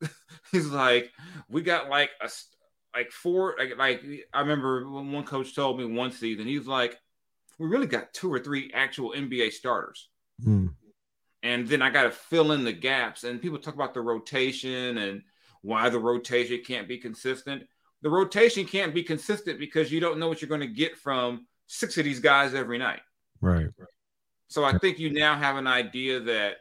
He's 0.52 0.66
like, 0.66 1.10
we 1.48 1.62
got 1.62 1.88
like 1.88 2.10
a 2.20 2.30
like 2.94 3.10
four 3.10 3.56
like, 3.58 3.76
like 3.76 4.02
I 4.32 4.40
remember 4.40 4.88
when 4.88 5.12
one 5.12 5.24
coach 5.24 5.54
told 5.54 5.78
me 5.78 5.84
one 5.84 6.12
season, 6.12 6.46
he 6.46 6.58
was 6.58 6.68
like, 6.68 6.98
we 7.58 7.66
really 7.66 7.86
got 7.86 8.12
two 8.12 8.32
or 8.32 8.38
three 8.38 8.70
actual 8.74 9.12
NBA 9.12 9.52
starters. 9.52 10.08
Mm. 10.44 10.74
And 11.42 11.68
then 11.68 11.80
I 11.80 11.90
got 11.90 12.04
to 12.04 12.10
fill 12.10 12.52
in 12.52 12.64
the 12.64 12.72
gaps. 12.72 13.24
And 13.24 13.40
people 13.40 13.58
talk 13.58 13.74
about 13.74 13.94
the 13.94 14.00
rotation 14.00 14.98
and 14.98 15.22
why 15.66 15.88
the 15.88 15.98
rotation 15.98 16.60
can't 16.64 16.86
be 16.86 16.96
consistent. 16.96 17.64
The 18.02 18.10
rotation 18.10 18.64
can't 18.64 18.94
be 18.94 19.02
consistent 19.02 19.58
because 19.58 19.90
you 19.90 19.98
don't 20.00 20.18
know 20.18 20.28
what 20.28 20.40
you're 20.40 20.48
going 20.48 20.60
to 20.60 20.66
get 20.66 20.96
from 20.96 21.46
six 21.66 21.98
of 21.98 22.04
these 22.04 22.20
guys 22.20 22.54
every 22.54 22.78
night. 22.78 23.00
Right. 23.40 23.66
So 24.46 24.64
I 24.64 24.78
think 24.78 25.00
you 25.00 25.12
now 25.12 25.36
have 25.36 25.56
an 25.56 25.66
idea 25.66 26.20
that 26.20 26.58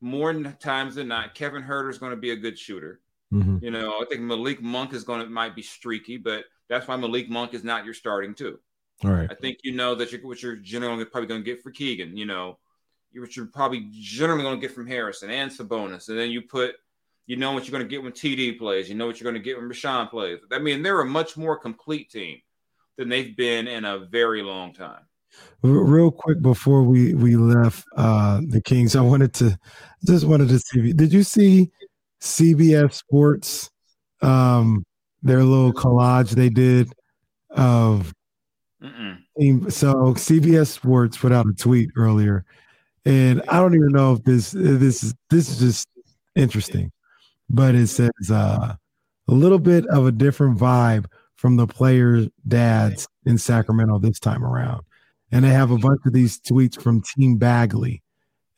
more 0.00 0.32
times 0.32 0.94
than 0.94 1.08
not, 1.08 1.34
Kevin 1.34 1.62
Huerter 1.62 1.90
is 1.90 1.98
going 1.98 2.12
to 2.12 2.16
be 2.16 2.30
a 2.30 2.36
good 2.36 2.58
shooter. 2.58 3.00
Mm-hmm. 3.32 3.58
You 3.62 3.70
know, 3.72 4.00
I 4.00 4.04
think 4.08 4.22
Malik 4.22 4.62
Monk 4.62 4.94
is 4.94 5.04
going 5.04 5.20
to 5.20 5.26
might 5.26 5.54
be 5.54 5.62
streaky, 5.62 6.16
but 6.16 6.44
that's 6.68 6.88
why 6.88 6.96
Malik 6.96 7.28
Monk 7.28 7.52
is 7.52 7.62
not 7.62 7.84
your 7.84 7.94
starting 7.94 8.34
too. 8.34 8.58
All 9.04 9.10
right. 9.10 9.30
I 9.30 9.34
think 9.34 9.58
you 9.64 9.72
know 9.72 9.94
that 9.96 10.12
you're 10.12 10.26
what 10.26 10.42
you're 10.42 10.56
generally 10.56 11.04
probably 11.04 11.28
going 11.28 11.42
to 11.42 11.44
get 11.44 11.62
for 11.62 11.70
Keegan. 11.70 12.16
You 12.16 12.24
know, 12.24 12.58
what 13.14 13.36
you're 13.36 13.46
probably 13.46 13.88
generally 13.90 14.42
going 14.42 14.58
to 14.58 14.66
get 14.66 14.74
from 14.74 14.86
Harrison 14.86 15.28
and 15.30 15.50
Sabonis, 15.50 16.08
and 16.08 16.18
then 16.18 16.30
you 16.30 16.40
put, 16.40 16.76
you 17.26 17.36
know, 17.36 17.52
what 17.52 17.66
you're 17.66 17.72
going 17.72 17.84
to 17.84 17.88
get 17.88 18.02
when 18.02 18.12
TD 18.12 18.58
plays. 18.58 18.88
You 18.88 18.94
know 18.94 19.06
what 19.06 19.20
you're 19.20 19.30
going 19.30 19.42
to 19.42 19.44
get 19.44 19.58
when 19.58 19.68
Richaun 19.68 20.08
plays. 20.10 20.38
I 20.52 20.58
mean, 20.58 20.82
they're 20.82 21.00
a 21.00 21.06
much 21.06 21.36
more 21.36 21.58
complete 21.58 22.10
team 22.10 22.40
than 22.96 23.08
they've 23.08 23.36
been 23.36 23.68
in 23.68 23.84
a 23.84 23.98
very 23.98 24.42
long 24.42 24.72
time. 24.72 25.00
Real 25.62 26.10
quick 26.10 26.40
before 26.40 26.82
we 26.82 27.14
we 27.14 27.36
left 27.36 27.84
uh 27.96 28.40
the 28.48 28.62
Kings, 28.62 28.96
I 28.96 29.02
wanted 29.02 29.34
to 29.34 29.58
just 30.06 30.24
wanted 30.24 30.48
to 30.48 30.58
see. 30.58 30.92
Did 30.94 31.12
you 31.12 31.22
see 31.22 31.70
CBS 32.22 32.94
Sports, 32.94 33.70
um, 34.22 34.84
their 35.22 35.42
little 35.42 35.72
collage 35.72 36.30
they 36.30 36.48
did 36.48 36.92
of. 37.50 38.12
Mm-mm. 38.82 39.72
So 39.72 40.14
CBS 40.14 40.68
Sports 40.68 41.16
put 41.16 41.32
out 41.32 41.46
a 41.46 41.52
tweet 41.52 41.90
earlier, 41.96 42.44
and 43.04 43.42
I 43.48 43.58
don't 43.60 43.74
even 43.74 43.88
know 43.88 44.12
if 44.14 44.22
this 44.22 44.52
this 44.52 45.02
is 45.02 45.14
this 45.30 45.48
is 45.48 45.58
just 45.58 45.88
interesting, 46.34 46.92
but 47.48 47.74
it 47.74 47.88
says 47.88 48.30
uh, 48.30 48.74
a 49.28 49.32
little 49.32 49.58
bit 49.58 49.86
of 49.86 50.06
a 50.06 50.12
different 50.12 50.58
vibe 50.58 51.06
from 51.36 51.56
the 51.56 51.66
players' 51.66 52.28
dads 52.48 53.06
in 53.24 53.38
Sacramento 53.38 53.98
this 53.98 54.18
time 54.18 54.44
around, 54.44 54.82
and 55.30 55.44
they 55.44 55.50
have 55.50 55.70
a 55.70 55.78
bunch 55.78 56.00
of 56.06 56.12
these 56.12 56.40
tweets 56.40 56.80
from 56.80 57.02
Team 57.02 57.36
Bagley. 57.36 58.02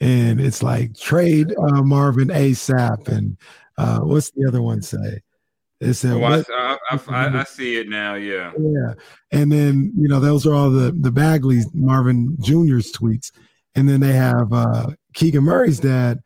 And 0.00 0.40
it's 0.40 0.62
like 0.62 0.96
trade 0.96 1.52
uh, 1.58 1.82
Marvin 1.82 2.28
ASAP, 2.28 3.08
and 3.08 3.36
uh, 3.76 4.00
what's 4.00 4.30
the 4.30 4.46
other 4.46 4.62
one 4.62 4.80
say? 4.80 5.22
It 5.80 5.94
said, 5.94 6.12
oh, 6.12 6.24
I, 6.24 6.44
I, 6.90 6.98
I, 7.08 7.40
I, 7.40 7.44
see 7.44 7.76
it 7.76 7.88
now. 7.88 8.14
Yeah, 8.14 8.52
yeah, 8.58 8.94
and 9.32 9.50
then 9.50 9.92
you 9.96 10.08
know 10.08 10.20
those 10.20 10.46
are 10.46 10.54
all 10.54 10.70
the 10.70 10.92
the 10.92 11.12
Bagley 11.12 11.62
Marvin 11.72 12.36
Junior's 12.40 12.92
tweets, 12.92 13.32
and 13.74 13.88
then 13.88 14.00
they 14.00 14.12
have 14.12 14.52
uh, 14.52 14.90
Keegan 15.14 15.44
Murray's 15.44 15.80
dad 15.80 16.20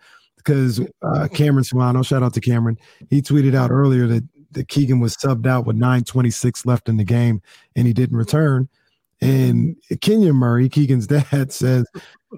because 0.44 0.80
uh, 1.02 1.28
Cameron 1.32 1.64
Salerno, 1.64 2.02
shout 2.02 2.22
out 2.22 2.34
to 2.34 2.40
Cameron, 2.40 2.78
he 3.10 3.22
tweeted 3.22 3.54
out 3.54 3.70
earlier 3.70 4.06
that, 4.06 4.24
that 4.52 4.68
Keegan 4.68 5.00
was 5.00 5.16
subbed 5.16 5.46
out 5.46 5.66
with 5.66 5.76
9:26 5.76 6.66
left 6.66 6.88
in 6.88 6.96
the 6.96 7.04
game, 7.04 7.42
and 7.76 7.86
he 7.86 7.92
didn't 7.92 8.16
return. 8.16 8.68
And 9.20 9.76
Kenyon 10.00 10.34
Murray, 10.34 10.68
Keegan's 10.68 11.06
dad, 11.06 11.52
says 11.52 11.86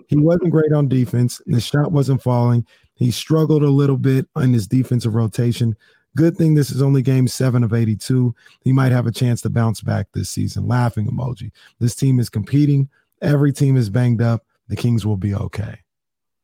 he 0.08 0.18
wasn't 0.18 0.50
great 0.50 0.72
on 0.72 0.86
defense. 0.86 1.40
The 1.46 1.60
shot 1.60 1.92
wasn't 1.92 2.22
falling. 2.22 2.66
He 2.94 3.10
struggled 3.10 3.62
a 3.62 3.70
little 3.70 3.96
bit 3.96 4.26
in 4.36 4.52
his 4.52 4.68
defensive 4.68 5.14
rotation. 5.14 5.74
Good 6.16 6.36
thing 6.36 6.54
this 6.54 6.70
is 6.70 6.82
only 6.82 7.02
game 7.02 7.26
seven 7.26 7.64
of 7.64 7.72
82. 7.72 8.34
He 8.60 8.72
might 8.72 8.92
have 8.92 9.06
a 9.06 9.12
chance 9.12 9.40
to 9.42 9.50
bounce 9.50 9.80
back 9.80 10.06
this 10.12 10.30
season. 10.30 10.68
Laughing 10.68 11.08
emoji. 11.08 11.50
This 11.80 11.96
team 11.96 12.20
is 12.20 12.28
competing. 12.28 12.88
Every 13.20 13.52
team 13.52 13.76
is 13.76 13.90
banged 13.90 14.22
up. 14.22 14.44
The 14.68 14.76
Kings 14.76 15.04
will 15.04 15.16
be 15.16 15.34
okay. 15.34 15.83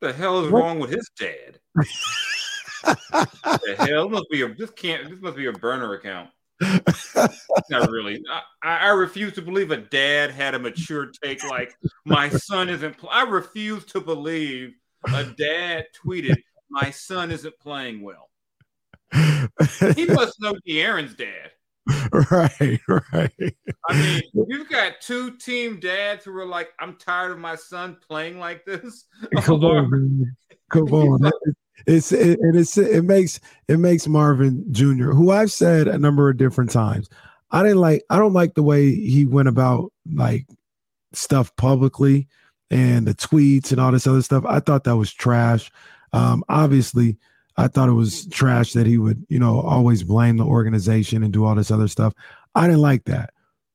The 0.01 0.13
hell 0.13 0.45
is 0.45 0.51
what? 0.51 0.63
wrong 0.63 0.79
with 0.79 0.91
his 0.91 1.11
dad? 1.19 1.59
the 2.83 3.77
hell 3.79 4.09
must 4.09 4.31
be 4.31 4.43
a 4.43 4.55
this 4.55 4.71
can't 4.71 5.11
this 5.11 5.21
must 5.21 5.37
be 5.37 5.47
a 5.47 5.53
burner 5.53 5.95
account. 5.95 6.31
Not 6.61 7.91
really. 7.91 8.23
I, 8.63 8.79
I, 8.79 8.89
refuse 8.89 9.33
to 9.35 9.43
believe 9.43 9.71
a 9.71 9.79
dad 9.79 10.31
had 10.31 10.55
a 10.55 10.59
mature 10.59 11.11
take 11.23 11.43
like 11.45 11.75
my 12.05 12.29
son 12.29 12.69
isn't. 12.69 12.99
Pl-. 12.99 13.09
I 13.11 13.23
refuse 13.23 13.85
to 13.87 14.01
believe 14.01 14.75
a 15.13 15.25
dad 15.25 15.87
tweeted 16.05 16.37
my 16.71 16.91
son 16.91 17.31
isn't 17.31 17.59
playing 17.61 18.03
well. 18.03 18.29
He 19.97 20.07
must 20.07 20.41
know 20.41 20.55
De'Aaron's 20.69 21.15
dad. 21.15 21.51
Right, 22.31 22.81
right. 22.89 23.55
I 23.89 23.95
mean, 23.95 24.23
you've 24.49 24.69
got 24.69 25.01
two 25.01 25.37
team 25.37 25.81
dads 25.81 26.25
who 26.25 26.37
are 26.37 26.47
like, 26.47 26.71
"I'm 26.79 26.97
tired 26.97 27.33
of 27.33 27.39
my 27.39 27.57
son 27.57 27.97
playing 28.07 28.39
like 28.39 28.65
this." 28.65 29.07
Come 29.43 29.65
on, 29.65 29.91
man. 29.91 30.37
come 30.71 30.93
on 30.93 31.31
it's 31.87 32.13
it, 32.13 32.39
it's 32.43 32.77
it 32.77 33.05
makes 33.05 33.41
it 33.69 33.79
makes 33.79 34.07
Marvin 34.07 34.65
Jr., 34.73 35.11
who 35.11 35.31
I've 35.31 35.53
said 35.53 35.89
a 35.89 35.99
number 35.99 36.29
of 36.29 36.37
different 36.37 36.71
times. 36.71 37.09
I 37.51 37.63
didn't 37.63 37.79
like 37.79 38.05
I 38.11 38.19
don't 38.19 38.33
like 38.33 38.55
the 38.55 38.63
way 38.63 38.95
he 38.95 39.25
went 39.25 39.49
about 39.49 39.93
like 40.13 40.47
stuff 41.13 41.55
publicly 41.57 42.29
and 42.71 43.07
the 43.07 43.15
tweets 43.15 43.73
and 43.73 43.81
all 43.81 43.93
this 43.93 44.07
other 44.07 44.23
stuff. 44.23 44.45
I 44.47 44.61
thought 44.61 44.85
that 44.85 44.97
was 44.97 45.13
trash. 45.13 45.71
Um, 46.13 46.45
obviously, 46.49 47.17
I 47.61 47.69
thought 47.69 47.89
it 47.89 47.93
was 47.93 48.27
trash 48.29 48.73
that 48.73 48.87
he 48.87 48.97
would, 48.97 49.25
you 49.29 49.39
know, 49.39 49.61
always 49.61 50.03
blame 50.03 50.39
the 50.39 50.47
organization 50.47 51.23
and 51.23 51.33
do 51.33 51.45
all 51.45 51.55
this 51.55 51.71
other 51.71 51.89
stuff. 51.89 52.15
I 52.55 52.67
didn't 52.67 52.81
like 52.81 53.05
that. 53.05 53.35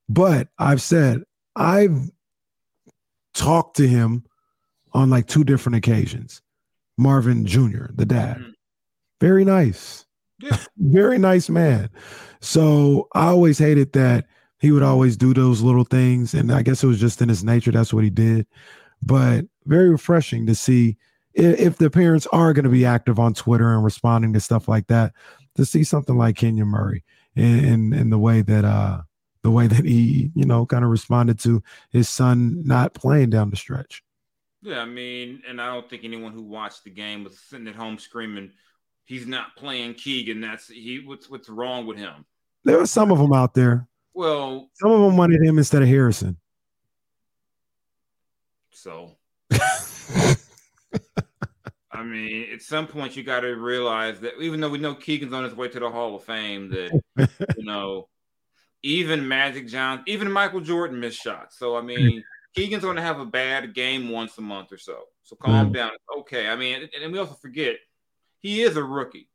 But 0.10 0.48
I've 0.58 0.82
said 0.82 1.24
I've 1.56 2.10
talked 3.34 3.78
to 3.78 3.88
him 3.88 4.24
on 4.94 5.10
like 5.10 5.28
two 5.28 5.44
different 5.44 5.76
occasions. 5.76 6.42
Marvin 6.98 7.46
Jr., 7.46 7.88
the 7.94 8.06
dad. 8.06 8.38
Mm-hmm. 8.38 8.50
Very 9.22 9.46
nice. 9.46 10.06
Yeah. 10.40 10.58
Very 10.78 11.18
nice 11.18 11.50
man. 11.50 11.90
So 12.42 13.08
I 13.14 13.28
always 13.28 13.60
hated 13.60 13.94
that 13.94 14.26
he 14.60 14.72
would 14.72 14.84
always 14.84 15.16
do 15.16 15.34
those 15.34 15.62
little 15.62 15.84
things. 15.84 16.34
And 16.34 16.52
I 16.52 16.64
guess 16.64 16.84
it 16.84 16.88
was 16.88 17.00
just 17.00 17.22
in 17.22 17.30
his 17.30 17.44
nature. 17.44 17.72
That's 17.72 17.94
what 17.94 18.04
he 18.04 18.10
did. 18.10 18.48
But 19.04 19.46
very 19.66 19.90
refreshing 19.90 20.48
to 20.48 20.56
see 20.56 20.98
if 21.36 21.78
the 21.78 21.90
parents 21.90 22.28
are 22.32 22.54
going 22.54 22.64
to 22.64 22.70
be 22.70 22.86
active 22.86 23.20
on 23.20 23.34
Twitter 23.34 23.74
and 23.74 23.84
responding 23.84 24.34
to 24.34 24.40
stuff 24.40 24.68
like 24.68 24.88
that, 24.88 25.14
to 25.56 25.66
see 25.66 25.84
something 25.84 26.18
like 26.18 26.38
Kenyon 26.38 26.68
Murray 26.68 27.04
in, 27.36 27.94
in, 27.94 28.10
the 28.10 28.18
way 28.18 28.42
that 28.42 28.66
uh 28.66 29.02
the 29.44 29.52
way 29.52 29.68
that 29.68 29.86
he, 29.86 30.32
you 30.34 30.46
know, 30.46 30.66
kind 30.66 30.84
of 30.84 30.90
responded 30.90 31.40
to 31.40 31.62
his 31.92 32.10
son 32.10 32.64
not 32.66 32.94
playing 32.94 33.30
down 33.30 33.50
the 33.50 33.56
stretch. 33.56 34.02
Yeah, 34.62 34.80
I 34.80 34.86
mean, 34.86 35.44
and 35.48 35.62
I 35.62 35.68
don't 35.68 35.88
think 35.88 36.04
anyone 36.04 36.32
who 36.32 36.42
watched 36.42 36.84
the 36.84 36.90
game 36.90 37.24
was 37.24 37.38
sitting 37.38 37.68
at 37.68 37.76
home 37.76 38.00
screaming, 38.00 38.52
"He's 39.06 39.28
not 39.28 39.56
playing 39.56 39.94
Keegan. 39.94 40.42
That's 40.42 40.68
he. 40.68 41.04
What's 41.06 41.30
what's 41.30 41.50
wrong 41.50 41.86
with 41.86 41.98
him?" 41.98 42.26
There 42.64 42.80
were 42.80 42.88
some 42.88 43.12
of 43.12 43.20
them 43.20 43.34
out 43.34 43.54
there. 43.54 43.88
Well, 44.16 44.72
some 44.74 44.92
of 44.92 45.02
them 45.02 45.18
wanted 45.18 45.44
him 45.44 45.60
instead 45.60 45.84
of 45.84 45.88
Harrison. 45.88 46.38
So, 48.72 49.18
I 51.96 52.04
mean, 52.04 52.48
at 52.54 52.62
some 52.62 52.88
point 52.88 53.16
you 53.16 53.24
got 53.24 53.42
to 53.42 53.56
realize 53.56 54.20
that 54.22 54.42
even 54.42 54.60
though 54.60 54.70
we 54.70 54.78
know 54.78 54.96
Keegan's 54.96 55.34
on 55.34 55.44
his 55.44 55.56
way 55.56 55.68
to 55.70 55.80
the 55.80 55.90
Hall 55.90 56.16
of 56.16 56.24
Fame, 56.24 56.70
that 56.70 57.02
you 57.58 57.64
know, 57.66 58.08
even 58.84 59.28
Magic 59.28 59.68
Johnson, 59.68 60.04
even 60.08 60.32
Michael 60.32 60.62
Jordan 60.62 61.00
missed 61.00 61.22
shots. 61.22 61.58
So 61.58 61.76
I 61.76 61.82
mean. 61.82 62.24
Keegan's 62.56 62.84
going 62.84 62.96
to 62.96 63.02
have 63.02 63.20
a 63.20 63.26
bad 63.26 63.74
game 63.74 64.10
once 64.10 64.38
a 64.38 64.42
month 64.42 64.72
or 64.72 64.78
so. 64.78 65.04
So 65.24 65.36
calm 65.36 65.70
mm. 65.70 65.74
down. 65.74 65.92
Okay. 66.20 66.48
I 66.48 66.56
mean, 66.56 66.90
and 67.02 67.12
we 67.12 67.20
also 67.20 67.34
forget 67.34 67.76
he 68.40 68.62
is 68.62 68.78
a 68.78 68.84
rookie. 68.84 69.30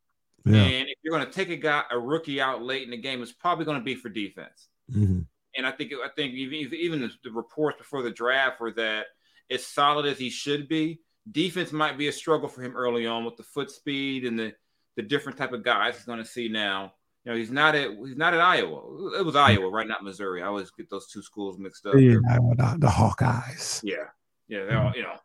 Yeah. 0.46 0.62
And 0.62 0.88
if 0.88 0.96
you're 1.02 1.14
going 1.14 1.26
to 1.26 1.32
take 1.32 1.50
a 1.50 1.56
guy, 1.56 1.82
a 1.90 1.98
rookie 1.98 2.40
out 2.40 2.62
late 2.62 2.84
in 2.84 2.90
the 2.90 2.96
game, 2.96 3.22
it's 3.22 3.32
probably 3.32 3.66
going 3.66 3.78
to 3.78 3.84
be 3.84 3.94
for 3.94 4.08
defense. 4.08 4.68
Mm-hmm. 4.90 5.20
And 5.56 5.66
I 5.66 5.70
think, 5.72 5.92
I 5.92 6.08
think 6.16 6.32
even, 6.32 6.74
even 6.74 7.00
the, 7.02 7.10
the 7.22 7.30
reports 7.30 7.76
before 7.76 8.02
the 8.02 8.10
draft 8.10 8.58
were 8.60 8.72
that 8.72 9.06
as 9.50 9.66
solid 9.66 10.06
as 10.06 10.18
he 10.18 10.30
should 10.30 10.68
be, 10.68 11.00
defense 11.30 11.72
might 11.72 11.98
be 11.98 12.08
a 12.08 12.12
struggle 12.12 12.48
for 12.48 12.62
him 12.62 12.76
early 12.76 13.06
on 13.06 13.24
with 13.24 13.36
the 13.36 13.42
foot 13.42 13.70
speed 13.70 14.24
and 14.24 14.38
the, 14.38 14.52
the 14.96 15.02
different 15.02 15.38
type 15.38 15.52
of 15.52 15.64
guys 15.64 15.96
he's 15.96 16.04
going 16.04 16.18
to 16.18 16.24
see 16.24 16.48
now. 16.48 16.92
You 17.24 17.32
know, 17.32 17.38
he's 17.38 17.50
not 17.50 17.74
at 17.74 17.90
he's 17.90 18.16
not 18.16 18.32
at 18.32 18.40
Iowa. 18.40 19.18
It 19.18 19.24
was 19.26 19.36
Iowa, 19.36 19.68
right? 19.68 19.86
Not 19.86 20.02
Missouri. 20.02 20.42
I 20.42 20.46
always 20.46 20.70
get 20.70 20.88
those 20.88 21.06
two 21.06 21.20
schools 21.20 21.58
mixed 21.58 21.84
up. 21.84 21.94
Yeah, 21.94 22.14
the, 22.14 22.76
the 22.78 22.86
Hawkeyes. 22.86 23.80
Yeah, 23.82 24.06
yeah, 24.48 24.64
they're 24.64 24.78
all 24.78 24.92
you 24.96 25.02
know, 25.02 25.16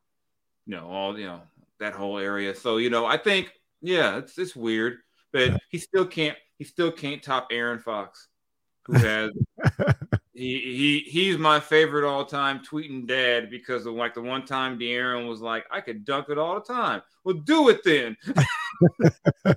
you 0.65 0.75
know, 0.75 0.87
all 0.89 1.17
you 1.17 1.25
know 1.25 1.41
that 1.79 1.93
whole 1.93 2.17
area. 2.17 2.53
So 2.53 2.77
you 2.77 2.89
know, 2.89 3.05
I 3.05 3.15
think 3.15 3.53
yeah, 3.81 4.17
it's 4.17 4.37
it's 4.37 4.55
weird, 4.55 4.97
but 5.31 5.51
yeah. 5.51 5.57
he 5.69 5.77
still 5.77 6.05
can't 6.05 6.37
he 6.57 6.65
still 6.65 6.91
can't 6.91 7.23
top 7.23 7.47
Aaron 7.51 7.79
Fox, 7.79 8.27
who 8.85 8.93
has 8.93 9.31
he 10.35 10.59
he 10.59 10.99
he's 11.09 11.37
my 11.37 11.59
favorite 11.59 12.07
all 12.07 12.25
time 12.25 12.59
tweeting 12.59 13.07
dad 13.07 13.49
because 13.49 13.85
of 13.85 13.93
like 13.93 14.13
the 14.13 14.21
one 14.21 14.45
time 14.45 14.77
De'Aaron 14.77 15.27
was 15.29 15.41
like, 15.41 15.65
I 15.71 15.81
could 15.81 16.03
dunk 16.05 16.27
it 16.29 16.37
all 16.37 16.55
the 16.55 16.61
time. 16.73 17.01
Well, 17.23 17.35
do 17.35 17.69
it 17.69 17.83
then. 17.83 18.17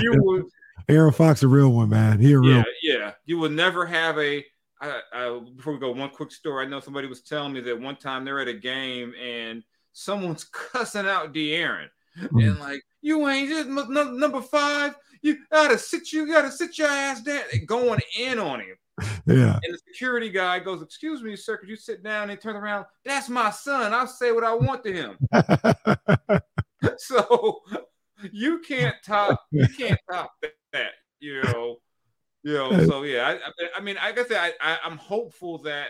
you 0.00 0.14
would 0.16 0.44
Aaron 0.90 1.12
Fox, 1.12 1.42
a 1.42 1.48
real 1.48 1.70
one, 1.70 1.88
man. 1.88 2.18
He 2.18 2.32
a 2.32 2.38
real. 2.38 2.56
Yeah, 2.56 2.64
yeah. 2.82 3.12
You 3.24 3.38
will 3.38 3.50
never 3.50 3.86
have 3.86 4.18
a. 4.18 4.44
I, 4.80 5.00
I, 5.12 5.40
before 5.56 5.74
we 5.74 5.78
go, 5.78 5.92
one 5.92 6.10
quick 6.10 6.32
story. 6.32 6.66
I 6.66 6.68
know 6.68 6.80
somebody 6.80 7.06
was 7.06 7.20
telling 7.20 7.52
me 7.52 7.60
that 7.60 7.80
one 7.80 7.96
time 7.96 8.24
they're 8.24 8.40
at 8.40 8.48
a 8.48 8.54
game 8.54 9.14
and 9.22 9.62
someone's 9.92 10.44
cussing 10.52 11.06
out 11.06 11.32
De'Aaron 11.32 11.88
mm. 12.18 12.48
and 12.48 12.58
like, 12.58 12.82
you 13.02 13.28
ain't 13.28 13.48
just 13.48 13.68
number 13.68 14.42
five. 14.42 14.96
You 15.22 15.38
gotta 15.52 15.78
sit 15.78 16.12
you 16.12 16.26
gotta 16.26 16.50
sit 16.50 16.78
your 16.78 16.88
ass 16.88 17.20
down. 17.22 17.42
Going 17.66 18.00
in 18.18 18.38
on 18.38 18.60
him. 18.60 18.76
Yeah. 19.26 19.58
And 19.62 19.74
the 19.74 19.78
security 19.86 20.30
guy 20.30 20.58
goes, 20.58 20.82
"Excuse 20.82 21.22
me, 21.22 21.36
sir, 21.36 21.56
could 21.56 21.68
you 21.68 21.76
sit 21.76 22.02
down?" 22.02 22.24
And 22.24 22.32
he 22.32 22.36
turns 22.36 22.56
around. 22.56 22.86
That's 23.04 23.28
my 23.28 23.50
son. 23.50 23.92
I'll 23.94 24.06
say 24.06 24.32
what 24.32 24.44
I 24.44 24.54
want 24.54 24.82
to 24.84 24.92
him. 24.92 25.18
so 26.98 27.60
you 28.32 28.60
can't 28.60 28.96
top. 29.04 29.40
You 29.50 29.66
can't 29.68 30.00
top 30.10 30.32
that 30.72 30.92
you 31.20 31.42
know. 31.42 31.76
You 32.42 32.54
know, 32.54 32.86
so 32.86 33.02
yeah, 33.02 33.36
I, 33.44 33.66
I 33.76 33.80
mean, 33.82 33.96
I 34.00 34.12
guess 34.12 34.30
I, 34.30 34.52
I 34.62 34.78
I'm 34.82 34.96
hopeful 34.96 35.58
that 35.58 35.88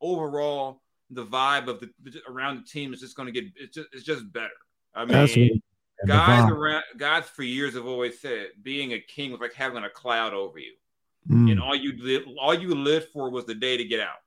overall 0.00 0.80
the 1.10 1.26
vibe 1.26 1.68
of 1.68 1.80
the 1.80 1.90
around 2.28 2.56
the 2.56 2.64
team 2.64 2.94
is 2.94 3.00
just 3.00 3.16
going 3.16 3.32
to 3.32 3.40
get 3.40 3.52
it's 3.56 3.74
just 3.74 3.88
it's 3.92 4.02
just 4.02 4.32
better. 4.32 4.48
I 4.94 5.04
mean, 5.04 5.60
guys 6.06 6.50
around 6.50 6.84
guys 6.96 7.24
for 7.24 7.42
years 7.42 7.74
have 7.74 7.86
always 7.86 8.18
said 8.18 8.48
being 8.62 8.92
a 8.92 9.00
king 9.00 9.30
was 9.30 9.40
like 9.40 9.52
having 9.52 9.84
a 9.84 9.90
cloud 9.90 10.32
over 10.32 10.58
you, 10.58 10.72
mm. 11.28 11.50
and 11.50 11.60
all 11.60 11.74
you 11.74 11.96
lived 11.98 12.28
all 12.40 12.54
you 12.54 12.74
lived 12.74 13.08
for 13.12 13.30
was 13.30 13.44
the 13.46 13.54
day 13.54 13.76
to 13.76 13.84
get 13.84 14.00
out. 14.00 14.18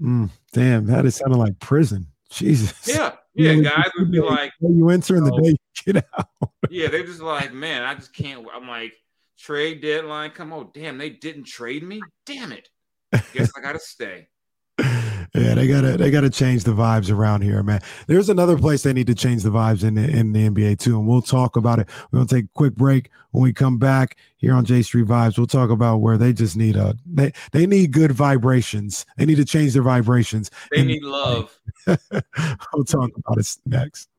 Mm. 0.00 0.30
Damn, 0.52 0.86
that 0.86 1.04
is 1.04 1.16
sounding 1.16 1.38
like 1.38 1.58
prison. 1.58 2.06
Jesus. 2.30 2.88
Yeah, 2.88 3.12
yeah. 3.34 3.52
You 3.52 3.62
guys 3.62 3.90
would 3.98 4.10
be 4.10 4.20
like, 4.20 4.52
"You 4.60 4.88
enter 4.90 5.16
in 5.16 5.24
the 5.24 5.40
day, 5.40 5.56
get 5.84 6.04
out." 6.18 6.28
yeah, 6.70 6.88
they're 6.88 7.04
just 7.04 7.20
like, 7.20 7.52
"Man, 7.52 7.82
I 7.82 7.94
just 7.94 8.14
can't." 8.14 8.46
I'm 8.54 8.68
like, 8.68 8.94
trade 9.38 9.80
deadline 9.82 10.30
come. 10.30 10.52
Oh, 10.52 10.70
damn, 10.72 10.98
they 10.98 11.10
didn't 11.10 11.46
trade 11.46 11.82
me. 11.82 12.00
Damn 12.26 12.52
it. 12.52 12.68
Guess 13.32 13.52
I 13.56 13.60
gotta 13.60 13.78
stay. 13.78 14.28
Yeah, 15.34 15.54
they 15.54 15.66
gotta 15.66 15.96
they 15.96 16.10
gotta 16.10 16.28
change 16.28 16.64
the 16.64 16.72
vibes 16.72 17.10
around 17.10 17.40
here, 17.40 17.62
man. 17.62 17.80
There's 18.06 18.28
another 18.28 18.58
place 18.58 18.82
they 18.82 18.92
need 18.92 19.06
to 19.06 19.14
change 19.14 19.42
the 19.42 19.48
vibes 19.48 19.82
in 19.82 19.94
the, 19.94 20.02
in 20.02 20.32
the 20.32 20.50
NBA 20.50 20.78
too, 20.78 20.98
and 20.98 21.08
we'll 21.08 21.22
talk 21.22 21.56
about 21.56 21.78
it. 21.78 21.88
We're 22.10 22.18
gonna 22.18 22.28
take 22.28 22.44
a 22.44 22.54
quick 22.54 22.74
break. 22.74 23.10
When 23.30 23.42
we 23.42 23.54
come 23.54 23.78
back 23.78 24.18
here 24.36 24.52
on 24.52 24.66
J 24.66 24.82
Street 24.82 25.06
Vibes, 25.06 25.38
we'll 25.38 25.46
talk 25.46 25.70
about 25.70 26.02
where 26.02 26.18
they 26.18 26.34
just 26.34 26.54
need 26.54 26.76
a 26.76 26.94
they 27.06 27.32
they 27.52 27.66
need 27.66 27.92
good 27.92 28.12
vibrations. 28.12 29.06
They 29.16 29.24
need 29.24 29.36
to 29.36 29.46
change 29.46 29.72
their 29.72 29.82
vibrations. 29.82 30.50
They 30.70 30.80
and, 30.80 30.88
need 30.88 31.02
love. 31.02 31.58
we'll 31.86 32.84
talk 32.84 33.10
about 33.16 33.38
it 33.38 33.56
next. 33.64 34.10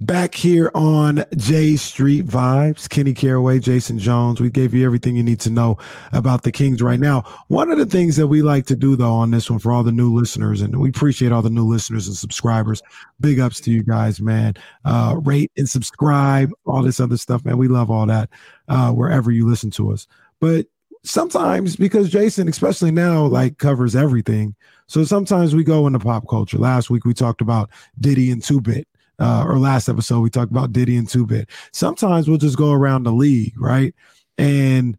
Back 0.00 0.36
here 0.36 0.70
on 0.76 1.24
J 1.36 1.74
Street 1.74 2.24
Vibes, 2.24 2.88
Kenny 2.88 3.12
Caraway, 3.12 3.58
Jason 3.58 3.98
Jones. 3.98 4.40
We 4.40 4.48
gave 4.48 4.72
you 4.72 4.86
everything 4.86 5.16
you 5.16 5.24
need 5.24 5.40
to 5.40 5.50
know 5.50 5.76
about 6.12 6.44
the 6.44 6.52
Kings 6.52 6.80
right 6.80 7.00
now. 7.00 7.24
One 7.48 7.68
of 7.72 7.78
the 7.78 7.86
things 7.86 8.14
that 8.14 8.28
we 8.28 8.40
like 8.40 8.64
to 8.66 8.76
do, 8.76 8.94
though, 8.94 9.14
on 9.14 9.32
this 9.32 9.50
one 9.50 9.58
for 9.58 9.72
all 9.72 9.82
the 9.82 9.90
new 9.90 10.14
listeners, 10.14 10.60
and 10.60 10.78
we 10.78 10.90
appreciate 10.90 11.32
all 11.32 11.42
the 11.42 11.50
new 11.50 11.66
listeners 11.66 12.06
and 12.06 12.16
subscribers. 12.16 12.80
Big 13.18 13.40
ups 13.40 13.58
to 13.62 13.72
you 13.72 13.82
guys, 13.82 14.20
man. 14.20 14.54
Uh, 14.84 15.16
rate 15.24 15.50
and 15.56 15.68
subscribe, 15.68 16.52
all 16.64 16.84
this 16.84 17.00
other 17.00 17.16
stuff, 17.16 17.44
man. 17.44 17.58
We 17.58 17.66
love 17.66 17.90
all 17.90 18.06
that 18.06 18.30
uh, 18.68 18.92
wherever 18.92 19.32
you 19.32 19.48
listen 19.48 19.72
to 19.72 19.90
us. 19.90 20.06
But 20.38 20.66
sometimes, 21.02 21.74
because 21.74 22.08
Jason, 22.08 22.46
especially 22.46 22.92
now, 22.92 23.26
like 23.26 23.58
covers 23.58 23.96
everything. 23.96 24.54
So 24.86 25.02
sometimes 25.02 25.56
we 25.56 25.64
go 25.64 25.88
into 25.88 25.98
pop 25.98 26.28
culture. 26.28 26.56
Last 26.56 26.88
week 26.88 27.04
we 27.04 27.14
talked 27.14 27.40
about 27.40 27.68
Diddy 27.98 28.30
and 28.30 28.40
Two 28.40 28.60
Bit 28.60 28.86
uh, 29.18 29.44
or 29.46 29.58
last 29.58 29.88
episode, 29.88 30.20
we 30.20 30.30
talked 30.30 30.52
about 30.52 30.72
Diddy 30.72 30.96
and 30.96 31.08
Two 31.08 31.26
Bit. 31.26 31.48
Sometimes 31.72 32.28
we'll 32.28 32.38
just 32.38 32.56
go 32.56 32.72
around 32.72 33.02
the 33.02 33.12
league, 33.12 33.60
right? 33.60 33.94
And 34.36 34.96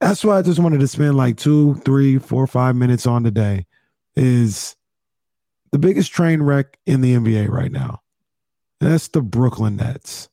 that's 0.00 0.24
why 0.24 0.38
I 0.38 0.42
just 0.42 0.58
wanted 0.58 0.80
to 0.80 0.88
spend 0.88 1.16
like 1.16 1.36
two, 1.36 1.74
three, 1.76 2.18
four, 2.18 2.46
five 2.46 2.76
minutes 2.76 3.06
on 3.06 3.24
today. 3.24 3.66
Is 4.14 4.76
the 5.70 5.78
biggest 5.78 6.12
train 6.12 6.42
wreck 6.42 6.78
in 6.86 7.00
the 7.00 7.14
NBA 7.14 7.48
right 7.48 7.72
now. 7.72 8.02
That's 8.78 9.08
the 9.08 9.22
Brooklyn 9.22 9.76
Nets. 9.76 10.28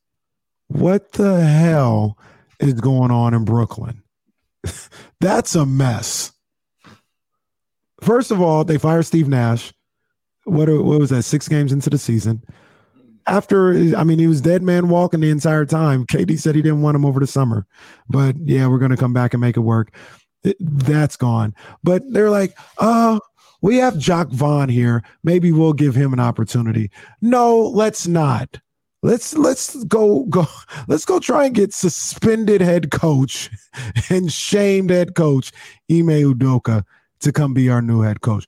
What 0.67 1.13
the 1.13 1.43
hell 1.45 2.17
is 2.59 2.73
going 2.73 3.11
on 3.11 3.33
in 3.33 3.45
Brooklyn? 3.45 4.03
That's 5.21 5.55
a 5.55 5.65
mess. 5.65 6.33
First 8.01 8.31
of 8.31 8.41
all, 8.41 8.65
they 8.65 8.77
fired 8.77 9.05
Steve 9.05 9.27
Nash. 9.27 9.73
What, 10.43 10.67
what 10.67 10.99
was 10.99 11.09
that? 11.11 11.23
Six 11.23 11.47
games 11.47 11.71
into 11.71 11.89
the 11.89 11.97
season 11.97 12.43
after 13.29 13.95
I 13.95 14.03
mean 14.03 14.19
he 14.19 14.27
was 14.27 14.41
dead 14.41 14.63
man 14.63 14.89
walking 14.89 15.19
the 15.19 15.29
entire 15.29 15.65
time. 15.65 16.05
KD 16.05 16.39
said 16.39 16.55
he 16.55 16.61
didn't 16.61 16.81
want 16.81 16.95
him 16.95 17.05
over 17.05 17.19
the 17.19 17.27
summer, 17.27 17.65
but 18.09 18.35
yeah, 18.43 18.67
we're 18.67 18.79
gonna 18.79 18.97
come 18.97 19.13
back 19.13 19.33
and 19.33 19.41
make 19.41 19.57
it 19.57 19.61
work. 19.61 19.93
That's 20.59 21.17
gone. 21.17 21.53
But 21.83 22.03
they're 22.11 22.29
like, 22.29 22.57
oh, 22.77 23.19
we 23.61 23.77
have 23.77 23.97
Jacque 23.97 24.29
Vaughn 24.29 24.69
here. 24.69 25.03
Maybe 25.23 25.51
we'll 25.51 25.73
give 25.73 25.95
him 25.95 26.13
an 26.13 26.19
opportunity. 26.19 26.91
No, 27.21 27.59
let's 27.59 28.07
not. 28.07 28.59
Let's 29.01 29.33
let's 29.35 29.81
go 29.85 30.25
go 30.25 30.45
let's 30.87 31.05
go 31.05 31.19
try 31.19 31.45
and 31.45 31.55
get 31.55 31.73
suspended 31.73 32.61
head 32.61 32.91
coach 32.91 33.49
and 34.09 34.31
shamed 34.31 34.89
head 34.89 35.15
coach 35.15 35.51
Ime 35.89 36.33
Udoka 36.33 36.83
to 37.21 37.31
come 37.31 37.53
be 37.53 37.69
our 37.69 37.81
new 37.81 38.01
head 38.01 38.21
coach. 38.21 38.47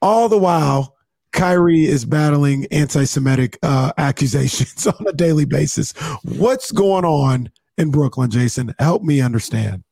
All 0.00 0.28
the 0.28 0.38
while, 0.38 0.93
Kyrie 1.34 1.84
is 1.84 2.04
battling 2.04 2.66
anti-Semitic 2.70 3.58
uh, 3.62 3.92
accusations 3.98 4.86
on 4.86 5.06
a 5.06 5.12
daily 5.12 5.44
basis. 5.44 5.92
What's 6.22 6.72
going 6.72 7.04
on 7.04 7.50
in 7.76 7.90
Brooklyn, 7.90 8.30
Jason? 8.30 8.74
Help 8.78 9.02
me 9.02 9.20
understand. 9.20 9.84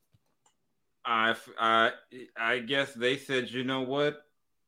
I, 1.05 1.35
I, 1.59 1.91
I 2.35 2.59
guess 2.59 2.93
they 2.93 3.17
said, 3.17 3.51
you 3.51 3.63
know 3.63 3.81
what? 3.81 4.21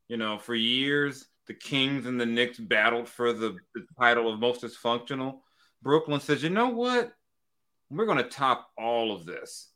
You 0.10 0.18
know, 0.18 0.38
for 0.38 0.54
years 0.54 1.26
the 1.48 1.54
Kings 1.54 2.06
and 2.06 2.20
the 2.20 2.26
Knicks 2.26 2.60
battled 2.60 3.08
for 3.08 3.34
the, 3.34 3.56
the 3.74 3.86
title 4.00 4.32
of 4.32 4.40
most 4.40 4.62
dysfunctional. 4.62 5.40
Brooklyn 5.82 6.20
says, 6.20 6.44
you 6.44 6.50
know 6.50 6.70
what? 6.70 7.14
We're 7.90 8.06
going 8.06 8.18
to 8.18 8.24
top 8.24 8.70
all 8.78 9.12
of 9.12 9.26
this. 9.26 9.70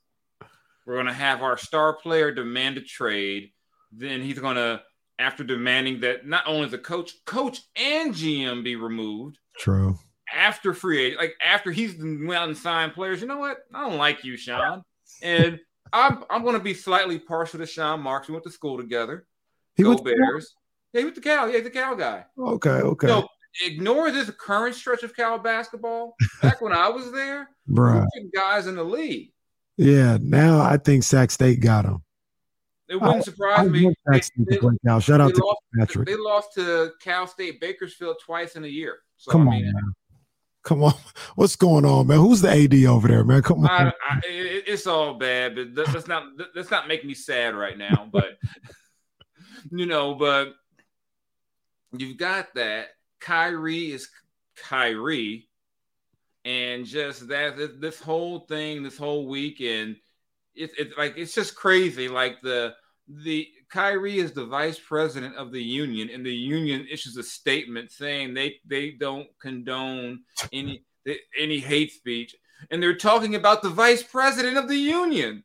We're 0.85 0.95
going 0.95 1.05
to 1.05 1.13
have 1.13 1.43
our 1.43 1.57
star 1.57 1.93
player 1.93 2.31
demand 2.31 2.77
a 2.77 2.81
trade. 2.81 3.51
Then 3.91 4.21
he's 4.21 4.39
going 4.39 4.55
to, 4.55 4.81
after 5.19 5.43
demanding 5.43 5.99
that 5.99 6.25
not 6.25 6.43
only 6.47 6.67
the 6.69 6.77
coach, 6.77 7.13
coach 7.25 7.61
and 7.75 8.13
GM 8.13 8.63
be 8.63 8.75
removed. 8.75 9.37
True. 9.59 9.99
After 10.33 10.73
free 10.73 11.05
agent, 11.05 11.21
like 11.21 11.33
after 11.43 11.71
he's 11.71 11.95
went 11.99 12.33
out 12.33 12.47
and 12.47 12.57
signed 12.57 12.93
players, 12.93 13.19
you 13.19 13.27
know 13.27 13.39
what? 13.39 13.57
I 13.73 13.87
don't 13.87 13.97
like 13.97 14.23
you, 14.23 14.37
Sean. 14.37 14.83
And 15.21 15.59
I'm 15.91 16.23
I'm 16.29 16.43
going 16.43 16.53
to 16.53 16.63
be 16.63 16.73
slightly 16.73 17.19
partial 17.19 17.59
to 17.59 17.65
Sean 17.65 18.01
Marks. 18.01 18.27
We 18.27 18.33
went 18.33 18.45
to 18.45 18.51
school 18.51 18.77
together. 18.77 19.25
He 19.75 19.83
Go 19.83 19.97
Bears. 19.97 20.53
Yeah, 20.93 21.01
he 21.01 21.05
was 21.05 21.15
the 21.15 21.21
Cal. 21.21 21.47
Yeah, 21.49 21.55
he's 21.55 21.63
the 21.63 21.71
Cal 21.71 21.95
guy. 21.95 22.25
Okay, 22.37 22.69
okay. 22.69 23.07
So 23.07 23.27
ignore 23.65 24.11
this 24.11 24.29
current 24.31 24.75
stretch 24.75 25.03
of 25.03 25.15
Cal 25.15 25.39
basketball. 25.39 26.15
Back 26.41 26.61
when 26.61 26.73
I 26.73 26.89
was 26.89 27.11
there, 27.11 27.49
bro, 27.67 28.05
guys 28.33 28.67
in 28.67 28.75
the 28.75 28.83
league. 28.83 29.31
Yeah, 29.77 30.17
now 30.21 30.61
I 30.61 30.77
think 30.77 31.03
Sac 31.03 31.31
State 31.31 31.59
got 31.59 31.85
him. 31.85 32.03
It 32.89 32.99
wouldn't 32.99 33.19
oh, 33.19 33.21
surprise 33.21 33.59
I, 33.59 33.61
I 33.61 33.67
me. 33.67 33.95
They, 34.11 34.19
they, 34.49 34.57
Shout 34.99 35.21
out 35.21 35.35
to 35.35 35.45
lost, 35.45 35.61
Patrick. 35.77 36.07
They 36.07 36.15
lost 36.15 36.53
to 36.55 36.91
Cal 36.99 37.27
State 37.27 37.61
Bakersfield 37.61 38.17
twice 38.19 38.55
in 38.55 38.65
a 38.65 38.67
year. 38.67 38.99
So, 39.17 39.31
Come 39.31 39.47
I 39.47 39.51
mean, 39.51 39.67
on, 39.67 39.73
man. 39.73 39.93
Come 40.63 40.83
on, 40.83 40.93
what's 41.35 41.55
going 41.55 41.85
on, 41.85 42.07
man? 42.07 42.17
Who's 42.17 42.41
the 42.41 42.49
AD 42.49 42.73
over 42.85 43.07
there, 43.07 43.23
man? 43.23 43.43
Come 43.43 43.63
on. 43.63 43.69
I, 43.69 43.87
I, 43.87 44.19
it, 44.25 44.63
it's 44.67 44.87
all 44.87 45.13
bad, 45.13 45.55
but 45.55 45.87
let's 45.93 46.07
not 46.07 46.23
let's 46.55 46.71
not 46.71 46.87
make 46.87 47.05
me 47.05 47.13
sad 47.13 47.53
right 47.53 47.77
now. 47.77 48.09
But 48.11 48.39
you 49.71 49.85
know, 49.85 50.15
but 50.15 50.55
you've 51.91 52.17
got 52.17 52.47
that. 52.55 52.87
Kyrie 53.19 53.91
is 53.91 54.09
Kyrie, 54.55 55.47
and 56.43 56.85
just 56.85 57.27
that 57.27 57.79
this 57.79 57.99
whole 58.01 58.39
thing, 58.39 58.81
this 58.81 58.97
whole 58.97 59.27
weekend, 59.27 59.97
it's 60.59 60.73
it's 60.77 60.97
like 60.97 61.17
it's 61.17 61.33
just 61.33 61.55
crazy. 61.55 62.07
Like 62.07 62.41
the 62.41 62.75
the 63.07 63.47
Kyrie 63.69 64.19
is 64.19 64.33
the 64.33 64.45
vice 64.45 64.79
president 64.79 65.35
of 65.35 65.51
the 65.51 65.63
union, 65.63 66.09
and 66.13 66.25
the 66.25 66.35
union 66.35 66.85
issues 66.91 67.17
a 67.17 67.23
statement 67.23 67.91
saying 67.91 68.33
they 68.33 68.57
they 68.65 68.91
don't 68.91 69.27
condone 69.41 70.19
any 70.53 70.83
any 71.39 71.59
hate 71.59 71.91
speech, 71.91 72.35
and 72.69 72.83
they're 72.83 72.95
talking 72.95 73.35
about 73.35 73.61
the 73.61 73.69
vice 73.69 74.03
president 74.03 74.57
of 74.57 74.67
the 74.67 74.77
union. 74.77 75.43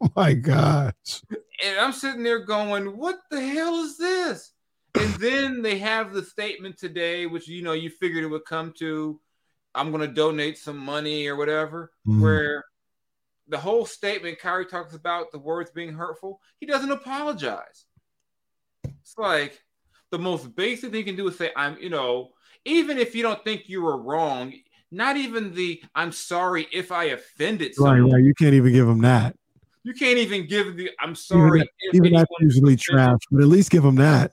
Oh 0.00 0.12
my 0.16 0.34
gosh! 0.34 1.22
And 1.64 1.78
I'm 1.80 1.92
sitting 1.92 2.22
there 2.22 2.44
going, 2.44 2.96
"What 2.96 3.18
the 3.30 3.40
hell 3.40 3.76
is 3.76 3.96
this?" 3.96 4.52
And 4.94 5.14
then 5.14 5.62
they 5.62 5.78
have 5.78 6.12
the 6.12 6.22
statement 6.22 6.76
today, 6.76 7.26
which 7.26 7.48
you 7.48 7.62
know 7.62 7.72
you 7.72 7.90
figured 7.90 8.24
it 8.24 8.28
would 8.28 8.44
come 8.44 8.72
to. 8.78 9.20
I'm 9.72 9.92
going 9.92 10.06
to 10.06 10.12
donate 10.12 10.58
some 10.58 10.78
money 10.78 11.28
or 11.28 11.36
whatever. 11.36 11.92
Mm. 12.06 12.20
Where 12.20 12.64
the 13.50 13.58
whole 13.58 13.84
statement 13.84 14.38
Kyrie 14.38 14.64
talks 14.64 14.94
about 14.94 15.32
the 15.32 15.38
words 15.38 15.70
being 15.70 15.92
hurtful, 15.92 16.40
he 16.58 16.66
doesn't 16.66 16.90
apologize. 16.90 17.84
It's 18.84 19.18
like 19.18 19.60
the 20.10 20.18
most 20.18 20.54
basic 20.54 20.90
thing 20.90 21.00
you 21.00 21.04
can 21.04 21.16
do 21.16 21.28
is 21.28 21.36
say, 21.36 21.50
I'm, 21.56 21.76
you 21.78 21.90
know, 21.90 22.30
even 22.64 22.96
if 22.96 23.14
you 23.14 23.22
don't 23.22 23.42
think 23.44 23.68
you 23.68 23.82
were 23.82 24.00
wrong, 24.00 24.52
not 24.92 25.16
even 25.16 25.52
the 25.54 25.82
I'm 25.94 26.12
sorry 26.12 26.68
if 26.72 26.92
I 26.92 27.04
offended 27.04 27.74
someone. 27.74 28.02
Right, 28.02 28.12
right. 28.14 28.24
You 28.24 28.34
can't 28.34 28.54
even 28.54 28.72
give 28.72 28.88
him 28.88 29.02
that. 29.02 29.36
You 29.82 29.94
can't 29.94 30.18
even 30.18 30.46
give 30.46 30.76
the 30.76 30.90
I'm 31.00 31.14
sorry. 31.14 31.60
Even, 31.92 32.06
even 32.06 32.12
that's 32.12 32.30
usually 32.40 32.76
trash, 32.76 33.18
but 33.30 33.42
at 33.42 33.48
least 33.48 33.70
give 33.70 33.84
him 33.84 33.96
that. 33.96 34.32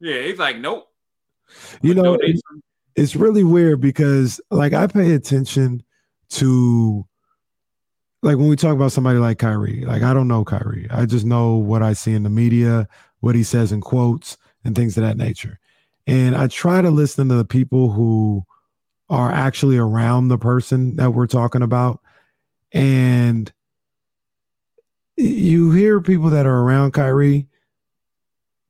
Yeah, 0.00 0.22
he's 0.22 0.38
like, 0.38 0.58
nope. 0.58 0.88
You 1.80 1.94
know, 1.94 2.18
it's 2.94 3.16
really 3.16 3.44
weird 3.44 3.80
because 3.80 4.40
like 4.50 4.72
I 4.72 4.86
pay 4.86 5.14
attention 5.14 5.82
to 6.30 7.06
like 8.22 8.36
when 8.36 8.48
we 8.48 8.56
talk 8.56 8.74
about 8.74 8.92
somebody 8.92 9.18
like 9.18 9.38
Kyrie, 9.38 9.84
like 9.84 10.02
I 10.02 10.14
don't 10.14 10.28
know 10.28 10.44
Kyrie. 10.44 10.86
I 10.90 11.06
just 11.06 11.26
know 11.26 11.54
what 11.54 11.82
I 11.82 11.92
see 11.92 12.14
in 12.14 12.22
the 12.22 12.30
media, 12.30 12.88
what 13.20 13.34
he 13.34 13.42
says 13.42 13.72
in 13.72 13.80
quotes 13.80 14.36
and 14.64 14.76
things 14.76 14.96
of 14.96 15.02
that 15.02 15.16
nature. 15.16 15.58
And 16.06 16.36
I 16.36 16.46
try 16.46 16.82
to 16.82 16.90
listen 16.90 17.28
to 17.28 17.34
the 17.34 17.44
people 17.44 17.90
who 17.90 18.44
are 19.08 19.30
actually 19.30 19.76
around 19.76 20.28
the 20.28 20.38
person 20.38 20.96
that 20.96 21.10
we're 21.10 21.26
talking 21.26 21.62
about. 21.62 22.00
And 22.72 23.52
you 25.16 25.72
hear 25.72 26.00
people 26.00 26.30
that 26.30 26.46
are 26.46 26.60
around 26.60 26.92
Kyrie, 26.92 27.48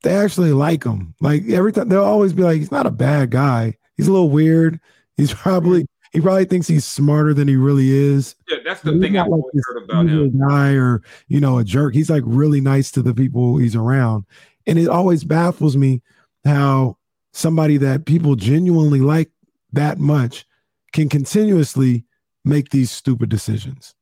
they 0.03 0.15
actually 0.17 0.53
like 0.53 0.85
him. 0.85 1.15
Like 1.21 1.49
every 1.49 1.73
time 1.73 1.89
they'll 1.89 2.03
always 2.03 2.33
be 2.33 2.43
like, 2.43 2.59
he's 2.59 2.73
not 2.73 2.87
a 2.87 2.91
bad 2.91 3.31
guy. 3.31 3.77
He's 3.97 4.09
a 4.09 4.13
little 4.13 4.31
weird. 4.31 4.81
He's 5.17 5.33
probably 5.35 5.87
he 6.13 6.21
probably 6.21 6.45
thinks 6.45 6.69
he's 6.69 6.85
smarter 6.85 7.33
than 7.33 7.49
he 7.49 7.57
really 7.57 7.91
is. 7.91 8.37
Yeah, 8.49 8.59
that's 8.65 8.83
the 8.83 8.99
thing 8.99 9.17
I've 9.17 9.29
like 9.29 9.43
heard 9.67 9.83
about 9.83 10.07
him. 10.07 10.39
Guy 10.47 10.75
or 10.75 11.03
you 11.29 11.41
know 11.41 11.59
a 11.59 11.65
jerk. 11.65 11.95
He's 11.95 12.11
like 12.11 12.23
really 12.27 12.61
nice 12.61 12.91
to 12.93 13.03
the 13.03 13.15
people 13.15 13.57
he's 13.57 13.75
around, 13.75 14.27
and 14.67 14.79
it 14.79 14.89
always 14.89 15.25
baffles 15.25 15.77
me 15.77 16.03
how 16.45 16.99
somebody 17.33 17.79
that 17.79 18.05
people 18.05 18.37
genuinely 18.37 19.01
like 19.01 19.31
that 19.73 19.99
much 19.99 20.45
can 20.93 21.09
continuously 21.09 22.05
make 22.45 22.69
these 22.69 22.91
stupid 22.91 23.31
decisions. 23.31 23.95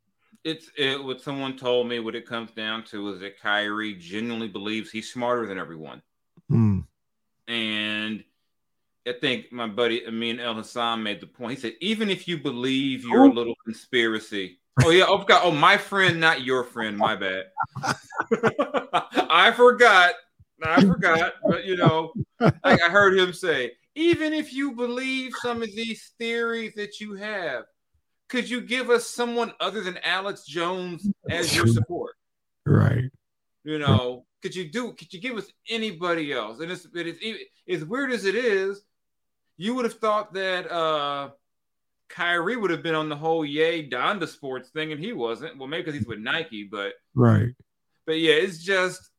It's 0.42 0.68
it, 0.76 1.02
what 1.04 1.20
someone 1.20 1.56
told 1.56 1.86
me. 1.86 2.00
What 2.00 2.16
it 2.16 2.26
comes 2.26 2.50
down 2.50 2.82
to 2.86 3.11
is 3.11 3.20
that 3.20 3.38
Kyrie 3.38 3.94
genuinely 3.94 4.48
believes 4.48 4.90
he's 4.90 5.12
smarter 5.12 5.46
than 5.46 5.58
everyone, 5.58 6.02
mm. 6.50 6.84
and 7.46 8.24
I 9.07 9.14
think 9.20 9.51
my 9.51 9.66
buddy 9.66 10.07
Amin 10.07 10.38
Elhassan 10.38 11.03
made 11.03 11.20
the 11.20 11.26
point. 11.26 11.55
He 11.55 11.61
said, 11.61 11.72
even 11.80 12.11
if 12.11 12.28
you 12.28 12.38
believe 12.38 13.05
you're 13.05 13.24
a 13.24 13.32
little 13.32 13.55
conspiracy. 13.64 14.59
Oh 14.84 14.90
yeah, 14.90 15.05
oh 15.09 15.24
God, 15.24 15.42
oh 15.44 15.51
my 15.51 15.76
friend, 15.76 16.20
not 16.20 16.42
your 16.42 16.64
friend. 16.64 16.96
My 16.96 17.16
bad. 17.16 17.46
I 17.82 19.53
forgot. 19.53 20.14
I 20.62 20.80
forgot. 20.82 21.34
But 21.46 21.64
you 21.64 21.76
know, 21.76 22.12
like 22.40 22.61
I 22.64 22.88
heard 22.88 23.18
him 23.18 23.32
say, 23.32 23.72
even 23.94 24.32
if 24.32 24.53
you 24.53 24.72
believe 24.72 25.32
some 25.42 25.62
of 25.62 25.68
these 25.74 26.12
theories 26.18 26.74
that 26.74 27.01
you 27.01 27.14
have, 27.14 27.64
could 28.28 28.48
you 28.48 28.61
give 28.61 28.90
us 28.90 29.09
someone 29.09 29.53
other 29.61 29.80
than 29.80 29.98
Alex 30.05 30.44
Jones 30.44 31.09
as 31.28 31.55
your 31.55 31.66
support? 31.66 32.14
Right. 32.64 33.11
You 33.64 33.78
know, 33.78 34.24
could 34.42 34.55
you 34.55 34.70
do? 34.70 34.92
Could 34.92 35.12
you 35.12 35.20
give 35.20 35.36
us 35.36 35.46
anybody 35.68 36.32
else? 36.32 36.61
And 36.61 36.70
it's 36.70 36.86
it's 36.94 37.44
as 37.68 37.84
weird 37.84 38.12
as 38.12 38.24
it 38.24 38.34
is 38.34 38.82
you 39.61 39.74
would 39.74 39.84
have 39.84 39.98
thought 39.98 40.32
that 40.32 40.70
uh 40.72 41.30
Kyrie 42.08 42.56
would 42.56 42.70
have 42.70 42.82
been 42.82 42.94
on 42.94 43.08
the 43.08 43.14
whole 43.14 43.44
Ye 43.44 43.88
Donda 43.88 44.26
sports 44.26 44.70
thing, 44.70 44.90
and 44.90 45.00
he 45.00 45.12
wasn't. 45.12 45.58
Well, 45.58 45.68
maybe 45.68 45.82
because 45.82 45.98
he's 45.98 46.08
with 46.08 46.18
Nike, 46.18 46.64
but 46.64 46.94
right. 47.14 47.50
But 48.06 48.18
yeah, 48.18 48.32
it's 48.32 48.58
just 48.58 49.11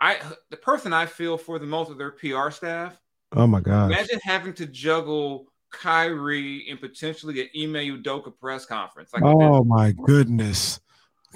I 0.00 0.18
the 0.50 0.56
person 0.56 0.92
I 0.92 1.06
feel 1.06 1.36
for 1.36 1.58
the 1.58 1.66
most 1.66 1.90
of 1.90 1.98
their 1.98 2.12
PR 2.12 2.50
staff. 2.50 2.96
Oh 3.32 3.48
my 3.48 3.60
god! 3.60 3.90
Imagine 3.90 4.20
having 4.22 4.54
to 4.54 4.66
juggle 4.66 5.52
Kyrie 5.72 6.66
and 6.70 6.80
potentially 6.80 7.40
an 7.40 7.48
Ime 7.54 8.00
Udoka 8.00 8.32
press 8.38 8.64
conference. 8.64 9.10
Like 9.12 9.24
oh 9.24 9.64
my 9.64 9.90
goodness. 9.90 10.80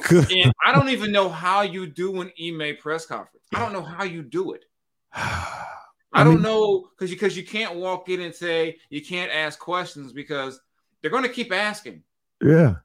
Good. 0.09 0.31
And 0.31 0.53
I 0.65 0.73
don't 0.73 0.91
even 0.91 1.11
know 1.19 1.29
how 1.29 1.63
you 1.63 1.87
do 1.89 2.21
an 2.21 2.31
Ime 2.41 2.77
press 2.79 3.05
conference. 3.05 3.47
I 3.53 3.59
don't 3.59 3.73
know 3.73 3.83
how 3.83 4.05
you 4.05 4.23
do 4.23 4.53
it. 4.53 4.65
I, 6.13 6.25
don't 6.25 6.43
know 6.43 6.89
because 6.97 7.11
because 7.11 7.37
you 7.37 7.45
can't 7.45 7.77
walk 7.77 8.09
in 8.09 8.21
and 8.21 8.35
say 8.35 8.79
you 8.91 9.05
can't 9.05 9.31
ask 9.31 9.59
questions 9.59 10.13
because 10.13 10.61
they're 11.01 11.11
going 11.11 11.25
to 11.25 11.29
keep 11.29 11.53
asking. 11.53 12.03
Yeah. 12.43 12.77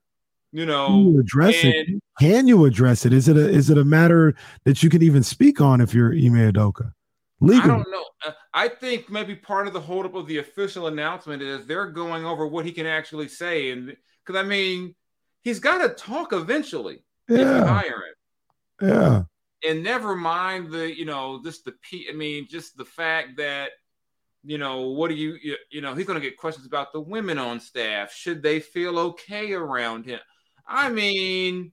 You 0.52 0.66
know, 0.68 0.88
Can 0.88 1.12
you 1.12 1.20
address 1.20 1.64
and, 1.64 1.74
it. 1.74 1.88
Can 2.20 2.48
you 2.48 2.66
address 2.66 3.06
it? 3.06 3.14
Is 3.14 3.28
it 3.28 3.38
a 3.38 3.50
is 3.50 3.70
it 3.70 3.78
a 3.78 3.84
matter 3.84 4.36
that 4.66 4.84
you 4.84 4.90
can 4.90 5.02
even 5.02 5.24
speak 5.24 5.62
on 5.62 5.82
if 5.82 5.94
you're 5.94 6.14
Ime 6.14 6.52
Udoka? 6.52 6.94
Legally. 7.40 7.64
I 7.64 7.68
don't 7.68 7.92
know. 7.92 8.06
Uh, 8.26 8.32
I 8.54 8.68
think 8.68 9.10
maybe 9.10 9.36
part 9.36 9.68
of 9.68 9.74
the 9.74 9.82
holdup 9.82 10.14
of 10.14 10.28
the 10.28 10.38
official 10.38 10.88
announcement 10.88 11.42
is 11.42 11.66
they're 11.66 11.88
going 11.88 12.26
over 12.26 12.46
what 12.46 12.66
he 12.66 12.72
can 12.72 12.86
actually 12.86 13.30
say, 13.30 13.72
and 13.72 13.98
because 14.24 14.40
I 14.40 14.48
mean, 14.48 14.94
he's 15.42 15.60
got 15.60 15.80
to 15.80 15.90
talk 15.90 16.34
eventually. 16.34 17.04
Yeah. 17.28 17.38
If 17.40 17.48
you 17.48 17.66
hire 17.66 17.86
him. 17.86 18.90
Yeah 18.90 19.24
and 19.68 19.84
never 19.84 20.16
mind 20.16 20.72
the 20.72 20.96
you 20.96 21.06
know 21.06 21.42
just 21.44 21.66
the 21.66 21.74
p 21.82 22.08
i 22.10 22.14
mean 22.14 22.48
just 22.50 22.78
the 22.78 22.86
fact 22.86 23.38
that 23.38 23.72
you 24.44 24.58
know 24.58 24.90
what 24.90 25.10
do 25.10 25.16
you 25.16 25.38
you, 25.42 25.56
you 25.72 25.82
know 25.82 25.94
he's 25.94 26.06
going 26.06 26.20
to 26.20 26.26
get 26.26 26.38
questions 26.38 26.66
about 26.66 26.92
the 26.92 27.00
women 27.00 27.38
on 27.38 27.60
staff. 27.60 28.14
Should 28.14 28.44
they 28.44 28.60
feel 28.60 29.00
okay 29.00 29.54
around 29.54 30.06
him? 30.06 30.20
I 30.68 30.90
mean 30.90 31.72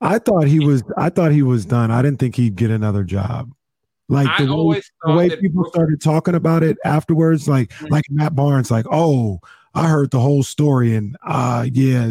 i 0.00 0.18
thought 0.18 0.46
he 0.46 0.60
was 0.60 0.82
i 0.96 1.10
thought 1.10 1.32
he 1.32 1.42
was 1.42 1.66
done. 1.66 1.90
I 1.90 2.02
didn't 2.02 2.20
think 2.20 2.36
he'd 2.36 2.56
get 2.56 2.70
another 2.70 3.04
job. 3.04 3.52
Like 4.10 4.38
the 4.38 4.64
way, 4.64 4.80
the 5.04 5.12
way 5.12 5.28
people 5.28 5.64
Brooklyn, 5.64 5.70
started 5.70 6.00
talking 6.00 6.34
about 6.34 6.62
it 6.62 6.78
afterwards 6.84 7.48
like 7.48 7.70
mm-hmm. 7.70 7.86
like 7.86 8.04
matt 8.08 8.34
barnes 8.34 8.70
like 8.70 8.86
oh 8.90 9.40
i 9.74 9.86
heard 9.86 10.10
the 10.10 10.20
whole 10.20 10.42
story 10.42 10.94
and 10.94 11.16
uh 11.26 11.66
yeah 11.70 12.10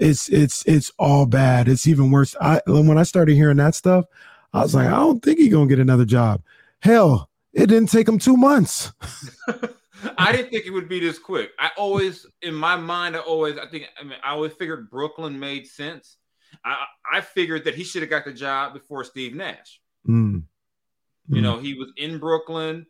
it's 0.00 0.30
it's 0.30 0.64
it's 0.66 0.90
all 0.98 1.26
bad. 1.26 1.68
It's 1.68 1.86
even 1.86 2.10
worse. 2.10 2.34
I 2.40 2.62
when 2.66 2.96
i 2.96 3.02
started 3.02 3.34
hearing 3.34 3.58
that 3.58 3.74
stuff 3.74 4.06
I 4.52 4.62
was 4.62 4.74
like, 4.74 4.86
I 4.88 4.96
don't 4.98 5.22
think 5.22 5.38
he's 5.38 5.52
gonna 5.52 5.66
get 5.68 5.78
another 5.78 6.04
job. 6.04 6.42
Hell, 6.80 7.28
It 7.52 7.66
didn't 7.66 7.90
take 7.90 8.08
him 8.08 8.18
two 8.18 8.36
months. 8.36 8.92
I 10.16 10.32
didn't 10.32 10.50
think 10.50 10.64
it 10.66 10.70
would 10.70 10.88
be 10.88 10.98
this 11.00 11.18
quick. 11.18 11.50
I 11.58 11.70
always, 11.76 12.24
in 12.42 12.54
my 12.54 12.76
mind, 12.76 13.16
I 13.16 13.20
always, 13.20 13.58
I 13.58 13.66
think, 13.66 13.84
I 14.00 14.04
mean, 14.04 14.18
I 14.24 14.30
always 14.30 14.52
figured 14.54 14.90
Brooklyn 14.90 15.38
made 15.38 15.66
sense. 15.66 16.16
I, 16.64 16.84
I 17.12 17.20
figured 17.20 17.64
that 17.64 17.74
he 17.74 17.84
should 17.84 18.02
have 18.02 18.10
got 18.10 18.24
the 18.24 18.32
job 18.32 18.72
before 18.72 19.04
Steve 19.04 19.34
Nash. 19.34 19.80
Mm. 20.08 20.44
You 21.28 21.36
Mm. 21.36 21.42
know, 21.42 21.58
he 21.58 21.74
was 21.74 21.92
in 21.96 22.18
Brooklyn, 22.18 22.86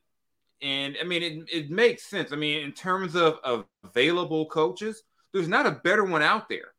and 0.63 0.97
I 1.01 1.05
mean, 1.05 1.23
it, 1.23 1.49
it 1.53 1.71
makes 1.71 2.05
sense. 2.09 2.33
I 2.33 2.37
mean, 2.37 2.63
in 2.63 2.73
terms 2.73 3.15
of, 3.17 3.39
of 3.45 3.65
available 3.85 4.47
coaches, 4.47 5.03
there's 5.33 5.49
not 5.49 5.67
a 5.67 5.73
better 5.73 6.05
one 6.05 6.23
out 6.23 6.49
there. 6.49 6.73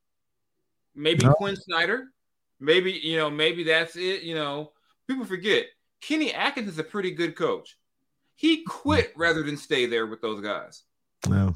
Maybe 0.96 1.26
No. 1.26 1.34
Quin 1.34 1.56
Snyder. 1.56 2.08
Maybe 2.62 2.92
you 2.92 3.18
know, 3.18 3.30
maybe 3.30 3.64
that's 3.64 3.96
it. 3.96 4.22
You 4.22 4.36
know, 4.36 4.72
people 5.08 5.26
forget 5.26 5.66
Kenny 6.00 6.32
Atkins 6.32 6.70
is 6.70 6.80
a 6.80 6.84
pretty 6.84 7.12
good 7.12 7.36
coach. 7.36 7.78
He 8.36 8.64
quit 8.64 9.12
rather 9.16 9.44
than 9.44 9.58
stay 9.58 9.88
there 9.88 10.06
with 10.06 10.22
those 10.22 10.42
guys. 10.42 10.84
No. 11.28 11.56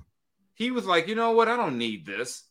He 0.56 0.72
was 0.72 0.86
like, 0.86 1.08
you 1.08 1.16
know 1.16 1.32
what? 1.32 1.48
I 1.48 1.56
don't 1.56 1.78
need 1.78 2.06
this. 2.06 2.44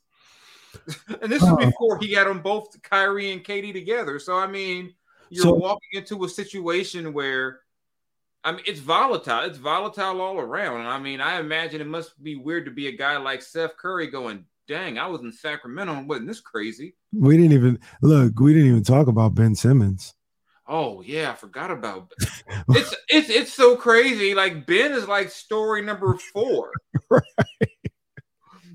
and 1.22 1.30
this 1.30 1.42
is 1.42 1.56
before 1.56 1.98
he 1.98 2.14
got 2.14 2.26
them 2.26 2.40
both 2.40 2.80
Kyrie 2.82 3.32
and 3.32 3.44
KD 3.44 3.72
together. 3.72 4.18
So 4.18 4.36
I 4.38 4.46
mean, 4.46 4.94
you're 5.30 5.44
So- 5.44 5.54
walking 5.54 5.90
into 5.94 6.24
a 6.24 6.28
situation 6.28 7.12
where 7.12 7.60
I 8.44 8.52
mean 8.52 8.62
it's 8.66 8.80
volatile. 8.80 9.42
It's 9.44 9.58
volatile 9.58 10.20
all 10.20 10.38
around. 10.38 10.80
And 10.80 10.88
I 10.88 10.98
mean, 10.98 11.20
I 11.20 11.40
imagine 11.40 11.80
it 11.80 11.86
must 11.88 12.22
be 12.22 12.36
weird 12.36 12.66
to 12.66 12.70
be 12.70 12.86
a 12.86 12.96
guy 12.96 13.16
like 13.16 13.42
Seth 13.42 13.76
Curry 13.76 14.08
going, 14.08 14.44
dang, 14.66 14.98
I 14.98 15.06
was 15.06 15.20
in 15.22 15.32
Sacramento 15.32 15.94
and 15.94 16.08
wasn't 16.08 16.28
this 16.28 16.40
crazy. 16.40 16.94
We 17.12 17.36
didn't 17.36 17.52
even 17.52 17.78
look. 18.02 18.38
We 18.38 18.52
didn't 18.52 18.68
even 18.68 18.84
talk 18.84 19.06
about 19.06 19.34
Ben 19.34 19.54
Simmons. 19.54 20.14
Oh 20.66 21.02
yeah, 21.02 21.30
I 21.30 21.34
forgot 21.34 21.70
about 21.70 22.12
it's 22.70 22.94
it's 23.08 23.28
it's 23.30 23.52
so 23.52 23.76
crazy. 23.76 24.34
Like 24.34 24.66
Ben 24.66 24.92
is 24.92 25.06
like 25.08 25.30
story 25.30 25.82
number 25.82 26.16
four. 26.32 26.70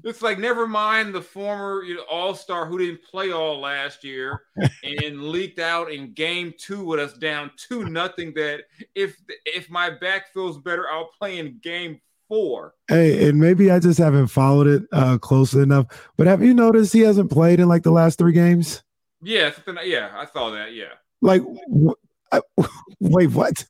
It's 0.03 0.21
like 0.21 0.39
never 0.39 0.65
mind 0.65 1.13
the 1.13 1.21
former 1.21 1.83
you 1.83 1.95
know, 1.95 2.05
All 2.09 2.33
Star 2.33 2.65
who 2.65 2.77
didn't 2.77 3.03
play 3.03 3.31
all 3.31 3.59
last 3.59 4.03
year 4.03 4.43
and 4.83 5.23
leaked 5.29 5.59
out 5.59 5.91
in 5.91 6.13
Game 6.13 6.53
Two 6.57 6.85
with 6.85 6.99
us 6.99 7.13
down 7.13 7.51
two 7.57 7.85
nothing. 7.85 8.33
That 8.35 8.61
if 8.95 9.17
if 9.45 9.69
my 9.69 9.89
back 9.89 10.33
feels 10.33 10.57
better, 10.57 10.87
I'll 10.89 11.11
play 11.17 11.39
in 11.39 11.59
Game 11.61 11.99
Four. 12.29 12.75
Hey, 12.87 13.27
and 13.27 13.39
maybe 13.39 13.71
I 13.71 13.79
just 13.79 13.97
haven't 13.99 14.27
followed 14.27 14.67
it 14.67 14.83
uh, 14.93 15.17
closely 15.17 15.63
enough. 15.63 15.87
But 16.15 16.27
have 16.27 16.41
you 16.43 16.53
noticed 16.53 16.93
he 16.93 16.99
hasn't 17.01 17.31
played 17.31 17.59
in 17.59 17.67
like 17.67 17.83
the 17.83 17.91
last 17.91 18.17
three 18.19 18.31
games? 18.33 18.83
Yeah, 19.21 19.51
something. 19.51 19.75
Yeah, 19.83 20.11
I 20.13 20.25
saw 20.31 20.51
that. 20.51 20.73
Yeah, 20.73 20.93
Like, 21.21 21.41
wh- 21.41 21.91
I, 22.31 22.41
wait, 22.99 23.31
what? 23.31 23.65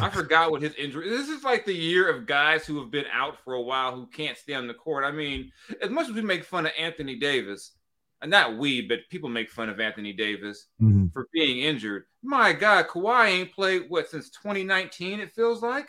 I 0.00 0.10
forgot 0.10 0.50
what 0.52 0.62
his 0.62 0.74
injury. 0.74 1.08
This 1.08 1.28
is 1.28 1.42
like 1.42 1.64
the 1.64 1.74
year 1.74 2.08
of 2.08 2.26
guys 2.26 2.64
who 2.66 2.78
have 2.80 2.90
been 2.90 3.06
out 3.12 3.38
for 3.42 3.54
a 3.54 3.62
while 3.62 3.94
who 3.96 4.06
can't 4.06 4.36
stay 4.38 4.52
on 4.54 4.68
the 4.68 4.74
court. 4.74 5.04
I 5.04 5.10
mean, 5.10 5.50
as 5.82 5.90
much 5.90 6.08
as 6.08 6.14
we 6.14 6.20
make 6.22 6.44
fun 6.44 6.66
of 6.66 6.72
Anthony 6.78 7.18
Davis, 7.18 7.72
and 8.20 8.30
not 8.30 8.56
we, 8.58 8.82
but 8.82 9.00
people 9.10 9.28
make 9.28 9.50
fun 9.50 9.68
of 9.68 9.80
Anthony 9.80 10.12
Davis 10.12 10.66
Mhm. 10.80 11.12
for 11.12 11.26
being 11.32 11.58
injured. 11.60 12.04
My 12.22 12.52
God, 12.52 12.86
Kawhi 12.86 13.28
ain't 13.30 13.52
played 13.52 13.86
what 13.88 14.08
since 14.08 14.30
2019. 14.30 15.18
It 15.18 15.32
feels 15.32 15.62
like 15.62 15.88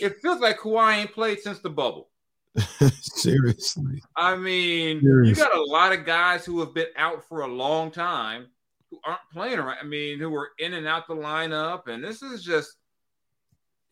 it 0.00 0.20
feels 0.20 0.40
like 0.40 0.58
Kawhi 0.58 0.98
ain't 0.98 1.12
played 1.12 1.40
since 1.40 1.60
the 1.60 1.70
bubble. 1.70 2.08
Seriously, 3.00 4.02
I 4.16 4.36
mean, 4.36 5.00
Serious. 5.00 5.38
you 5.38 5.44
got 5.44 5.56
a 5.56 5.64
lot 5.64 5.92
of 5.92 6.04
guys 6.04 6.44
who 6.44 6.60
have 6.60 6.74
been 6.74 6.88
out 6.96 7.26
for 7.26 7.42
a 7.42 7.46
long 7.46 7.90
time 7.90 8.48
who 8.90 8.98
aren't 9.04 9.20
playing 9.32 9.58
around. 9.58 9.78
I 9.80 9.86
mean, 9.86 10.18
who 10.18 10.28
were 10.28 10.50
in 10.58 10.74
and 10.74 10.86
out 10.86 11.08
the 11.08 11.14
lineup, 11.14 11.86
and 11.86 12.04
this 12.04 12.22
is 12.22 12.42
just 12.42 12.76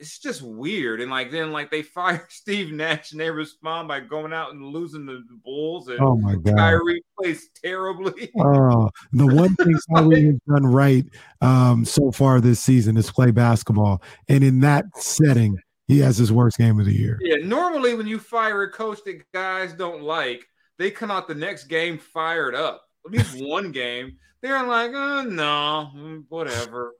it's 0.00 0.18
just 0.18 0.42
weird. 0.42 1.00
And 1.00 1.10
like 1.10 1.30
then 1.30 1.52
like 1.52 1.70
they 1.70 1.82
fire 2.00 2.26
Steve 2.28 2.72
Nash 2.72 3.12
and 3.12 3.20
they 3.20 3.30
respond 3.30 3.86
by 3.86 4.00
going 4.00 4.32
out 4.32 4.52
and 4.52 4.64
losing 4.64 5.06
the 5.06 5.22
Bulls 5.44 5.88
and 5.88 6.00
oh 6.00 6.16
my 6.16 6.34
god. 6.36 6.56
Kyrie 6.56 7.04
plays 7.18 7.48
terribly. 7.62 8.30
Oh, 8.40 8.88
the 9.12 9.26
one 9.26 9.54
thing 9.56 9.78
Kyrie 9.94 10.26
has 10.26 10.38
done 10.48 10.66
right 10.66 11.04
um, 11.40 11.84
so 11.84 12.10
far 12.10 12.40
this 12.40 12.58
season 12.58 12.96
is 12.96 13.10
play 13.10 13.30
basketball, 13.30 14.02
and 14.28 14.42
in 14.42 14.60
that 14.60 14.86
setting, 14.96 15.58
he 15.86 15.98
has 15.98 16.16
his 16.16 16.32
worst 16.32 16.56
game 16.56 16.80
of 16.80 16.86
the 16.86 16.96
year. 16.96 17.18
Yeah, 17.20 17.36
normally 17.44 17.94
when 17.94 18.06
you 18.06 18.18
fire 18.18 18.62
a 18.62 18.70
coach 18.70 19.00
that 19.04 19.20
guys 19.32 19.74
don't 19.74 20.02
like, 20.02 20.46
they 20.78 20.90
come 20.90 21.10
out 21.10 21.28
the 21.28 21.34
next 21.34 21.64
game 21.64 21.98
fired 21.98 22.54
up. 22.54 22.82
At 23.04 23.12
least 23.12 23.44
one 23.44 23.72
game, 23.72 24.16
they're 24.40 24.66
like, 24.66 24.92
oh 24.94 25.22
no, 25.22 25.90
mm, 25.94 26.24
whatever. 26.28 26.94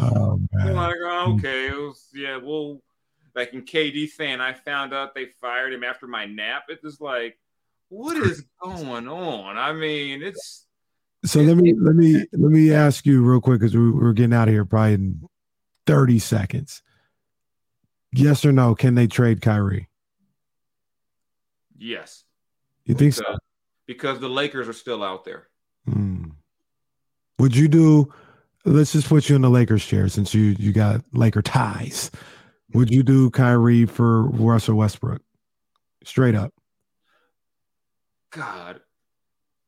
Oh 0.00 0.40
man, 0.52 0.74
like, 0.74 0.94
oh, 1.02 1.34
okay, 1.36 1.68
it 1.68 1.76
was 1.76 2.06
yeah, 2.12 2.36
well, 2.36 2.80
like 3.34 3.52
in 3.54 3.62
KD 3.62 4.08
saying, 4.08 4.40
I 4.40 4.52
found 4.52 4.92
out 4.92 5.14
they 5.14 5.26
fired 5.40 5.72
him 5.72 5.84
after 5.84 6.06
my 6.06 6.26
nap. 6.26 6.64
It's 6.68 6.82
just 6.82 7.00
like, 7.00 7.38
what 7.88 8.16
is 8.16 8.44
going 8.62 9.08
on? 9.08 9.56
I 9.56 9.72
mean, 9.72 10.22
it's 10.22 10.66
so 11.24 11.40
let 11.40 11.56
me 11.56 11.74
let 11.78 11.94
me 11.96 12.24
let 12.32 12.50
me 12.50 12.72
ask 12.72 13.04
you 13.06 13.22
real 13.22 13.40
quick 13.40 13.60
because 13.60 13.74
we, 13.74 13.90
we're 13.90 14.12
getting 14.12 14.34
out 14.34 14.48
of 14.48 14.54
here 14.54 14.64
probably 14.64 14.94
in 14.94 15.22
thirty 15.86 16.18
seconds. 16.18 16.82
Yes 18.12 18.44
or 18.44 18.52
no? 18.52 18.74
Can 18.74 18.94
they 18.94 19.06
trade 19.06 19.40
Kyrie? 19.40 19.88
yes, 21.78 22.24
You 22.84 22.94
think 22.94 23.14
so? 23.14 23.22
because, 23.22 23.38
because 23.86 24.20
the 24.20 24.28
Lakers 24.28 24.68
are 24.68 24.74
still 24.74 25.02
out 25.02 25.24
there. 25.24 25.48
Hmm. 25.86 26.24
Would 27.38 27.56
you 27.56 27.68
do? 27.68 28.12
Let's 28.64 28.92
just 28.92 29.08
put 29.08 29.28
you 29.28 29.36
in 29.36 29.42
the 29.42 29.50
Lakers 29.50 29.84
chair 29.84 30.08
since 30.08 30.34
you 30.34 30.54
you 30.58 30.72
got 30.72 31.02
Laker 31.12 31.42
ties. 31.42 32.10
Would 32.72 32.90
you 32.90 33.02
do 33.02 33.30
Kyrie 33.30 33.86
for 33.86 34.24
Russell 34.24 34.76
Westbrook? 34.76 35.22
Straight 36.04 36.34
up. 36.34 36.52
God. 38.30 38.80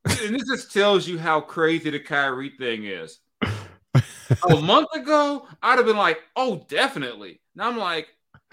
and 0.04 0.34
this 0.34 0.48
just 0.48 0.72
tells 0.72 1.08
you 1.08 1.18
how 1.18 1.40
crazy 1.40 1.90
the 1.90 2.00
Kyrie 2.00 2.52
thing 2.58 2.84
is. 2.84 3.18
a 3.42 4.56
month 4.60 4.88
ago, 4.94 5.46
I'd 5.62 5.78
have 5.78 5.86
been 5.86 5.96
like, 5.96 6.20
oh, 6.36 6.64
definitely. 6.68 7.40
Now 7.54 7.68
I'm 7.68 7.78
like, 7.78 8.08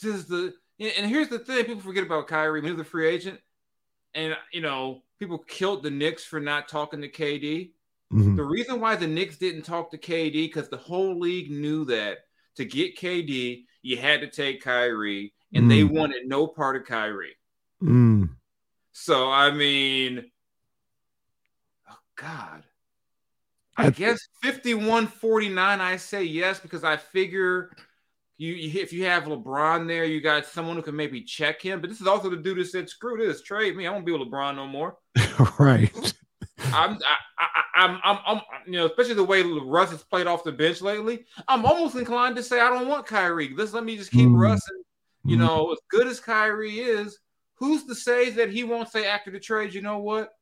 just 0.00 0.28
the 0.28 0.54
and 0.78 1.06
here's 1.06 1.28
the 1.28 1.38
thing: 1.38 1.64
people 1.64 1.82
forget 1.82 2.04
about 2.04 2.26
Kyrie. 2.26 2.60
When 2.60 2.74
he 2.74 2.80
a 2.80 2.84
free 2.84 3.06
agent, 3.06 3.38
and 4.14 4.36
you 4.52 4.60
know, 4.60 5.02
people 5.22 5.38
killed 5.38 5.84
the 5.84 5.90
Knicks 5.90 6.24
for 6.24 6.40
not 6.40 6.68
talking 6.68 7.00
to 7.00 7.08
KD. 7.08 7.70
Mhm. 8.12 8.34
The 8.34 8.42
reason 8.42 8.80
why 8.80 8.96
the 8.96 9.06
Knicks 9.06 9.36
didn't 9.38 9.62
talk 9.62 9.92
to 9.92 9.98
KD 9.98 10.48
because 10.48 10.68
the 10.68 10.76
whole 10.76 11.16
league 11.20 11.48
knew 11.48 11.84
that 11.84 12.26
to 12.56 12.64
get 12.64 12.96
KD, 12.98 13.66
you 13.82 13.96
had 13.98 14.20
to 14.22 14.26
take 14.28 14.60
Kyrie, 14.62 15.32
and 15.54 15.70
they 15.70 15.82
Mm. 15.82 15.90
wanted 15.92 16.26
no 16.26 16.48
part 16.48 16.74
of 16.74 16.84
Kyrie. 16.84 17.36
Mm. 17.80 18.30
So 18.90 19.30
I 19.30 19.52
mean, 19.52 20.28
oh 21.88 21.98
God. 22.16 22.64
I 23.76 23.86
I- 23.86 23.90
guess 23.90 24.26
51-49, 24.42 25.80
I 25.80 25.96
say 25.98 26.24
yes, 26.24 26.58
because 26.58 26.82
I 26.82 26.96
figure 26.96 27.70
you, 28.42 28.54
you 28.54 28.80
if 28.80 28.92
you 28.92 29.04
have 29.04 29.24
LeBron 29.24 29.86
there, 29.86 30.04
you 30.04 30.20
got 30.20 30.46
someone 30.46 30.74
who 30.76 30.82
can 30.82 30.96
maybe 30.96 31.22
check 31.22 31.62
him. 31.62 31.80
But 31.80 31.90
this 31.90 32.00
is 32.00 32.06
also 32.08 32.28
the 32.28 32.36
dude 32.36 32.58
that 32.58 32.66
said, 32.66 32.88
screw 32.88 33.16
this, 33.16 33.42
trade 33.42 33.76
me. 33.76 33.86
I 33.86 33.90
won't 33.92 34.04
be 34.04 34.12
with 34.12 34.22
LeBron 34.22 34.56
no 34.56 34.66
more. 34.66 34.96
right. 35.58 35.92
I'm 36.72 36.94
I, 36.94 37.16
I, 37.38 37.46
I'm, 37.74 38.00
I'm 38.04 38.18
I'm 38.26 38.40
you 38.66 38.72
know, 38.72 38.86
especially 38.86 39.14
the 39.14 39.24
way 39.24 39.42
Russ 39.42 39.90
has 39.90 40.02
played 40.02 40.26
off 40.26 40.42
the 40.44 40.52
bench 40.52 40.80
lately. 40.80 41.24
I'm 41.46 41.64
almost 41.64 41.94
inclined 41.94 42.34
to 42.36 42.42
say 42.42 42.60
I 42.60 42.68
don't 42.68 42.88
want 42.88 43.06
Kyrie. 43.06 43.54
Let's 43.56 43.72
let 43.72 43.84
me 43.84 43.96
just 43.96 44.10
keep 44.10 44.28
Mm. 44.28 44.40
Russ 44.40 44.62
and 44.68 44.84
you 45.30 45.36
Mm. 45.36 45.40
know, 45.40 45.72
as 45.72 45.78
good 45.88 46.08
as 46.08 46.18
Kyrie 46.18 46.80
is, 46.80 47.18
who's 47.54 47.84
to 47.84 47.94
say 47.94 48.30
that 48.30 48.50
he 48.50 48.64
won't 48.64 48.88
say 48.90 49.06
after 49.06 49.30
the 49.30 49.38
trade, 49.38 49.72
you 49.72 49.82
know 49.82 49.98
what? 49.98 50.32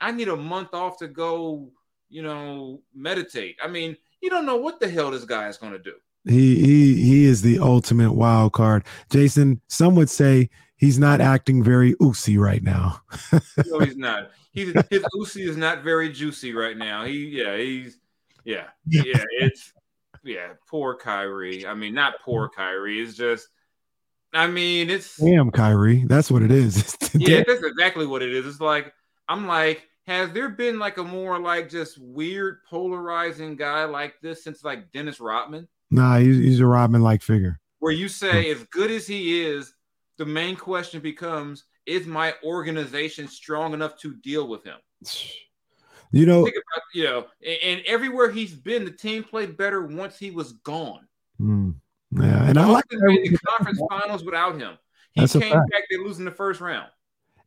I 0.00 0.12
need 0.12 0.28
a 0.28 0.36
month 0.36 0.74
off 0.74 0.98
to 0.98 1.08
go, 1.08 1.70
you 2.10 2.22
know, 2.22 2.82
meditate. 2.94 3.56
I 3.62 3.68
mean, 3.68 3.96
you 4.20 4.28
don't 4.28 4.44
know 4.46 4.56
what 4.56 4.80
the 4.80 4.88
hell 4.88 5.10
this 5.10 5.24
guy 5.24 5.48
is 5.48 5.56
going 5.56 5.72
to 5.72 5.78
do. 5.78 5.94
He 6.28 6.56
he 6.56 6.94
he 7.02 7.24
is 7.24 7.42
the 7.42 7.58
ultimate 7.58 8.12
wild 8.12 8.52
card. 8.52 8.84
Jason, 9.10 9.60
some 9.68 9.94
would 9.94 10.10
say 10.10 10.50
he's 10.76 10.98
not 10.98 11.20
acting 11.20 11.62
very 11.62 11.94
oosy 11.94 12.38
right 12.38 12.62
now. 12.62 13.02
No, 13.66 13.80
he's 13.80 13.96
not. 13.96 14.30
He's 14.52 14.72
his 14.90 15.04
Uzi 15.14 15.48
is 15.48 15.56
not 15.56 15.82
very 15.84 16.10
juicy 16.10 16.52
right 16.52 16.76
now. 16.76 17.04
He, 17.04 17.26
yeah, 17.26 17.56
he's, 17.56 17.98
yeah, 18.44 18.68
yeah, 18.86 19.22
it's, 19.40 19.72
yeah, 20.24 20.54
poor 20.68 20.96
Kyrie. 20.96 21.66
I 21.66 21.74
mean, 21.74 21.94
not 21.94 22.14
poor 22.24 22.48
Kyrie. 22.48 23.00
It's 23.00 23.14
just, 23.14 23.46
I 24.32 24.46
mean, 24.46 24.90
it's, 24.90 25.16
Damn, 25.16 25.50
Kyrie. 25.50 26.04
That's 26.06 26.30
what 26.30 26.42
it 26.42 26.50
is. 26.50 26.96
Yeah, 27.14 27.42
that's 27.46 27.62
exactly 27.62 28.06
what 28.06 28.22
it 28.22 28.32
is. 28.32 28.46
It's 28.46 28.60
like 28.60 28.92
I'm 29.28 29.46
like, 29.46 29.86
has 30.06 30.30
there 30.32 30.48
been 30.48 30.78
like 30.78 30.98
a 30.98 31.04
more 31.04 31.38
like 31.38 31.68
just 31.68 31.98
weird 31.98 32.58
polarizing 32.68 33.56
guy 33.56 33.84
like 33.84 34.14
this 34.22 34.44
since 34.44 34.62
like 34.62 34.92
Dennis 34.92 35.20
Rodman, 35.20 35.68
Nah, 35.90 36.18
he's, 36.18 36.36
he's 36.36 36.60
a 36.60 36.66
Robin 36.66 37.02
like 37.02 37.22
figure. 37.22 37.60
where 37.78 37.92
you 37.92 38.08
say 38.08 38.50
as 38.50 38.62
good 38.64 38.90
as 38.90 39.06
he 39.06 39.42
is, 39.42 39.72
the 40.18 40.26
main 40.26 40.56
question 40.56 41.00
becomes, 41.00 41.64
is 41.86 42.06
my 42.06 42.34
organization 42.44 43.28
strong 43.28 43.72
enough 43.72 43.96
to 43.98 44.14
deal 44.16 44.48
with 44.48 44.64
him? 44.64 44.78
You 46.10 46.24
know, 46.24 46.42
think 46.42 46.56
about 46.56 46.82
you 46.94 47.04
know, 47.04 47.26
and, 47.46 47.58
and 47.62 47.82
everywhere 47.86 48.30
he's 48.30 48.54
been, 48.54 48.86
the 48.86 48.90
team 48.90 49.22
played 49.22 49.58
better 49.58 49.84
once 49.84 50.18
he 50.18 50.30
was 50.30 50.52
gone. 50.52 51.06
Mm, 51.38 51.74
yeah, 52.12 52.48
and 52.48 52.58
I 52.58 52.64
like 52.64 52.86
the 52.88 53.38
conference 53.46 53.78
finals 53.90 54.24
without 54.24 54.58
him. 54.58 54.78
He 55.12 55.20
That's 55.20 55.34
came 55.34 55.52
back, 55.52 55.82
they 55.90 55.98
losing 55.98 56.24
the 56.24 56.30
first 56.30 56.62
round. 56.62 56.88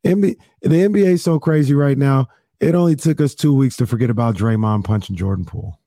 NBA, 0.06 0.36
the 0.62 0.70
NBA 0.70 1.14
is 1.14 1.24
so 1.24 1.40
crazy 1.40 1.74
right 1.74 1.98
now. 1.98 2.28
It 2.60 2.76
only 2.76 2.96
took 2.96 3.20
us 3.20 3.34
two 3.34 3.56
weeks 3.56 3.78
to 3.78 3.88
forget 3.88 4.12
about 4.12 4.36
Draymond 4.36 4.84
punching 4.84 5.16
Jordan 5.16 5.46
Poole. 5.46 5.80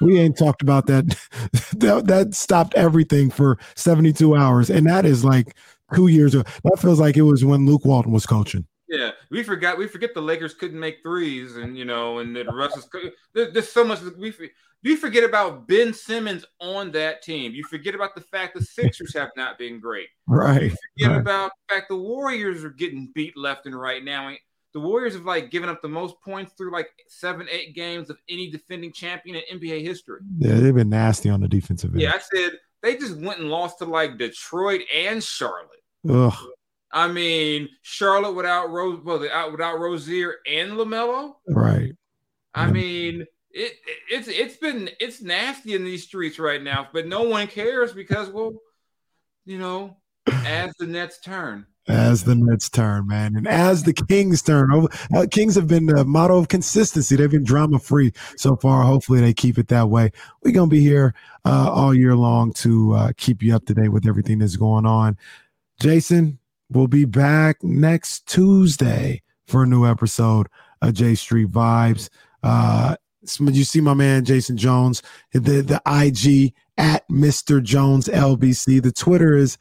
We 0.00 0.18
ain't 0.18 0.38
talked 0.38 0.62
about 0.62 0.86
that. 0.86 1.06
that. 1.78 2.06
That 2.06 2.34
stopped 2.34 2.74
everything 2.74 3.30
for 3.30 3.58
72 3.76 4.34
hours. 4.34 4.70
And 4.70 4.86
that 4.86 5.04
is 5.04 5.24
like 5.24 5.56
two 5.94 6.08
years 6.08 6.34
ago. 6.34 6.48
That 6.64 6.78
feels 6.78 7.00
like 7.00 7.16
it 7.16 7.22
was 7.22 7.44
when 7.44 7.66
Luke 7.66 7.84
Walton 7.84 8.12
was 8.12 8.26
coaching. 8.26 8.66
Yeah, 8.88 9.12
we 9.30 9.42
forgot. 9.42 9.78
We 9.78 9.88
forget 9.88 10.14
the 10.14 10.20
Lakers 10.20 10.54
couldn't 10.54 10.78
make 10.78 10.98
threes, 11.02 11.56
and 11.56 11.76
you 11.76 11.84
know, 11.84 12.18
and 12.18 12.36
the 12.36 12.44
Russ 12.44 12.76
is. 12.76 12.88
There, 13.32 13.50
there's 13.50 13.72
so 13.72 13.82
much. 13.82 14.00
We 14.16 14.32
you 14.84 14.98
forget 14.98 15.24
about 15.24 15.66
Ben 15.66 15.94
Simmons 15.94 16.44
on 16.60 16.92
that 16.92 17.22
team. 17.22 17.52
You 17.52 17.64
forget 17.64 17.94
about 17.94 18.14
the 18.14 18.20
fact 18.20 18.54
the 18.54 18.62
Sixers 18.62 19.14
have 19.14 19.30
not 19.34 19.58
been 19.58 19.80
great. 19.80 20.08
Right. 20.26 20.62
You 20.62 20.76
forget 20.98 21.10
right. 21.10 21.20
about 21.20 21.52
the 21.68 21.74
fact 21.74 21.88
the 21.88 21.96
Warriors 21.96 22.64
are 22.64 22.70
getting 22.70 23.10
beat 23.14 23.36
left 23.36 23.66
and 23.66 23.78
right 23.78 24.02
now. 24.02 24.30
The 24.74 24.80
Warriors 24.80 25.14
have 25.14 25.24
like 25.24 25.50
given 25.50 25.68
up 25.68 25.80
the 25.80 25.88
most 25.88 26.20
points 26.20 26.52
through 26.58 26.72
like 26.72 26.88
seven, 27.08 27.46
eight 27.50 27.74
games 27.74 28.10
of 28.10 28.18
any 28.28 28.50
defending 28.50 28.92
champion 28.92 29.36
in 29.36 29.60
NBA 29.60 29.82
history. 29.82 30.20
Yeah, 30.38 30.54
they've 30.54 30.74
been 30.74 30.90
nasty 30.90 31.30
on 31.30 31.40
the 31.40 31.48
defensive 31.48 31.92
end. 31.92 32.02
Yeah, 32.02 32.12
I 32.14 32.18
said 32.18 32.58
they 32.82 32.96
just 32.96 33.16
went 33.16 33.38
and 33.38 33.48
lost 33.48 33.78
to 33.78 33.84
like 33.84 34.18
Detroit 34.18 34.82
and 34.94 35.22
Charlotte. 35.22 35.82
Ugh. 36.08 36.34
I 36.92 37.08
mean, 37.08 37.68
Charlotte 37.82 38.34
without 38.34 38.70
Rose, 38.70 39.00
well, 39.02 39.24
uh, 39.24 39.50
without 39.50 39.80
Rozier 39.80 40.36
and 40.46 40.72
LaMelo. 40.72 41.34
Right. 41.48 41.92
I 42.54 42.70
mean, 42.70 43.22
it, 43.50 43.72
it, 43.72 43.98
it's 44.10 44.28
it's 44.28 44.56
been 44.56 44.90
it's 45.00 45.20
nasty 45.20 45.74
in 45.74 45.84
these 45.84 46.04
streets 46.04 46.38
right 46.38 46.62
now, 46.62 46.88
but 46.92 47.06
no 47.06 47.22
one 47.22 47.46
cares 47.46 47.92
because, 47.92 48.28
well, 48.28 48.52
you 49.44 49.58
know, 49.58 49.96
as 50.26 50.72
the 50.78 50.86
Nets 50.86 51.20
turn. 51.20 51.66
As 51.86 52.24
the 52.24 52.34
Nets 52.34 52.70
turn, 52.70 53.08
man, 53.08 53.36
and 53.36 53.46
as 53.46 53.82
the 53.82 53.92
Kings 53.92 54.40
turn, 54.40 54.88
uh, 55.14 55.26
Kings 55.30 55.54
have 55.54 55.66
been 55.66 55.84
the 55.84 56.02
motto 56.06 56.38
of 56.38 56.48
consistency. 56.48 57.14
They've 57.14 57.30
been 57.30 57.44
drama 57.44 57.78
free 57.78 58.12
so 58.38 58.56
far. 58.56 58.82
Hopefully, 58.84 59.20
they 59.20 59.34
keep 59.34 59.58
it 59.58 59.68
that 59.68 59.90
way. 59.90 60.10
We're 60.42 60.52
gonna 60.52 60.68
be 60.68 60.80
here 60.80 61.14
uh, 61.44 61.70
all 61.70 61.94
year 61.94 62.16
long 62.16 62.54
to 62.54 62.94
uh, 62.94 63.12
keep 63.18 63.42
you 63.42 63.54
up 63.54 63.66
to 63.66 63.74
date 63.74 63.90
with 63.90 64.06
everything 64.06 64.38
that's 64.38 64.56
going 64.56 64.86
on. 64.86 65.18
Jason, 65.78 66.38
we'll 66.70 66.86
be 66.86 67.04
back 67.04 67.62
next 67.62 68.26
Tuesday 68.26 69.22
for 69.46 69.64
a 69.64 69.66
new 69.66 69.86
episode 69.86 70.48
of 70.80 70.94
J 70.94 71.14
Street 71.14 71.50
Vibes. 71.50 72.08
Uh, 72.42 72.96
you 73.38 73.64
see 73.64 73.80
my 73.80 73.94
man 73.94 74.24
Jason 74.24 74.56
Jones, 74.56 75.02
the 75.32 75.60
the 75.60 75.82
IG 75.86 76.54
at 76.76 77.08
Mr. 77.08 77.62
Jones 77.62 78.08
LBC. 78.08 78.82
The 78.82 78.92
Twitter 78.92 79.36
is 79.36 79.58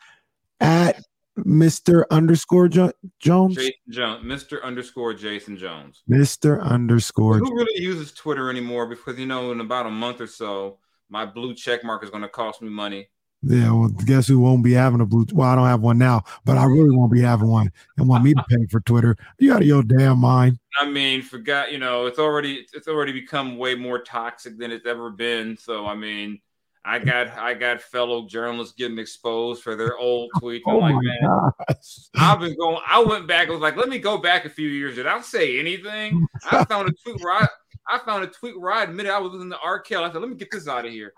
at 0.60 1.02
Mr. 1.40 2.04
underscore 2.12 2.68
jo- 2.68 2.92
Jones. 3.20 3.56
Jason 3.56 3.74
Jones, 3.90 4.24
Mr. 4.26 4.64
underscore 4.64 5.14
Jason 5.14 5.58
Jones. 5.58 6.04
Mr. 6.10 6.62
underscore. 6.62 7.38
Who 7.40 7.56
really 7.56 7.82
uses 7.82 8.12
Twitter 8.12 8.50
anymore? 8.50 8.86
Because 8.86 9.18
you 9.18 9.26
know, 9.26 9.52
in 9.52 9.60
about 9.60 9.86
a 9.86 9.92
month 9.92 10.22
or 10.22 10.28
so, 10.28 10.80
my 11.10 11.26
blue 11.26 11.54
check 11.56 11.84
mark 11.84 12.04
is 12.04 12.10
going 12.10 12.24
to 12.24 12.30
cost 12.30 12.62
me 12.62 12.70
money. 12.70 13.10
Yeah, 13.46 13.74
well, 13.74 13.90
guess 13.90 14.28
who 14.28 14.40
won't 14.40 14.64
be 14.64 14.72
having 14.72 15.02
a 15.02 15.06
blue? 15.06 15.26
Well, 15.34 15.50
I 15.50 15.56
don't 15.56 15.68
have 15.68 15.82
one 15.82 15.98
now, 15.98 16.24
but 16.46 16.58
I 16.58 16.64
really 16.64 16.96
won't 16.96 17.12
be 17.12 17.20
having 17.20 17.50
one 17.50 17.74
and 17.98 18.08
want 18.08 18.24
me 18.24 18.34
to 18.34 18.44
pay 18.50 18.66
for 18.70 18.80
Twitter. 18.80 19.18
You 19.38 19.54
out 19.54 19.62
of 19.62 19.68
your 19.68 19.84
damn 19.84 20.20
mind. 20.20 20.60
I 20.80 20.90
mean, 20.90 21.22
forgot. 21.22 21.72
You 21.72 21.78
know, 21.78 22.06
it's 22.06 22.20
already 22.20 22.66
it's 22.72 22.88
already 22.88 23.12
become 23.12 23.58
way 23.58 23.76
more 23.76 24.00
toxic 24.00 24.58
than 24.58 24.72
it's 24.72 24.86
ever 24.86 25.10
been. 25.10 25.58
So, 25.58 25.86
I 25.86 25.94
mean, 25.96 26.40
I 26.86 27.00
got 27.00 27.30
I 27.38 27.54
got 27.54 27.82
fellow 27.82 28.28
journalists 28.28 28.74
getting 28.76 29.00
exposed 29.00 29.64
for 29.64 29.76
their 29.76 29.98
old 29.98 30.30
oh 30.36 30.40
tweets. 30.40 30.62
I'm 30.68 30.76
oh 30.76 30.80
like, 30.80 30.96
man, 30.96 31.18
gosh. 31.22 32.00
I've 32.16 32.40
been 32.40 32.58
going. 32.58 32.80
I 32.86 33.02
went 33.02 33.28
back. 33.28 33.48
I 33.48 33.52
was 33.52 33.62
like, 33.62 33.78
let 33.78 33.88
me 33.90 34.00
go 34.00 34.18
back 34.18 34.46
a 34.46 34.50
few 34.50 34.68
years. 34.68 34.96
Did 34.96 35.08
I 35.08 35.20
say 35.22 35.60
anything? 35.60 36.26
I 36.52 36.66
found 36.66 36.90
a 36.90 36.92
tweet 36.92 37.24
where 37.24 37.34
I, 37.34 37.48
I 37.90 38.00
found 38.00 38.24
a 38.26 38.28
tweet 38.28 38.60
where 38.60 38.72
I 38.72 38.84
admitted 38.84 39.12
I 39.12 39.20
was 39.20 39.32
listening 39.32 39.52
to 39.52 39.60
R. 39.60 39.80
Kelly. 39.80 40.06
I 40.06 40.12
said, 40.12 40.22
let 40.22 40.30
me 40.30 40.36
get 40.36 40.52
this 40.52 40.68
out 40.68 40.86
of 40.86 40.92
here. 40.92 41.14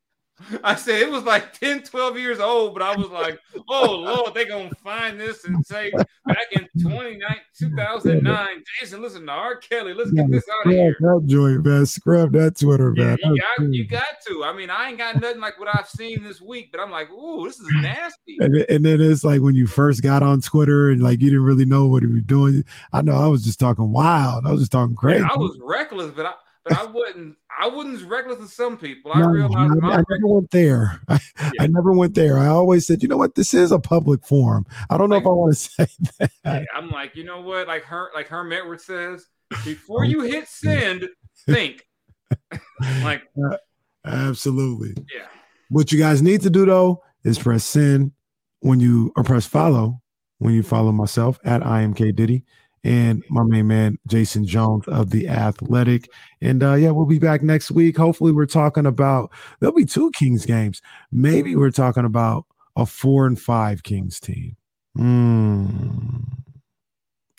I 0.64 0.76
said 0.76 1.02
it 1.02 1.10
was 1.10 1.24
like 1.24 1.54
10, 1.60 1.84
12 1.84 2.18
years 2.20 2.40
old, 2.40 2.74
but 2.74 2.84
I 2.84 2.96
was 2.96 3.10
like, 3.10 3.40
oh 3.70 3.96
Lord, 3.96 4.34
they're 4.34 4.48
gonna 4.48 4.70
find 4.84 5.20
this 5.20 5.46
and 5.46 5.66
say 5.66 5.92
back 6.26 6.38
in 6.52 6.68
29, 6.82 7.20
2009, 7.58 8.48
Jason, 8.80 9.02
listen 9.02 9.26
to 9.26 9.32
R. 9.32 9.56
Kelly, 9.58 9.94
let's 9.94 10.12
get 10.12 10.30
this 10.30 10.44
out 10.50 10.68
of 10.68 10.72
here. 10.72 10.96
That 11.00 11.24
joint, 11.26 11.66
man. 11.66 11.86
Scrub 11.86 12.32
that 12.34 12.58
Twitter, 12.58 12.94
Yeah, 12.96 13.04
man. 13.06 13.18
you 13.24 13.42
got, 13.42 13.74
you 13.74 13.88
got 13.88 14.06
to. 14.28 14.44
I 14.44 14.54
mean, 14.54 14.70
I 14.70 14.90
ain't 14.90 14.98
got 14.98 15.20
nothing 15.20 15.42
like 15.42 15.60
what 15.60 15.70
I've 15.74 15.90
seen 15.90 16.24
this 16.24 16.40
week, 16.40 16.72
but 16.72 16.82
I'm 16.82 16.92
like, 16.92 17.10
ooh, 17.12 17.46
this 17.46 17.60
is 17.60 17.68
nasty. 17.82 18.38
And, 18.40 18.56
and 18.70 18.86
then 18.86 19.02
it's 19.02 19.24
like 19.24 19.42
when 19.42 19.56
you 19.56 19.66
first 19.68 20.04
got 20.04 20.22
on 20.24 20.42
Twitter 20.42 20.92
and 20.92 21.02
like 21.02 21.20
you 21.20 21.30
didn't 21.30 21.46
really 21.46 21.66
know 21.66 21.88
what 21.88 22.04
you 22.04 22.10
were 22.14 22.20
doing. 22.20 22.64
I 22.94 23.02
know 23.02 23.16
I 23.16 23.28
was 23.28 23.44
just 23.44 23.60
talking 23.60 23.92
wild. 23.92 24.46
I 24.46 24.52
was 24.52 24.62
just 24.62 24.72
talking 24.72 24.96
crazy. 24.96 25.24
I 25.24 25.36
was 25.38 25.58
reckless, 25.64 26.12
but 26.12 26.26
I 26.28 26.34
but 26.68 26.78
I 26.78 26.86
wouldn't 26.86 27.36
I 27.59 27.68
wasn't 27.68 27.95
as 27.95 28.03
reckless 28.03 28.39
as 28.39 28.53
some 28.53 28.78
people. 28.78 29.11
I 29.13 29.22
No, 29.22 29.28
realized 29.30 29.74
I, 29.84 29.95
I 29.95 30.03
never 30.09 30.28
went 30.28 30.51
there. 30.51 31.01
I, 31.07 31.20
I 31.59 31.68
never 31.68 31.91
went 31.93 32.13
there. 32.13 32.38
I 32.38 32.47
always 32.47 32.86
said, 32.86 33.01
you 33.01 33.07
know 33.09 33.18
what, 33.18 33.36
this 33.36 33.53
is 33.53 33.72
a 33.72 33.80
public 33.80 34.26
forum. 34.26 34.65
I 34.89 34.97
don't 34.97 35.09
know 35.09 35.15
if 35.15 35.26
I 35.26 35.30
want 35.30 35.53
to 35.55 35.59
say 35.88 35.88
that. 36.20 36.32
Yeah, 36.45 36.63
I'm 36.76 36.89
like, 36.89 37.15
you 37.15 37.24
know 37.24 37.41
what? 37.41 37.68
Like 37.68 37.84
her, 37.86 38.09
like 38.13 38.28
Herm 38.28 38.51
Edwards 38.51 38.86
says, 38.86 39.26
before 39.63 40.03
you 40.03 40.22
hit 40.22 40.47
send, 40.47 41.07
think. 41.47 41.84
like, 43.01 43.24
uh, 43.51 43.57
Absolutely. 44.05 44.93
yeah, 45.15 45.28
What 45.70 45.91
you 45.91 45.99
guys 45.99 46.22
need 46.22 46.41
to 46.41 46.49
do 46.49 46.65
though 46.65 47.03
is 47.24 47.39
press 47.39 47.63
send 47.63 48.11
when 48.59 48.80
you 48.80 49.11
or 49.15 49.24
press 49.24 49.45
follow 49.45 50.01
when 50.39 50.53
you 50.53 50.63
follow 50.63 50.91
myself 50.91 51.39
at 51.43 51.61
IMK 51.61 52.15
Diddy 52.15 52.43
and 52.88 53.22
my 53.30 53.44
main 53.44 53.68
man 53.68 54.00
Jason 54.08 54.46
Jones 54.46 54.88
of 54.88 55.10
the 55.10 55.28
Athletic. 55.28 56.10
And 56.42 56.64
uh 56.64 56.76
yeah, 56.76 56.92
we'll 56.92 57.06
be 57.06 57.20
back 57.20 57.44
next 57.44 57.70
week. 57.70 57.98
Hopefully, 57.98 58.32
we're 58.32 58.46
talking 58.46 58.86
about 58.86 59.32
there'll 59.60 59.76
be 59.76 59.86
two 59.86 60.10
Kings 60.12 60.46
games. 60.46 60.82
Maybe 61.12 61.56
we're 61.56 61.72
talking 61.72 62.06
about 62.06 62.46
a 62.76 62.86
four 62.86 63.28
and 63.28 63.40
five 63.40 63.84
Kings 63.84 64.20
team. 64.20 64.56
Hmm. 64.96 66.20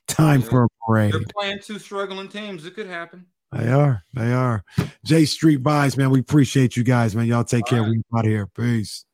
Time 0.07 0.43
for 0.43 0.65
a 0.65 0.69
parade. 0.87 1.13
they're 1.13 1.23
playing 1.37 1.59
two 1.63 1.79
struggling 1.79 2.29
teams. 2.29 2.67
It 2.67 2.75
could 2.75 2.87
happen. 2.87 3.27
They 3.53 3.69
are. 3.69 4.03
They 4.13 4.33
are. 4.33 4.65
J 5.05 5.25
Street 5.25 5.63
Vibes, 5.63 5.97
man. 5.97 6.11
We 6.11 6.21
appreciate 6.21 6.77
you 6.77 6.85
guys, 6.85 7.17
man. 7.17 7.27
Y'all 7.27 7.45
take 7.45 7.65
All 7.65 7.71
care. 7.71 7.83
right. 7.83 7.91
We 7.91 8.03
out 8.19 8.25
here. 8.27 8.47
Peace. 8.47 9.05